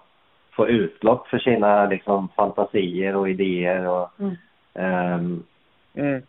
[0.56, 3.88] få utlopp för sina liksom, fantasier och idéer.
[3.88, 4.36] Och, Mm.
[4.74, 5.44] ehm,
[5.96, 6.22] Mm.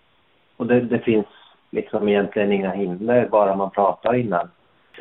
[0.56, 1.26] och det, det finns
[1.70, 4.50] liksom egentligen inga hinder, bara man pratar innan.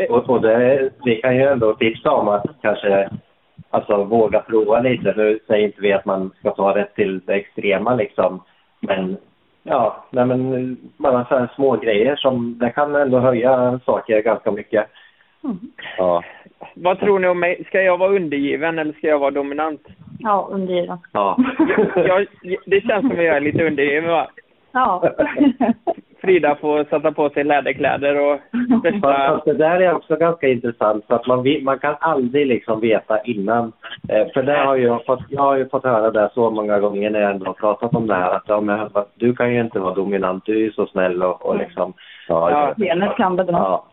[0.10, 3.10] Och, och det, vi kan ju ändå tipsa om att kanske
[3.69, 5.14] alltså, våga prova lite.
[5.18, 8.41] Nu säger inte vi att man ska ta det till det extrema liksom.
[8.88, 9.18] Men
[9.64, 14.51] ja, nej, men bara så här små grejer som det kan ändå höja saker ganska
[14.51, 14.85] mycket.
[15.97, 16.23] Ja.
[16.76, 17.64] Vad tror ni om mig?
[17.68, 19.88] Ska jag vara undergiven eller ska jag vara dominant?
[20.19, 20.97] Ja, undergiven.
[21.11, 21.38] Ja.
[21.95, 22.27] Jag,
[22.65, 24.27] det känns som att jag är lite undergiven va?
[24.72, 25.11] Ja.
[26.23, 28.39] Frida får sätta på sig läderkläder och.
[29.01, 33.21] Fast det där är också ganska intressant för att man, man kan aldrig liksom veta
[33.21, 33.71] innan.
[34.09, 37.09] Eh, för det har jag, fått, jag har ju fått höra det så många gånger
[37.09, 39.79] när jag ändå har pratat om det här att ja, men, du kan ju inte
[39.79, 41.93] vara dominant, du är ju så snäll och, och liksom...
[42.27, 43.53] Ja, benet kan bedra.
[43.53, 43.85] Ja.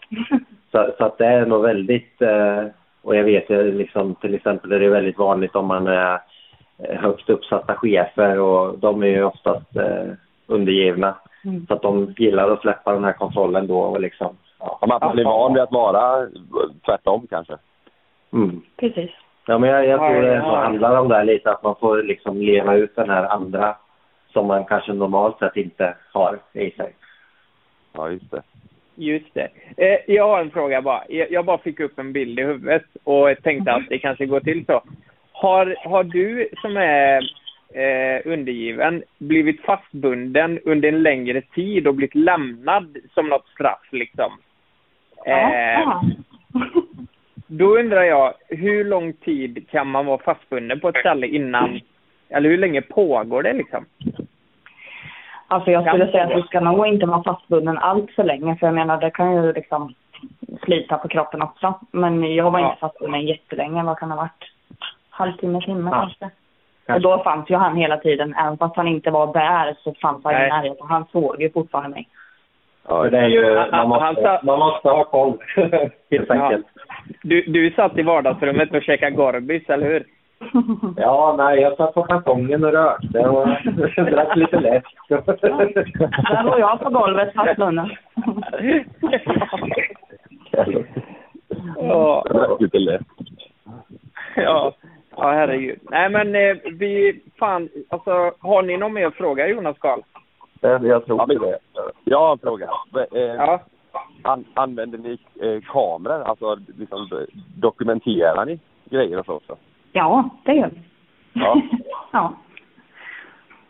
[0.72, 2.64] Så, så att det är nog väldigt, eh,
[3.02, 6.20] och jag vet ju liksom till exempel är det väldigt vanligt om man är
[6.78, 9.76] eh, högt uppsatta chefer och de är ju oftast
[10.46, 11.14] undergivna.
[11.44, 11.66] Mm.
[11.66, 14.36] Så att de gillar att släppa den här kontrollen då och liksom...
[14.58, 16.26] Ja, man blir van vid att vara
[16.86, 17.56] tvärtom kanske.
[18.32, 18.62] Mm.
[18.76, 19.10] Precis.
[19.46, 20.56] Ja, men jag, jag tror det Ja.
[20.56, 23.76] handlar om det här lite, att man får liksom leva ut den här andra
[24.32, 26.94] som man kanske normalt sett inte har i sig.
[27.92, 28.42] Ja, just det.
[28.94, 29.48] Just det.
[29.76, 31.02] Eh, jag har en fråga bara.
[31.08, 34.40] Jag, jag bara fick upp en bild i huvudet och tänkte att det kanske går
[34.40, 34.82] till så.
[35.32, 37.22] Har, har du som är
[37.74, 44.32] eh, undergiven blivit fastbunden under en längre tid och blivit lämnad som något straff liksom?
[45.26, 46.02] Eh,
[47.46, 51.80] då undrar jag, hur lång tid kan man vara fastbunden på ett ställe innan,
[52.28, 53.84] eller hur länge pågår det liksom?
[55.46, 58.66] Alltså jag skulle säga att du ska nog inte vara fastbunden allt för länge för
[58.66, 59.94] jag menar det kan ju liksom
[60.64, 61.74] slita på kroppen också.
[61.90, 62.66] Men jag var Ja.
[62.68, 64.50] inte fastbunden jättelänge, vad kan det ha varit?
[65.10, 66.00] Halvtimme, timme Ja.
[66.00, 66.30] kanske.
[66.94, 70.24] Och då fanns ju han hela tiden, även fast han inte var där så fanns
[70.24, 70.86] han i närheten.
[70.88, 72.08] Han såg ju fortfarande mig.
[72.86, 75.38] För det är ju, man, måste, man måste ha koll,
[76.10, 76.66] helt enkelt.
[77.22, 80.04] Du, du satt i vardagsrummet och käkade Gorbis, eller hur?
[80.96, 83.46] Ja, nej, jag satt på balkongen och rökte och
[84.10, 84.86] drack lite läsk.
[85.08, 87.90] Där låg jag på golvet fastbunden.
[91.76, 92.24] Ja.
[92.60, 93.06] Lite lätt.
[94.36, 94.72] Ja,
[95.20, 95.78] ja herregud.
[95.90, 100.00] Nej men eh, vi, fan, alltså har ni någon mer fråga Jonas Karl?
[100.60, 101.58] Jag, jag tror det.
[102.04, 102.70] Jag har en fråga.
[103.12, 103.60] Eh, Ja.
[104.22, 106.22] an, använder ni eh, kameror?
[106.22, 107.26] Alltså liksom,
[107.56, 108.60] dokumenterar ni
[108.90, 109.56] grejer och så också?
[109.92, 110.80] Ja, det gör vi.
[111.32, 111.62] Ja.
[112.12, 112.32] Ja.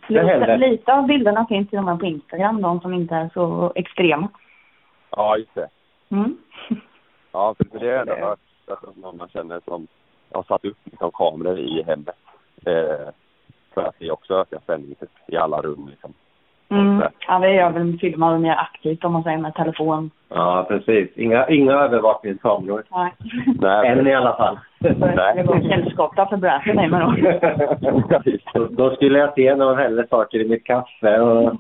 [0.09, 3.73] Lite, lite av bilderna finns till och med på Instagram, de som inte är så
[3.75, 4.29] extrema.
[5.11, 5.69] Ja, just det.
[6.11, 6.37] Mm.
[7.33, 9.87] Ja, för det jag ändå hört att någon man känner som
[10.33, 12.17] har satt upp liksom, kameror i hemmet.
[12.67, 13.09] Eh,
[13.75, 15.87] för att det också ökar spänningen typ, i alla rum.
[15.91, 16.13] Liksom.
[16.71, 17.03] Mm.
[17.29, 20.11] Ja, vi gör väl filmar mer aktivt om man säger med telefon.
[20.29, 21.09] Ja, precis.
[21.17, 22.83] Inga, inga övervakningskameror.
[22.91, 23.13] Nej.
[23.61, 24.59] Nej, Än i alla fall.
[24.79, 25.45] Det Nej.
[25.45, 27.15] går sällskap för Bradley mig med då.
[28.61, 31.53] då, då skulle jag se när hon häller saker i mitt kaffe och...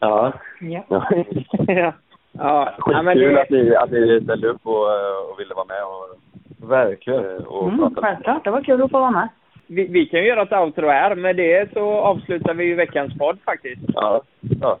[0.00, 0.32] Ja.
[0.60, 0.82] Ja.
[0.88, 1.92] ja.
[2.32, 4.86] Ja, ja, Skitkul det, att ni, att ni ställde upp och,
[5.30, 5.84] och ville vara med.
[5.84, 6.29] Och,
[6.62, 7.46] Verkligen.
[7.46, 9.28] Och Mm, självklart, det var kul att få vara med.
[9.66, 11.14] vi, vi kan ju göra ett outro här.
[11.14, 13.82] Med det så avslutar vi ju veckans podd faktiskt.
[13.94, 14.22] Ja.
[14.60, 14.78] ja.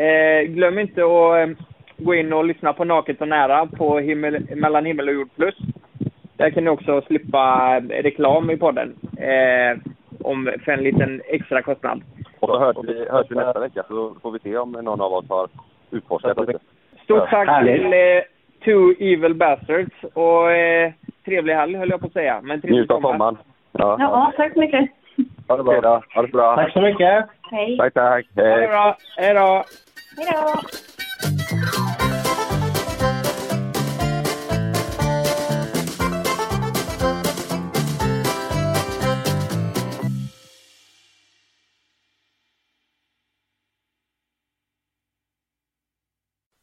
[0.00, 1.56] Eh, glöm inte att eh,
[1.96, 5.54] gå in och lyssna på Naket och nära på himmel, Mellan himmel och jord plus.
[6.36, 8.94] Där kan ni också slippa eh, reklam i podden.
[9.16, 9.78] Eh,
[10.24, 12.02] om, för en liten extra kostnad.
[12.40, 15.12] Och så hörs vi, hörs vi nästa vecka så får vi se om någon av
[15.12, 15.48] oss har
[15.90, 16.58] utforskat lite.
[17.04, 18.22] Stort tack till eh,
[18.64, 20.92] Two Evil Bastards och eh,
[21.24, 22.40] trevlig helg höll jag på att säga.
[22.42, 23.38] Men trevlig Njut av sommaren.
[23.72, 23.96] Ja.
[23.98, 24.90] Ja, tack så mycket.
[25.48, 26.02] Ha det bra.
[26.14, 26.56] Ha det bra.
[26.56, 27.24] Tack så mycket.
[27.50, 27.78] Hej.
[27.78, 28.26] Tack, tack.
[28.34, 28.68] Ha det Hej.
[28.68, 28.96] bra.
[29.16, 29.64] Hej då.
[30.16, 30.60] Hej då.